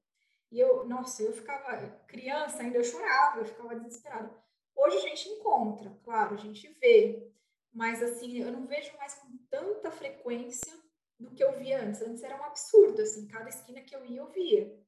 E 0.50 0.60
eu, 0.60 0.84
nossa, 0.86 1.22
eu 1.22 1.32
ficava 1.32 1.88
criança 2.06 2.62
ainda, 2.62 2.76
eu 2.76 2.84
chorava, 2.84 3.40
eu 3.40 3.44
ficava 3.46 3.74
desesperada. 3.74 4.30
Hoje 4.76 4.98
a 4.98 5.00
gente 5.00 5.28
encontra, 5.28 5.98
claro, 6.04 6.34
a 6.34 6.38
gente 6.38 6.68
vê, 6.80 7.32
mas 7.72 8.02
assim, 8.02 8.38
eu 8.38 8.52
não 8.52 8.66
vejo 8.66 8.94
mais 8.98 9.14
com 9.14 9.36
tanta 9.50 9.90
frequência 9.90 10.81
do 11.22 11.30
que 11.30 11.42
eu 11.42 11.58
via 11.58 11.82
antes. 11.82 12.02
Antes 12.02 12.22
era 12.22 12.40
um 12.40 12.44
absurdo, 12.44 13.00
assim, 13.00 13.26
cada 13.28 13.48
esquina 13.48 13.80
que 13.80 13.94
eu 13.94 14.04
ia, 14.04 14.20
eu 14.20 14.30
via. 14.30 14.82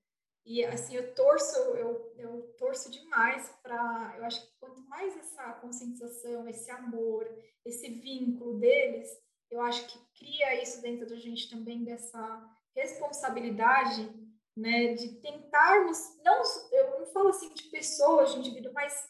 E 0.45 0.63
assim, 0.65 0.95
eu 0.95 1.15
torço, 1.15 1.57
eu, 1.59 2.13
eu 2.19 2.43
torço 2.59 2.91
demais 2.91 3.49
para. 3.63 4.15
Eu 4.19 4.25
acho 4.25 4.43
que 4.43 4.53
quanto 4.61 4.81
mais 4.83 5.17
essa 5.17 5.53
conscientização, 5.55 6.47
esse 6.47 6.71
amor, 6.71 7.27
esse 7.65 7.89
vínculo 7.89 8.59
deles, 8.59 9.09
eu 9.51 9.63
acho 9.63 9.87
que 9.87 9.99
cria 10.19 10.63
isso 10.63 10.83
dentro 10.83 11.09
da 11.09 11.17
gente 11.17 11.49
também, 11.49 11.83
dessa 11.83 12.51
responsabilidade 12.75 14.13
né, 14.57 14.95
de 14.95 15.21
tentarmos, 15.21 15.99
não, 16.23 16.43
eu 16.73 17.01
não 17.01 17.07
falo 17.07 17.29
assim 17.29 17.53
de 17.53 17.65
pessoas, 17.65 18.33
de 18.33 18.39
indivíduo, 18.39 18.73
mas 18.73 19.09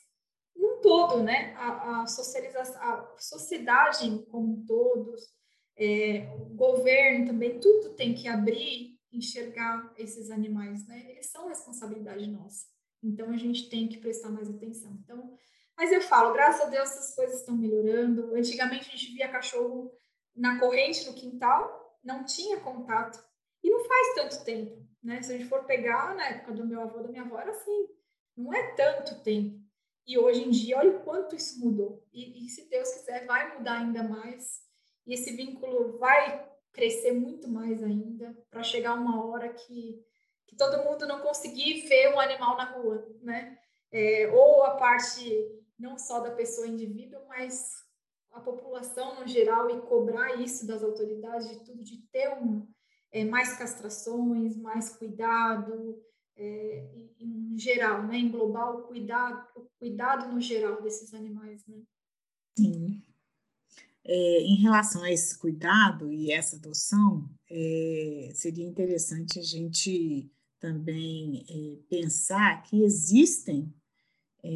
num 0.56 0.80
todo, 0.80 1.22
né, 1.22 1.54
a, 1.56 2.00
a 2.00 2.02
a 2.02 3.18
sociedade 3.18 4.24
como 4.30 4.64
todos, 4.66 5.20
é, 5.76 6.28
o 6.40 6.54
governo 6.54 7.26
também, 7.26 7.58
tudo 7.58 7.94
tem 7.94 8.14
que 8.14 8.28
abrir, 8.28 8.98
enxergar 9.12 9.92
esses 9.96 10.30
animais, 10.30 10.86
né, 10.86 11.10
eles 11.10 11.26
são 11.26 11.48
responsabilidade 11.48 12.26
nossa, 12.28 12.66
então 13.02 13.30
a 13.30 13.36
gente 13.36 13.68
tem 13.68 13.86
que 13.88 13.98
prestar 13.98 14.30
mais 14.30 14.48
atenção. 14.48 14.90
Então, 15.02 15.36
mas 15.76 15.92
eu 15.92 16.00
falo, 16.00 16.32
graças 16.32 16.62
a 16.62 16.70
Deus 16.70 16.90
as 16.90 17.14
coisas 17.14 17.40
estão 17.40 17.56
melhorando. 17.56 18.34
Antigamente 18.34 18.88
a 18.88 18.96
gente 18.96 19.12
via 19.12 19.30
cachorro 19.30 19.92
na 20.34 20.58
corrente 20.58 21.06
no 21.06 21.14
quintal, 21.14 21.98
não 22.02 22.24
tinha 22.24 22.60
contato. 22.60 23.22
E 23.62 23.70
não 23.70 23.84
faz 23.84 24.14
tanto 24.14 24.44
tempo. 24.44 24.86
Né? 25.02 25.20
Se 25.22 25.32
a 25.32 25.36
gente 25.36 25.48
for 25.48 25.64
pegar 25.64 26.14
na 26.14 26.28
época 26.28 26.52
do 26.52 26.66
meu 26.66 26.80
avô, 26.80 27.02
da 27.02 27.08
minha 27.08 27.22
avó, 27.22 27.38
era 27.38 27.50
assim, 27.50 27.88
não 28.36 28.54
é 28.54 28.74
tanto 28.74 29.22
tempo. 29.22 29.62
E 30.06 30.18
hoje 30.18 30.42
em 30.42 30.50
dia, 30.50 30.78
olha 30.78 30.96
o 30.96 31.02
quanto 31.02 31.34
isso 31.34 31.58
mudou. 31.60 32.06
E, 32.12 32.44
e 32.44 32.48
se 32.48 32.68
Deus 32.68 32.90
quiser, 32.92 33.26
vai 33.26 33.56
mudar 33.56 33.78
ainda 33.78 34.02
mais. 34.02 34.62
E 35.06 35.14
esse 35.14 35.34
vínculo 35.36 35.98
vai 35.98 36.48
crescer 36.72 37.12
muito 37.12 37.48
mais 37.48 37.82
ainda, 37.82 38.36
para 38.50 38.62
chegar 38.62 38.94
uma 38.94 39.24
hora 39.24 39.48
que, 39.48 40.04
que 40.46 40.56
todo 40.56 40.82
mundo 40.84 41.06
não 41.06 41.20
conseguir 41.20 41.86
ver 41.88 42.14
um 42.14 42.20
animal 42.20 42.56
na 42.56 42.72
rua, 42.72 43.06
né? 43.22 43.58
É, 43.92 44.28
ou 44.32 44.64
a 44.64 44.72
parte 44.76 45.46
não 45.78 45.96
só 45.96 46.20
da 46.20 46.32
pessoa 46.32 46.66
indivíduo, 46.66 47.20
mas 47.28 47.84
a 48.32 48.40
população 48.40 49.20
no 49.20 49.26
geral 49.26 49.70
e 49.70 49.80
cobrar 49.82 50.40
isso 50.40 50.66
das 50.66 50.82
autoridades, 50.82 51.48
de 51.48 51.64
tudo, 51.64 51.84
de 51.84 51.98
ter 52.10 52.28
um, 52.30 52.66
é, 53.12 53.24
mais 53.24 53.56
castrações, 53.56 54.56
mais 54.56 54.96
cuidado, 54.96 56.02
é, 56.36 56.90
em 57.20 57.56
geral, 57.56 58.02
né? 58.02 58.18
Englobar 58.18 58.74
o 58.74 58.82
cuidado, 58.82 59.70
cuidado 59.78 60.32
no 60.32 60.40
geral 60.40 60.82
desses 60.82 61.14
animais, 61.14 61.64
né? 61.68 61.80
Sim. 62.58 63.00
É, 64.06 64.40
em 64.42 64.56
relação 64.56 65.02
a 65.02 65.10
esse 65.10 65.38
cuidado 65.38 66.12
e 66.12 66.30
essa 66.30 66.56
adoção, 66.56 67.28
é, 67.50 68.30
seria 68.34 68.66
interessante 68.66 69.38
a 69.38 69.42
gente 69.42 70.30
também 70.60 71.44
é, 71.48 71.78
pensar 71.88 72.62
que 72.62 72.82
existem 72.82 73.72
é, 74.44 74.50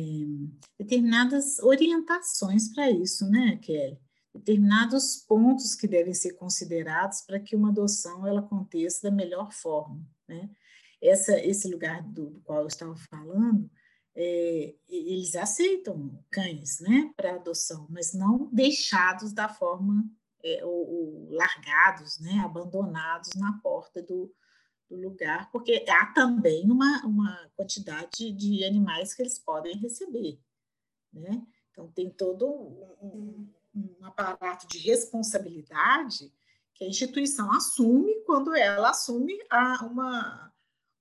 determinadas 0.79 1.59
orientações 1.61 2.73
para 2.75 2.91
isso, 2.91 3.29
né, 3.31 3.59
Kelly? 3.63 3.99
Determinados 4.35 5.17
pontos 5.17 5.75
que 5.75 5.89
devem 5.89 6.13
ser 6.13 6.35
considerados 6.35 7.23
para 7.23 7.41
que 7.41 7.57
uma 7.57 7.71
adoção 7.71 8.27
ela 8.27 8.41
aconteça 8.41 9.09
da 9.09 9.15
melhor 9.15 9.51
forma, 9.53 10.07
né? 10.29 10.51
Essa, 11.03 11.39
esse 11.41 11.69
lugar 11.71 12.03
do, 12.03 12.31
do 12.31 12.41
qual 12.41 12.61
eu 12.61 12.67
estava 12.67 12.95
falando, 12.97 13.71
é, 14.15 14.75
eles 14.89 15.37
aceitam 15.37 16.23
cães, 16.31 16.81
né, 16.81 17.13
para 17.17 17.35
adoção, 17.35 17.87
mas 17.89 18.13
não 18.13 18.49
deixados 18.53 19.33
da 19.33 19.49
forma 19.49 20.05
é, 20.43 20.65
ou, 20.65 20.89
ou, 20.89 21.31
largados, 21.31 22.19
né, 22.19 22.41
abandonados 22.45 23.35
na 23.35 23.59
porta 23.61 24.03
do, 24.03 24.33
do 24.89 24.97
lugar, 24.97 25.51
porque 25.51 25.85
há 25.89 26.07
também 26.07 26.71
uma, 26.71 27.05
uma 27.05 27.51
quantidade 27.57 28.33
de 28.33 28.65
animais 28.65 29.15
que 29.15 29.23
eles 29.23 29.39
podem 29.39 29.77
receber, 29.77 30.41
né? 31.13 31.47
Então 31.71 31.89
tem 31.93 32.11
todo 32.11 32.49
um, 33.01 33.49
um 33.75 34.05
aparato 34.05 34.67
de 34.67 34.79
responsabilidade 34.79 36.33
que 36.75 36.85
a 36.85 36.89
instituição 36.89 37.53
assume 37.53 38.23
quando 38.25 38.55
ela 38.55 38.91
assume 38.91 39.37
a, 39.51 39.85
uma, 39.85 40.53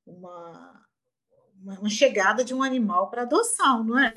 uma, 0.06 0.87
uma 1.76 1.90
chegada 1.90 2.44
de 2.44 2.54
um 2.54 2.64
animal 2.64 3.10
para 3.10 3.24
adoção, 3.24 3.84
não 3.84 4.00
é? 4.00 4.14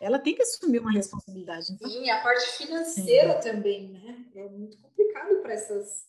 Ela 0.00 0.18
tem 0.18 0.34
que 0.34 0.42
assumir 0.42 0.78
uma 0.78 0.92
responsabilidade. 0.92 1.72
Então. 1.72 1.88
Sim, 1.88 2.10
a 2.10 2.22
parte 2.22 2.46
financeira 2.58 3.40
Sim. 3.40 3.50
também, 3.50 3.88
né? 3.88 4.24
É 4.34 4.48
muito 4.48 4.78
complicado 4.78 5.40
para 5.40 5.54
essas 5.54 6.06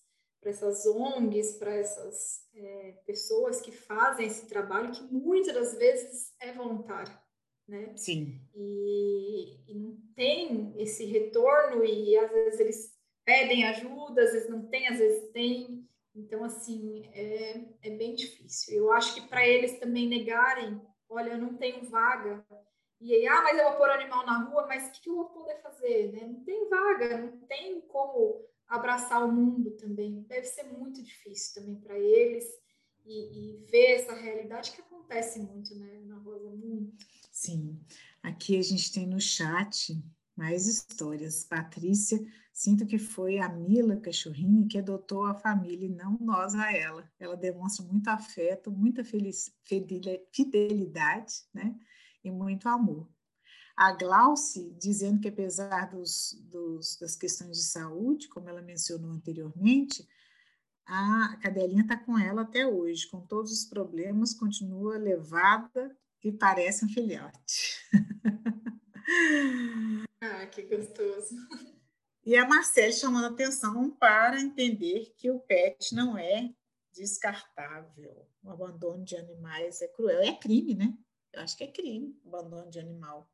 essas 0.47 0.85
ONGs, 0.85 1.57
para 1.57 1.73
essas 1.75 2.45
é, 2.55 2.93
pessoas 3.05 3.61
que 3.61 3.71
fazem 3.71 4.27
esse 4.27 4.47
trabalho, 4.47 4.91
que 4.91 5.03
muitas 5.13 5.53
das 5.53 5.77
vezes 5.77 6.33
é 6.39 6.53
voluntário, 6.53 7.13
né? 7.67 7.91
Sim. 7.95 8.39
E, 8.55 9.71
e 9.71 9.75
não 9.75 9.97
tem 10.15 10.73
esse 10.77 11.05
retorno, 11.05 11.83
e 11.83 12.17
às 12.17 12.31
vezes 12.31 12.59
eles 12.59 12.97
pedem 13.25 13.65
ajuda, 13.65 14.23
às 14.23 14.31
vezes 14.31 14.49
não 14.49 14.67
tem, 14.67 14.87
às 14.87 14.97
vezes 14.97 15.29
tem. 15.31 15.87
Então, 16.17 16.43
assim, 16.43 17.05
é, 17.13 17.61
é 17.83 17.89
bem 17.91 18.15
difícil. 18.15 18.75
Eu 18.75 18.91
acho 18.91 19.13
que 19.13 19.21
para 19.27 19.47
eles 19.47 19.79
também 19.79 20.07
negarem, 20.07 20.81
olha, 21.07 21.31
eu 21.31 21.37
não 21.37 21.55
tenho 21.55 21.89
vaga, 21.89 22.45
e 22.99 23.13
aí, 23.13 23.27
ah, 23.27 23.43
mas 23.43 23.57
eu 23.57 23.65
vou 23.65 23.77
pôr 23.77 23.89
animal 23.91 24.25
na 24.25 24.43
rua, 24.45 24.65
mas 24.65 24.87
o 24.87 24.91
que, 24.91 25.01
que 25.01 25.09
eu 25.09 25.15
vou 25.15 25.25
poder 25.25 25.61
fazer? 25.61 26.11
Né? 26.11 26.25
Não 26.25 26.43
tem 26.43 26.67
vaga, 26.67 27.17
não 27.19 27.37
tem 27.45 27.81
como 27.81 28.43
abraçar 28.67 29.23
o 29.23 29.31
mundo 29.31 29.71
também. 29.71 30.23
Deve 30.23 30.47
ser 30.47 30.63
muito 30.63 31.03
difícil 31.03 31.61
também 31.61 31.79
para 31.79 31.97
eles 31.97 32.45
e, 33.05 33.59
e, 33.61 33.65
ver 33.65 33.91
essa 33.91 34.13
realidade 34.13 34.71
que 34.71 34.81
acontece 34.81 35.39
muito, 35.39 35.75
né, 35.75 36.01
na 36.05 36.17
Rosa? 36.17 36.49
Muito. 36.49 37.05
Sim. 37.31 37.79
Aqui 38.23 38.57
a 38.57 38.63
gente 38.63 38.91
tem 38.91 39.05
no 39.05 39.21
chat 39.21 39.95
mais 40.35 40.65
histórias. 40.65 41.43
Patrícia, 41.43 42.19
sinto 42.57 42.87
que 42.87 42.97
foi 42.97 43.39
a 43.39 43.49
Mila 43.49 43.97
Cachorrinha 43.97 44.67
que 44.67 44.79
adotou 44.79 45.25
a 45.25 45.35
família 45.35 45.85
e 45.85 45.89
não 45.89 46.17
nós 46.19 46.55
a 46.55 46.75
ela. 46.75 47.07
Ela 47.19 47.37
demonstra 47.37 47.85
muito 47.85 48.07
afeto, 48.07 48.71
muita 48.71 49.03
fidelidade, 49.03 51.43
né? 51.53 51.77
E 52.23 52.31
muito 52.31 52.67
amor 52.67 53.07
a 53.77 53.91
Glauce 53.91 54.75
dizendo 54.81 55.21
que 55.21 55.27
apesar 55.27 55.91
dos, 55.91 56.33
dos, 56.49 56.97
das 56.97 57.15
questões 57.15 57.57
de 57.57 57.63
saúde, 57.63 58.27
como 58.27 58.49
ela 58.49 58.59
mencionou 58.59 59.11
anteriormente, 59.11 60.03
a 60.83 61.37
cadelinha 61.43 61.83
está 61.83 61.95
com 61.95 62.17
ela 62.17 62.41
até 62.41 62.65
hoje, 62.65 63.07
com 63.07 63.21
todos 63.21 63.51
os 63.51 63.65
problemas, 63.65 64.33
continua 64.33 64.97
levada 64.97 65.95
e 66.23 66.31
parece 66.31 66.85
um 66.85 66.89
filhote. 66.89 67.85
Ah, 70.19 70.47
que 70.47 70.63
gostoso. 70.63 71.35
E 72.27 72.35
a 72.35 72.45
Marcele 72.45 72.91
chamando 72.91 73.27
atenção 73.27 73.89
para 73.89 74.37
entender 74.37 75.13
que 75.15 75.31
o 75.31 75.39
pet 75.39 75.95
não 75.95 76.17
é 76.17 76.53
descartável. 76.93 78.27
O 78.43 78.51
abandono 78.51 79.01
de 79.01 79.15
animais 79.15 79.81
é 79.81 79.87
cruel. 79.87 80.19
É 80.19 80.35
crime, 80.35 80.75
né? 80.75 80.93
Eu 81.31 81.41
acho 81.41 81.55
que 81.55 81.63
é 81.63 81.71
crime, 81.71 82.19
abandono 82.25 82.69
de 82.69 82.79
animal 82.79 83.31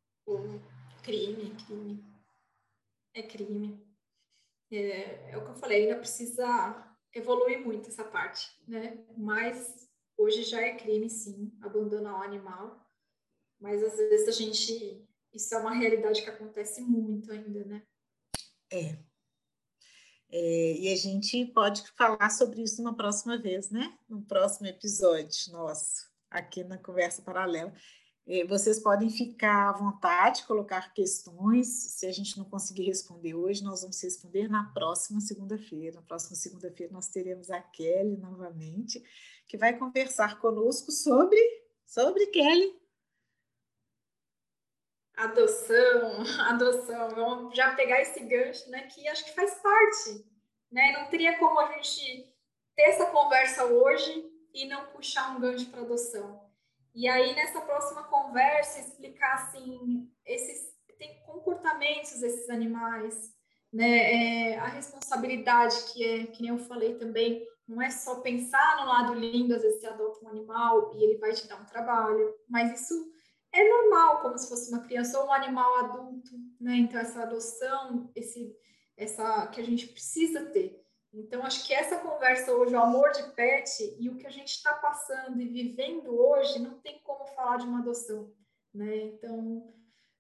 crime, 1.02 1.56
crime. 1.66 2.06
É 3.16 3.24
crime. 3.24 3.84
É, 4.72 5.32
é, 5.32 5.38
o 5.38 5.44
que 5.44 5.50
eu 5.50 5.56
falei, 5.56 5.86
ainda 5.86 5.98
precisa 5.98 6.96
evoluir 7.16 7.66
muito 7.66 7.90
essa 7.90 8.04
parte, 8.04 8.48
né? 8.68 9.04
Mas 9.18 9.90
hoje 10.16 10.44
já 10.44 10.62
é 10.62 10.76
crime, 10.76 11.10
sim, 11.10 11.52
abandonar 11.64 12.20
o 12.20 12.24
animal. 12.24 12.88
Mas 13.60 13.82
às 13.82 13.98
vezes 13.98 14.28
a 14.28 14.32
gente. 14.32 15.04
Isso 15.34 15.56
é 15.56 15.58
uma 15.58 15.74
realidade 15.74 16.22
que 16.22 16.30
acontece 16.30 16.80
muito 16.80 17.32
ainda, 17.32 17.66
né? 17.66 17.84
É. 18.74 18.98
é 20.32 20.78
e 20.78 20.92
a 20.92 20.96
gente 20.96 21.46
pode 21.48 21.84
falar 21.96 22.30
sobre 22.32 22.64
isso 22.64 22.82
uma 22.82 22.96
próxima 22.96 23.38
vez, 23.38 23.70
né? 23.70 23.96
No 24.10 24.24
próximo 24.24 24.66
episódio 24.68 25.52
nosso, 25.52 26.10
aqui 26.30 26.64
na 26.64 26.80
Conversa 26.80 27.22
Paralela. 27.22 27.72
É, 28.26 28.46
vocês 28.46 28.80
podem 28.80 29.10
ficar 29.10 29.70
à 29.70 29.74
vontade, 29.74 30.46
colocar 30.46 30.94
questões. 30.94 31.68
Se 31.68 32.08
a 32.08 32.12
gente 32.12 32.38
não 32.38 32.46
conseguir 32.46 32.86
responder 32.86 33.36
hoje, 33.36 33.64
nós 33.64 33.82
vamos 33.82 34.02
responder 34.02 34.48
na 34.48 34.64
próxima 34.74 35.22
segunda-feira. 35.22 35.98
Na 35.98 36.02
próxima 36.02 36.36
segunda-feira, 36.36 36.92
nós 36.92 37.10
teremos 37.10 37.52
a 37.52 37.62
Kelly 37.62 38.18
novamente, 38.18 39.04
que 39.48 39.58
vai 39.58 39.78
conversar 39.78 40.40
conosco 40.40 40.92
sobre. 40.92 41.38
Sobre 41.86 42.26
Kelly. 42.28 42.83
Adoção, 45.24 46.24
adoção. 46.50 47.10
Vamos 47.10 47.56
já 47.56 47.74
pegar 47.76 48.02
esse 48.02 48.20
gancho, 48.22 48.70
né? 48.70 48.84
Que 48.84 49.08
acho 49.08 49.26
que 49.26 49.36
faz 49.36 49.56
parte. 49.56 50.26
Né? 50.72 50.92
Não 50.94 51.10
teria 51.10 51.38
como 51.38 51.60
a 51.60 51.72
gente 51.74 52.34
ter 52.76 52.84
essa 52.84 53.06
conversa 53.08 53.66
hoje 53.66 54.26
e 54.54 54.68
não 54.68 54.88
puxar 54.88 55.36
um 55.36 55.40
gancho 55.40 55.70
para 55.70 55.82
adoção. 55.82 56.42
E 56.96 57.08
aí, 57.08 57.34
nessa 57.36 57.62
próxima 57.62 58.04
conversa, 58.04 58.80
explicar 58.80 59.34
assim, 59.34 60.10
esses 60.26 60.74
tem 61.04 61.20
comportamentos 61.26 62.20
desses 62.22 62.50
animais, 62.50 63.34
né? 63.72 64.52
É, 64.52 64.60
a 64.60 64.68
responsabilidade 64.68 65.76
que 65.92 66.04
é, 66.04 66.26
que 66.28 66.42
nem 66.42 66.52
eu 66.52 66.60
falei 66.60 66.96
também, 66.96 67.46
não 67.68 67.82
é 67.82 67.90
só 67.90 68.22
pensar 68.22 68.78
no 68.78 68.86
lado 68.88 69.14
lindo, 69.14 69.56
às 69.56 69.62
vezes 69.62 69.82
você 69.82 69.88
adota 69.88 70.24
um 70.24 70.30
animal 70.30 70.94
e 70.96 71.04
ele 71.04 71.18
vai 71.18 71.34
te 71.34 71.48
dar 71.48 71.62
um 71.62 71.66
trabalho, 71.66 72.34
mas 72.48 72.82
isso 72.82 72.94
é 73.54 73.70
normal, 73.70 74.22
como 74.22 74.38
se 74.38 74.50
fosse 74.50 74.70
uma 74.72 74.82
criança 74.82 75.20
ou 75.20 75.28
um 75.28 75.34
animal 75.34 75.80
adulto, 75.80 76.32
né? 76.60 76.76
Então 76.76 77.00
essa 77.00 77.22
adoção, 77.22 78.12
esse 78.16 78.56
essa 78.98 79.48
que 79.48 79.60
a 79.60 79.64
gente 79.64 79.88
precisa 79.88 80.46
ter. 80.46 80.84
Então, 81.14 81.44
acho 81.44 81.66
que 81.68 81.74
essa 81.74 81.98
conversa 81.98 82.52
hoje, 82.54 82.74
o 82.76 82.80
amor 82.80 83.12
de 83.12 83.24
pet 83.34 83.96
e 84.00 84.10
o 84.10 84.18
que 84.18 84.26
a 84.26 84.32
gente 84.32 84.50
está 84.50 84.74
passando 84.74 85.40
e 85.40 85.48
vivendo 85.48 86.10
hoje, 86.10 86.58
não 86.58 86.80
tem 86.80 87.00
como 87.04 87.28
falar 87.28 87.58
de 87.58 87.66
uma 87.66 87.80
adoção, 87.80 88.34
né? 88.74 88.98
Então, 88.98 89.72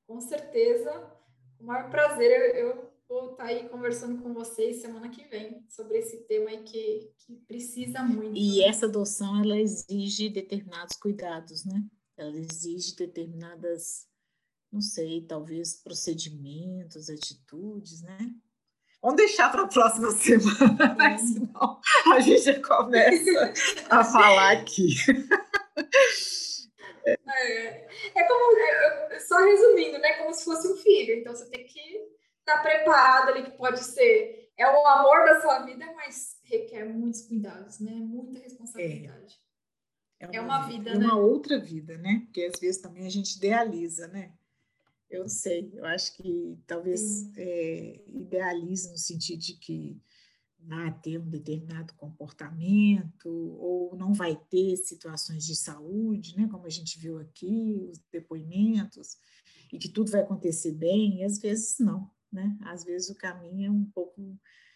com 0.05 0.19
certeza, 0.21 1.11
o 1.59 1.63
maior 1.65 1.89
prazer 1.89 2.29
eu, 2.29 2.67
eu 2.67 2.91
vou 3.09 3.31
estar 3.31 3.45
tá 3.45 3.49
aí 3.49 3.67
conversando 3.69 4.21
com 4.21 4.33
vocês 4.33 4.81
semana 4.81 5.09
que 5.09 5.23
vem 5.23 5.65
sobre 5.67 5.97
esse 5.97 6.27
tema 6.27 6.51
aí 6.51 6.61
que, 6.61 7.11
que 7.25 7.37
precisa 7.47 8.03
muito. 8.03 8.37
E 8.37 8.63
essa 8.63 8.85
adoção, 8.85 9.41
ela 9.41 9.57
exige 9.57 10.29
determinados 10.29 10.95
cuidados, 10.95 11.65
né? 11.65 11.83
Ela 12.17 12.37
exige 12.37 12.95
determinadas, 12.95 14.07
não 14.71 14.81
sei, 14.81 15.21
talvez 15.21 15.75
procedimentos, 15.81 17.09
atitudes, 17.09 18.01
né? 18.01 18.33
Vamos 19.01 19.17
deixar 19.17 19.51
para 19.51 19.63
a 19.63 19.67
próxima 19.67 20.11
semana, 20.15 21.17
senão 21.17 21.81
a 22.13 22.19
gente 22.21 22.43
já 22.43 22.61
começa 22.61 23.53
a 23.89 24.03
falar 24.03 24.53
aqui. 24.53 24.95
É, 27.05 27.87
é 28.15 28.23
como, 28.23 28.57
é, 28.57 29.19
só 29.19 29.37
resumindo, 29.43 29.97
né? 29.97 30.13
Como 30.13 30.33
se 30.33 30.45
fosse 30.45 30.67
um 30.71 30.77
filho. 30.77 31.15
Então 31.15 31.35
você 31.35 31.49
tem 31.49 31.65
que 31.65 31.79
estar 32.39 32.57
tá 32.57 32.61
preparado 32.61 33.29
ali, 33.29 33.43
que 33.43 33.57
pode 33.57 33.83
ser. 33.83 34.51
É 34.57 34.67
o 34.67 34.87
amor 34.87 35.25
da 35.25 35.41
sua 35.41 35.59
vida, 35.65 35.85
mas 35.95 36.37
requer 36.43 36.85
muitos 36.85 37.23
cuidados, 37.23 37.79
né? 37.79 37.91
Muita 37.91 38.39
responsabilidade. 38.39 39.35
É, 39.35 39.42
é 40.23 40.27
uma, 40.27 40.35
é 40.35 40.41
uma 40.41 40.67
vida, 40.67 40.91
é 40.91 40.97
né? 40.97 41.05
uma 41.05 41.17
outra 41.17 41.59
vida, 41.59 41.97
né? 41.97 42.21
Porque 42.25 42.43
às 42.43 42.59
vezes 42.59 42.81
também 42.81 43.05
a 43.05 43.09
gente 43.09 43.35
idealiza, 43.35 44.07
né? 44.07 44.31
Eu 45.09 45.29
sei, 45.29 45.71
eu 45.73 45.85
acho 45.85 46.15
que 46.17 46.57
talvez 46.65 47.29
é, 47.37 48.01
idealize 48.07 48.89
no 48.89 48.97
sentido 48.97 49.39
de 49.39 49.53
que 49.53 50.01
vai 50.65 50.91
ter 51.01 51.19
um 51.19 51.29
determinado 51.29 51.93
comportamento 51.93 53.29
ou 53.59 53.95
não 53.95 54.13
vai 54.13 54.35
ter 54.49 54.75
situações 54.77 55.45
de 55.45 55.55
saúde, 55.55 56.35
né, 56.37 56.47
como 56.49 56.65
a 56.65 56.69
gente 56.69 56.97
viu 56.97 57.19
aqui, 57.19 57.85
os 57.91 57.99
depoimentos, 58.11 59.17
e 59.71 59.77
que 59.77 59.89
tudo 59.89 60.09
vai 60.09 60.21
acontecer 60.21 60.71
bem, 60.71 61.19
e 61.19 61.23
às 61.23 61.37
vezes 61.37 61.79
não, 61.79 62.09
né? 62.31 62.57
Às 62.61 62.83
vezes 62.83 63.09
o 63.09 63.15
caminho 63.15 63.67
é 63.67 63.71
um 63.71 63.85
pouco 63.85 64.21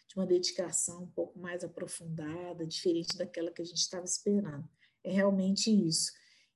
de 0.08 0.16
uma 0.16 0.26
dedicação 0.26 1.04
um 1.04 1.12
pouco 1.12 1.40
mais 1.40 1.64
aprofundada, 1.64 2.66
diferente 2.66 3.18
daquela 3.18 3.52
que 3.52 3.62
a 3.62 3.66
gente 3.66 3.78
estava 3.78 4.06
esperando. 4.06 4.68
É 5.08 5.12
realmente 5.12 5.72
isso. 5.72 6.12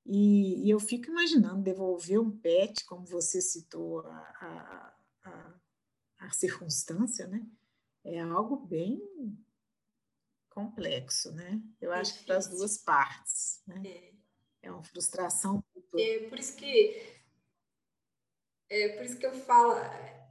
E, 0.06 0.66
e, 0.66 0.70
eu 0.70 0.80
fico 0.80 1.10
imaginando 1.10 1.62
devolver 1.62 2.20
um 2.20 2.32
pet, 2.32 2.84
como 2.86 3.06
você 3.06 3.40
citou 3.40 4.02
a, 4.02 4.12
a, 4.12 4.94
a, 5.24 5.54
a 6.20 6.30
circunstância, 6.32 7.28
né? 7.28 7.46
É 8.04 8.20
algo 8.20 8.58
bem 8.58 9.00
complexo, 10.50 11.32
né? 11.34 11.62
Eu 11.80 11.94
acho 11.94 12.18
que 12.18 12.26
para 12.26 12.38
as 12.38 12.50
duas 12.50 12.80
partes, 12.80 13.62
né? 13.66 13.82
É, 13.86 14.12
é 14.64 14.72
uma 14.72 14.84
frustração. 14.84 15.64
É 15.98 16.28
por 16.28 16.38
isso 16.40 16.58
que 16.58 17.22
é 18.70 18.90
por 18.90 19.06
isso 19.06 19.18
que 19.18 19.26
eu 19.26 19.34
falo 19.34 19.76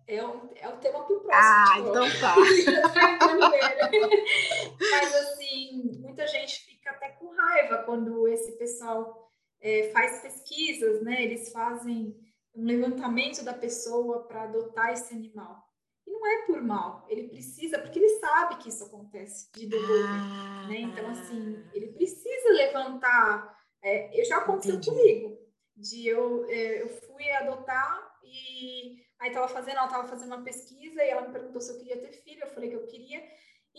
é 0.07 0.23
o, 0.25 0.51
é 0.57 0.69
o 0.69 0.77
tema 0.79 1.05
para 1.05 1.17
o 1.17 1.21
próximo. 1.21 1.33
Ah, 1.33 1.79
então 1.79 2.07
tá. 2.21 2.35
Mas 4.91 5.15
assim, 5.15 5.93
muita 6.01 6.27
gente 6.27 6.70
fica 6.91 7.07
até 7.07 7.09
com 7.11 7.29
raiva 7.35 7.83
quando 7.85 8.27
esse 8.29 8.53
pessoal 8.53 9.31
é, 9.61 9.91
faz 9.91 10.21
pesquisas, 10.21 11.03
né? 11.03 11.23
Eles 11.23 11.53
fazem 11.53 12.17
um 12.55 12.65
levantamento 12.65 13.45
da 13.45 13.55
pessoa 13.55 14.27
para 14.27 14.43
adotar 14.43 14.93
esse 14.93 15.15
animal. 15.15 15.65
E 16.07 16.11
não 16.11 16.27
é 16.27 16.47
por 16.47 16.61
mal, 16.63 17.07
ele 17.09 17.29
precisa, 17.29 17.79
porque 17.79 17.99
ele 17.99 18.09
sabe 18.19 18.57
que 18.57 18.69
isso 18.69 18.85
acontece, 18.85 19.51
de 19.55 19.67
devolver. 19.67 20.07
Ah, 20.07 20.67
né? 20.69 20.81
Então, 20.81 21.09
assim, 21.11 21.65
ele 21.73 21.93
precisa 21.93 22.51
levantar. 22.51 23.57
É, 23.83 24.19
eu 24.19 24.25
já 24.25 24.39
aconteceu 24.39 24.77
entendi. 24.77 24.91
comigo, 24.91 25.39
de 25.77 26.07
eu, 26.09 26.45
é, 26.47 26.83
eu 26.83 26.89
fui 26.89 27.31
adotar 27.33 28.19
e 28.25 29.03
aí 29.19 29.31
tava 29.31 29.49
fazendo, 29.49 29.79
ela 29.79 29.89
tava 29.89 30.09
fazendo 30.09 30.35
uma 30.35 30.43
pesquisa 30.43 31.03
e 31.03 31.09
ela 31.09 31.23
me 31.23 31.33
perguntou 31.33 31.61
se 31.61 31.73
eu 31.73 31.79
queria 31.79 32.01
ter 32.01 32.13
filho, 32.13 32.43
eu 32.43 32.49
falei 32.49 32.71
que 32.71 32.77
eu 32.77 32.87
queria. 32.87 33.23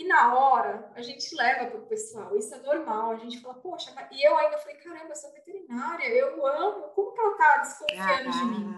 E 0.02 0.08
na 0.08 0.34
hora, 0.34 0.92
a 0.96 1.02
gente 1.04 1.36
leva 1.36 1.70
para 1.70 1.80
o 1.80 1.86
pessoal, 1.86 2.36
isso 2.36 2.56
é 2.56 2.58
normal. 2.58 3.12
A 3.12 3.18
gente 3.18 3.40
fala, 3.40 3.54
poxa, 3.54 3.94
e 4.12 4.28
eu 4.28 4.36
ainda 4.36 4.58
falei, 4.58 4.78
caramba, 4.78 5.10
eu 5.10 5.16
sou 5.16 5.32
veterinária, 5.32 6.08
eu 6.08 6.44
amo, 6.44 6.88
como 6.96 7.14
que 7.14 7.22
ela 7.22 7.38
tá 7.38 7.58
desconfiando 7.60 8.30
ah. 8.30 8.32
de 8.32 8.46
mim? 8.46 8.76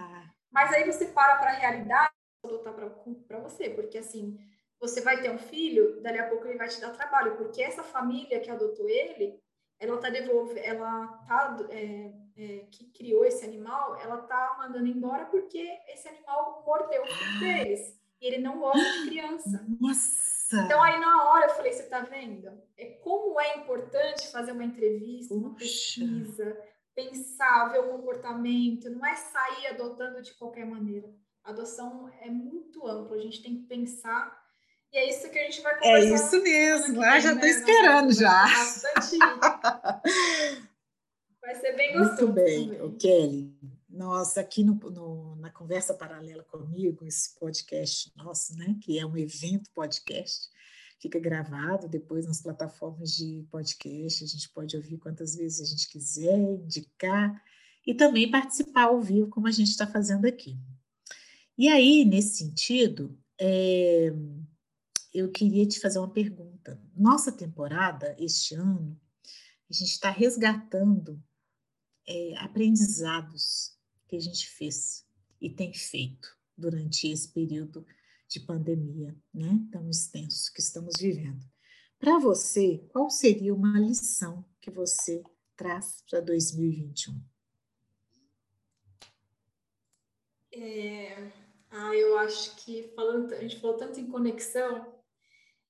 Mas 0.51 0.73
aí 0.73 0.83
você 0.83 1.05
para 1.05 1.37
para 1.37 1.51
a 1.51 1.55
realidade, 1.55 2.11
adotar 2.43 2.73
para 2.73 3.39
você, 3.39 3.69
porque 3.69 3.99
assim, 3.99 4.37
você 4.81 4.99
vai 4.99 5.21
ter 5.21 5.31
um 5.31 5.37
filho, 5.37 6.01
dali 6.01 6.19
a 6.19 6.27
pouco 6.27 6.45
ele 6.45 6.57
vai 6.57 6.67
te 6.67 6.81
dar 6.81 6.91
trabalho, 6.91 7.37
porque 7.37 7.63
essa 7.63 7.83
família 7.83 8.41
que 8.41 8.51
adotou 8.51 8.89
ele, 8.89 9.39
ela 9.79 9.97
tá 9.99 10.09
devolvendo, 10.09 10.59
ela 10.59 11.07
tá, 11.25 11.57
é, 11.69 12.11
é, 12.35 12.65
que 12.69 12.91
criou 12.91 13.23
esse 13.23 13.45
animal, 13.45 13.95
ela 13.95 14.17
tá 14.23 14.57
mandando 14.57 14.87
embora 14.87 15.23
porque 15.27 15.79
esse 15.87 16.05
animal 16.05 16.65
mordeu 16.67 17.01
o 17.01 17.07
filho 17.07 17.39
deles. 17.39 17.97
E 18.19 18.27
ele 18.27 18.39
não 18.39 18.59
gosta 18.59 18.91
de 18.91 19.07
criança. 19.07 19.65
Nossa! 19.79 20.22
Então, 20.61 20.81
aí 20.81 20.99
na 20.99 21.23
hora 21.29 21.45
eu 21.45 21.55
falei: 21.55 21.71
você 21.71 21.83
tá 21.83 22.01
vendo? 22.01 22.49
É 22.77 22.85
como 23.03 23.39
é 23.39 23.57
importante 23.57 24.31
fazer 24.31 24.51
uma 24.51 24.63
entrevista, 24.63 25.33
uma 25.33 25.55
pesquisa, 25.55 26.57
pensar, 26.95 27.71
ver 27.71 27.79
o 27.79 27.89
comportamento, 27.89 28.89
não 28.89 29.05
é 29.05 29.15
sair 29.15 29.67
adotando 29.67 30.21
de 30.21 30.33
qualquer 30.35 30.65
maneira. 30.65 31.07
A 31.43 31.51
adoção 31.51 32.09
é 32.21 32.29
muito 32.29 32.87
ampla, 32.87 33.17
a 33.17 33.21
gente 33.21 33.41
tem 33.41 33.57
que 33.57 33.67
pensar. 33.67 34.41
E 34.91 34.97
é 34.97 35.09
isso 35.09 35.29
que 35.29 35.39
a 35.39 35.43
gente 35.43 35.61
vai 35.61 35.73
é 35.73 35.77
conversar. 35.77 36.07
É 36.07 36.13
isso 36.13 36.43
mesmo, 36.43 37.01
ah, 37.01 37.19
já 37.19 37.33
estou 37.33 37.45
né? 37.45 37.49
esperando 37.49 38.13
já. 38.13 38.43
Bastante. 38.43 39.17
vai 41.41 41.55
ser 41.55 41.75
bem 41.75 41.93
gostoso. 41.93 42.31
Muito 42.31 42.33
bem, 42.33 42.95
Kelly. 42.97 43.53
Nós 44.03 44.37
aqui 44.37 44.65
no, 44.65 44.73
no, 44.73 45.37
na 45.37 45.49
conversa 45.49 45.93
paralela 45.93 46.43
comigo, 46.43 47.05
esse 47.05 47.39
podcast 47.39 48.11
nosso, 48.17 48.53
né, 48.57 48.77
que 48.81 48.99
é 48.99 49.05
um 49.05 49.15
evento 49.15 49.71
podcast, 49.73 50.49
fica 50.99 51.17
gravado 51.17 51.87
depois 51.87 52.25
nas 52.25 52.41
plataformas 52.41 53.15
de 53.15 53.47
podcast, 53.49 54.21
a 54.21 54.27
gente 54.27 54.49
pode 54.49 54.75
ouvir 54.75 54.97
quantas 54.97 55.37
vezes 55.37 55.61
a 55.61 55.71
gente 55.71 55.87
quiser, 55.87 56.37
indicar 56.37 57.41
e 57.87 57.93
também 57.93 58.29
participar 58.29 58.87
ao 58.87 59.01
vivo, 59.01 59.29
como 59.29 59.47
a 59.47 59.51
gente 59.51 59.69
está 59.69 59.87
fazendo 59.87 60.25
aqui. 60.25 60.59
E 61.57 61.69
aí, 61.69 62.03
nesse 62.03 62.39
sentido, 62.39 63.17
é, 63.39 64.11
eu 65.13 65.31
queria 65.31 65.65
te 65.65 65.79
fazer 65.79 65.99
uma 65.99 66.11
pergunta. 66.11 66.77
Nossa 66.93 67.31
temporada, 67.31 68.13
este 68.19 68.53
ano, 68.53 68.99
a 69.69 69.73
gente 69.73 69.91
está 69.91 70.09
resgatando 70.09 71.23
é, 72.05 72.37
aprendizados 72.39 73.72
que 74.13 74.17
a 74.17 74.19
gente 74.19 74.47
fez 74.47 75.07
e 75.41 75.49
tem 75.49 75.73
feito 75.73 76.37
durante 76.55 77.07
esse 77.07 77.27
período 77.33 77.83
de 78.27 78.39
pandemia, 78.39 79.17
né, 79.33 79.59
tão 79.71 79.89
extenso 79.89 80.53
que 80.53 80.59
estamos 80.59 80.93
vivendo. 80.99 81.43
Para 81.97 82.19
você, 82.19 82.85
qual 82.89 83.09
seria 83.09 83.55
uma 83.55 83.79
lição 83.79 84.45
que 84.61 84.69
você 84.69 85.23
traz 85.55 86.03
para 86.07 86.19
2021? 86.19 87.19
É, 90.51 91.31
ah, 91.71 91.95
eu 91.95 92.15
acho 92.19 92.55
que 92.57 92.93
falando, 92.95 93.33
a 93.33 93.41
gente 93.41 93.59
falou 93.59 93.77
tanto 93.77 93.99
em 93.99 94.11
conexão 94.11 94.93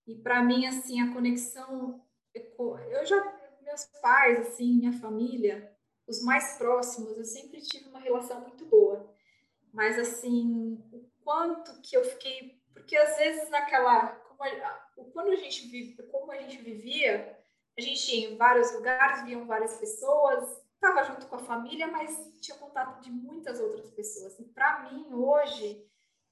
e 0.05 0.15
para 0.15 0.43
mim 0.43 0.65
assim 0.65 0.99
a 0.99 1.13
conexão, 1.13 2.05
eu 2.33 3.05
já 3.05 3.39
meus 3.61 3.85
pais 4.01 4.47
assim, 4.47 4.79
minha 4.79 4.91
família, 4.91 5.73
os 6.07 6.23
mais 6.23 6.57
próximos, 6.57 7.17
eu 7.17 7.25
sempre 7.25 7.61
tive 7.61 7.89
uma 7.89 7.99
relação 7.99 8.41
muito 8.41 8.65
boa. 8.65 9.13
Mas, 9.73 9.97
assim, 9.97 10.77
o 10.91 11.09
quanto 11.23 11.81
que 11.81 11.95
eu 11.95 12.03
fiquei. 12.03 12.61
Porque 12.73 12.95
às 12.95 13.17
vezes 13.17 13.49
naquela. 13.49 14.07
Como 14.07 14.43
a, 14.43 14.87
quando 15.13 15.31
a 15.31 15.35
gente 15.35 15.67
vive, 15.67 16.03
como 16.03 16.31
a 16.31 16.37
gente 16.37 16.57
vivia, 16.57 17.37
a 17.77 17.81
gente 17.81 18.15
ia 18.15 18.29
em 18.29 18.37
vários 18.37 18.71
lugares, 18.73 19.23
viam 19.25 19.45
várias 19.45 19.77
pessoas, 19.77 20.63
estava 20.75 21.03
junto 21.03 21.27
com 21.27 21.35
a 21.35 21.43
família, 21.43 21.87
mas 21.87 22.33
tinha 22.41 22.57
contato 22.57 23.01
de 23.01 23.09
muitas 23.09 23.59
outras 23.59 23.89
pessoas. 23.91 24.37
E 24.39 24.43
para 24.43 24.91
mim, 24.91 25.13
hoje, 25.13 25.83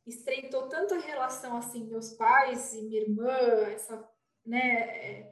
estreitou 0.05 0.67
tanto 0.67 0.93
a 0.93 0.99
relação 0.99 1.57
assim, 1.57 1.85
meus 1.85 2.13
pais 2.13 2.73
e 2.73 2.81
minha 2.83 3.01
irmã, 3.01 3.31
essa, 3.71 4.07
né, 4.45 5.30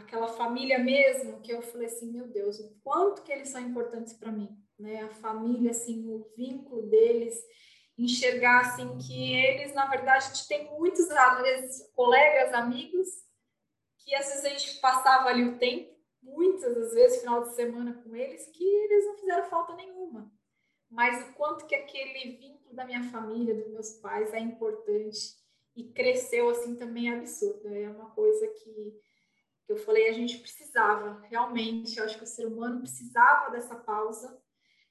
aquela 0.00 0.28
família 0.28 0.78
mesmo, 0.78 1.40
que 1.40 1.52
eu 1.52 1.62
falei 1.62 1.86
assim, 1.86 2.10
meu 2.10 2.26
Deus, 2.26 2.58
o 2.58 2.80
quanto 2.82 3.22
que 3.22 3.32
eles 3.32 3.48
são 3.48 3.60
importantes 3.60 4.12
para 4.12 4.32
mim, 4.32 4.48
né? 4.78 5.02
A 5.02 5.10
família, 5.10 5.70
assim, 5.70 6.08
o 6.08 6.26
vínculo 6.36 6.82
deles, 6.88 7.38
enxergar, 7.96 8.60
assim, 8.60 8.96
que 8.98 9.34
eles, 9.34 9.74
na 9.74 9.86
verdade, 9.86 10.24
a 10.24 10.28
gente 10.28 10.48
tem 10.48 10.70
muitos, 10.70 11.10
às 11.10 11.42
vezes, 11.42 11.92
colegas, 11.92 12.52
amigos, 12.54 13.08
que 13.98 14.14
às 14.14 14.26
vezes 14.26 14.44
a 14.44 14.48
gente 14.48 14.80
passava 14.80 15.28
ali 15.28 15.44
o 15.44 15.58
tempo, 15.58 15.94
muitas 16.22 16.74
das 16.74 16.94
vezes, 16.94 17.20
final 17.20 17.42
de 17.42 17.54
semana 17.54 18.02
com 18.02 18.14
eles, 18.16 18.46
que 18.46 18.64
eles 18.64 19.06
não 19.06 19.16
fizeram 19.18 19.44
falta 19.44 19.74
nenhuma. 19.74 20.32
Mas 20.90 21.28
o 21.28 21.32
quanto 21.34 21.66
que 21.66 21.74
aquele 21.74 22.36
vínculo 22.36 22.74
da 22.74 22.84
minha 22.84 23.04
família, 23.04 23.54
dos 23.54 23.68
meus 23.68 23.90
pais, 24.00 24.32
é 24.34 24.40
importante 24.40 25.18
e 25.76 25.84
cresceu, 25.92 26.48
assim, 26.48 26.74
também 26.76 27.10
é 27.10 27.16
absurdo. 27.16 27.68
É 27.68 27.88
uma 27.88 28.10
coisa 28.10 28.46
que 28.48 28.98
eu 29.70 29.76
falei, 29.76 30.08
a 30.08 30.12
gente 30.12 30.38
precisava, 30.38 31.20
realmente, 31.28 31.98
eu 31.98 32.04
acho 32.04 32.18
que 32.18 32.24
o 32.24 32.26
ser 32.26 32.46
humano 32.46 32.80
precisava 32.80 33.50
dessa 33.50 33.76
pausa, 33.76 34.40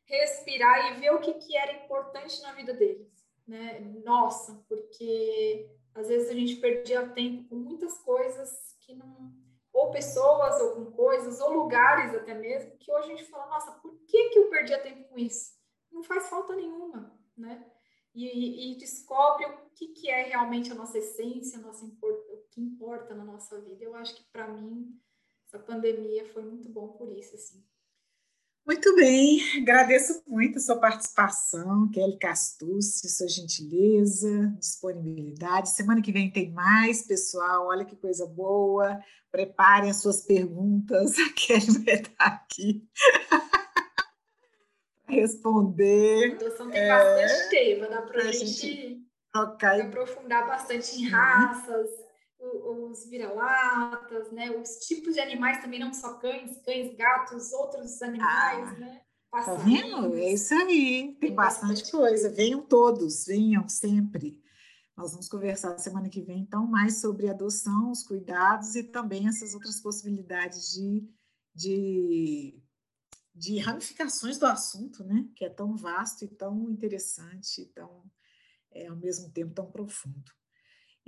respirar 0.05 0.91
e 0.91 0.99
ver 1.01 1.13
o 1.13 1.19
que, 1.19 1.33
que 1.33 1.55
era 1.55 1.83
importante 1.83 2.41
na 2.41 2.53
vida 2.53 2.73
deles, 2.73 3.11
né? 3.47 3.79
Nossa, 4.03 4.63
porque 4.67 5.69
às 5.93 6.07
vezes 6.07 6.29
a 6.29 6.33
gente 6.33 6.55
perdia 6.55 7.09
tempo 7.09 7.49
com 7.49 7.55
muitas 7.55 7.97
coisas 7.99 8.49
que 8.79 8.95
não 8.95 9.37
ou 9.71 9.91
pessoas, 9.91 10.59
ou 10.61 10.75
com 10.75 10.91
coisas, 10.91 11.39
ou 11.39 11.53
lugares 11.53 12.13
até 12.15 12.33
mesmo, 12.33 12.75
que 12.77 12.91
hoje 12.91 13.11
a 13.11 13.15
gente 13.15 13.29
fala, 13.29 13.45
nossa, 13.47 13.71
por 13.73 13.97
que, 14.07 14.29
que 14.29 14.39
eu 14.39 14.49
perdia 14.49 14.81
tempo 14.81 15.07
com 15.09 15.17
isso? 15.17 15.53
Não 15.91 16.03
faz 16.03 16.27
falta 16.27 16.55
nenhuma, 16.55 17.15
né? 17.37 17.65
E, 18.13 18.73
e 18.73 18.77
descobre 18.77 19.45
o 19.45 19.69
que, 19.75 19.89
que 19.89 20.09
é 20.09 20.23
realmente 20.23 20.71
a 20.71 20.75
nossa 20.75 20.97
essência, 20.97 21.59
a 21.59 21.61
nossa 21.61 21.85
importância 21.85 22.18
que 22.59 22.65
importa 22.65 23.15
na 23.15 23.23
nossa 23.23 23.57
vida. 23.61 23.81
Eu 23.83 23.95
acho 23.95 24.13
que 24.15 24.23
para 24.31 24.47
mim 24.49 24.99
essa 25.47 25.57
pandemia 25.57 26.27
foi 26.33 26.43
muito 26.43 26.67
bom 26.69 26.89
por 26.89 27.09
isso, 27.11 27.33
assim. 27.35 27.63
Muito 28.65 28.93
bem, 28.95 29.39
agradeço 29.57 30.21
muito 30.27 30.57
a 30.59 30.61
sua 30.61 30.77
participação, 30.77 31.89
Kelly 31.89 32.19
Castucci, 32.19 33.09
sua 33.09 33.27
gentileza, 33.27 34.53
disponibilidade. 34.59 35.71
Semana 35.71 36.03
que 36.03 36.11
vem 36.11 36.29
tem 36.29 36.51
mais, 36.51 37.01
pessoal. 37.01 37.65
Olha 37.67 37.85
que 37.85 37.95
coisa 37.95 38.27
boa. 38.27 39.01
Preparem 39.31 39.89
as 39.89 40.01
suas 40.01 40.21
perguntas, 40.21 41.17
a 41.17 41.33
Kelly 41.33 41.83
vai 41.83 41.95
estar 41.95 42.25
aqui 42.25 42.87
para 45.03 45.15
responder. 45.15 46.35
A 46.35 46.65
tem 46.65 46.79
é, 46.79 46.89
bastante 46.89 47.49
tema, 47.49 47.87
dá 47.87 48.03
para 48.03 48.21
a 48.21 48.31
gente, 48.31 48.45
gente 48.45 49.03
aprofundar 49.83 50.45
bastante 50.45 51.01
em 51.01 51.07
raças, 51.07 51.89
os 52.39 53.05
vira-latas, 53.09 54.31
né? 54.31 54.51
Os 54.51 54.85
tipos 54.85 55.13
de 55.13 55.19
animais 55.19 55.61
também, 55.61 55.79
não 55.79 55.93
só 55.93 56.15
cães, 56.15 56.57
cães, 56.63 56.95
gatos, 56.95 57.51
outros 57.53 58.01
animais, 58.01 58.69
ah, 58.69 58.79
né? 58.79 59.01
Tá 59.31 59.53
vendo? 59.55 60.15
É 60.15 60.33
isso 60.33 60.53
aí. 60.53 61.15
Tem, 61.19 61.33
bastante, 61.33 61.69
bastante 61.71 61.91
coisa. 61.91 62.29
Venham 62.29 62.61
todos, 62.61 63.25
venham 63.25 63.67
sempre. 63.67 64.41
Nós 64.97 65.11
vamos 65.11 65.29
conversar 65.29 65.77
semana 65.77 66.09
que 66.09 66.21
vem, 66.21 66.39
então, 66.39 66.65
mais 66.65 66.99
sobre 66.99 67.29
adoção, 67.29 67.91
os 67.91 68.03
cuidados 68.03 68.75
e 68.75 68.83
também 68.83 69.27
essas 69.27 69.53
outras 69.53 69.79
possibilidades 69.79 70.71
de, 70.73 71.07
de 71.55 72.61
de 73.39 73.57
ramificações 73.57 74.37
do 74.37 74.45
assunto, 74.45 75.01
né? 75.05 75.25
Que 75.33 75.45
é 75.45 75.49
tão 75.49 75.73
vasto 75.73 76.25
e 76.25 76.27
tão 76.27 76.69
interessante, 76.69 77.65
tão 77.73 78.03
é, 78.69 78.87
ao 78.87 78.97
mesmo 78.97 79.31
tempo 79.31 79.53
tão 79.53 79.71
profundo. 79.71 80.29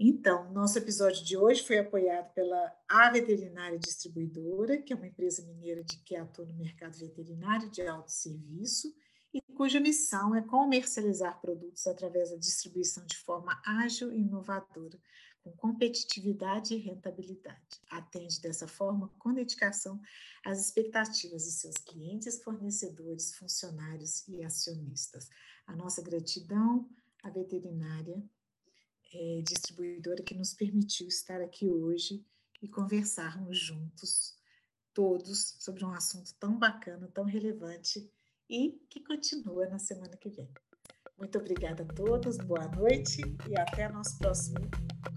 Então, 0.04 0.52
nosso 0.52 0.80
episódio 0.80 1.24
de 1.24 1.38
hoje 1.38 1.62
foi 1.62 1.78
apoiado 1.78 2.34
pela 2.34 2.76
A 2.90 3.12
Veterinária 3.12 3.78
Distribuidora, 3.78 4.82
que 4.82 4.92
é 4.92 4.96
uma 4.96 5.06
empresa 5.06 5.46
mineira 5.46 5.84
de 5.84 5.96
que 5.98 6.16
atua 6.16 6.44
no 6.44 6.56
mercado 6.56 6.98
veterinário 6.98 7.70
de 7.70 7.84
alto 7.84 8.12
serviço 8.12 8.92
e 9.32 9.40
cuja 9.54 9.80
missão 9.80 10.34
é 10.34 10.42
comercializar 10.42 11.40
produtos 11.40 11.86
através 11.86 12.32
da 12.32 12.38
distribuição 12.38 13.06
de 13.06 13.16
forma 13.16 13.62
ágil 13.64 14.12
e 14.12 14.22
inovadora, 14.22 14.98
com 15.44 15.52
competitividade 15.52 16.74
e 16.74 16.80
rentabilidade. 16.80 17.80
Atende 17.88 18.42
dessa 18.42 18.68
forma 18.68 19.08
com 19.20 19.32
dedicação 19.32 20.02
às 20.44 20.60
expectativas 20.60 21.44
de 21.44 21.52
seus 21.52 21.78
clientes, 21.78 22.42
fornecedores, 22.42 23.36
funcionários 23.36 24.28
e 24.28 24.44
acionistas. 24.44 25.30
A 25.68 25.76
nossa 25.76 26.02
gratidão 26.02 26.90
à 27.22 27.30
veterinária 27.30 28.20
é, 29.14 29.42
distribuidora 29.42 30.24
que 30.24 30.36
nos 30.36 30.54
permitiu 30.54 31.08
estar 31.08 31.42
aqui 31.42 31.68
hoje 31.68 32.26
e 32.62 32.68
conversarmos 32.68 33.58
juntos, 33.58 34.36
todos, 34.94 35.58
sobre 35.60 35.84
um 35.84 35.94
assunto 35.94 36.34
tão 36.40 36.58
bacana, 36.58 37.10
tão 37.14 37.24
relevante 37.24 38.10
e 38.50 38.80
que 38.90 39.04
continua 39.04 39.68
na 39.68 39.80
semana 39.80 40.16
que 40.18 40.30
vem. 40.30 40.50
Muito 41.18 41.38
obrigada 41.38 41.84
a 41.84 41.94
todos, 41.94 42.38
boa 42.38 42.68
noite 42.68 43.22
e 43.50 43.58
até 43.58 43.86
a 43.86 43.92
nossa 43.92 44.18
próxima 44.18 44.60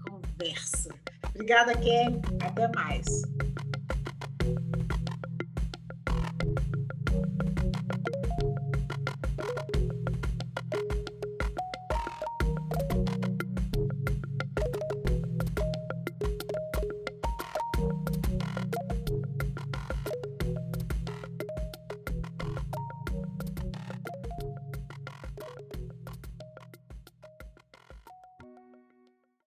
conversa. 0.07 0.89
Obrigada, 1.29 1.73
Kelly. 1.73 2.21
Até 2.41 2.67
mais. 2.69 3.05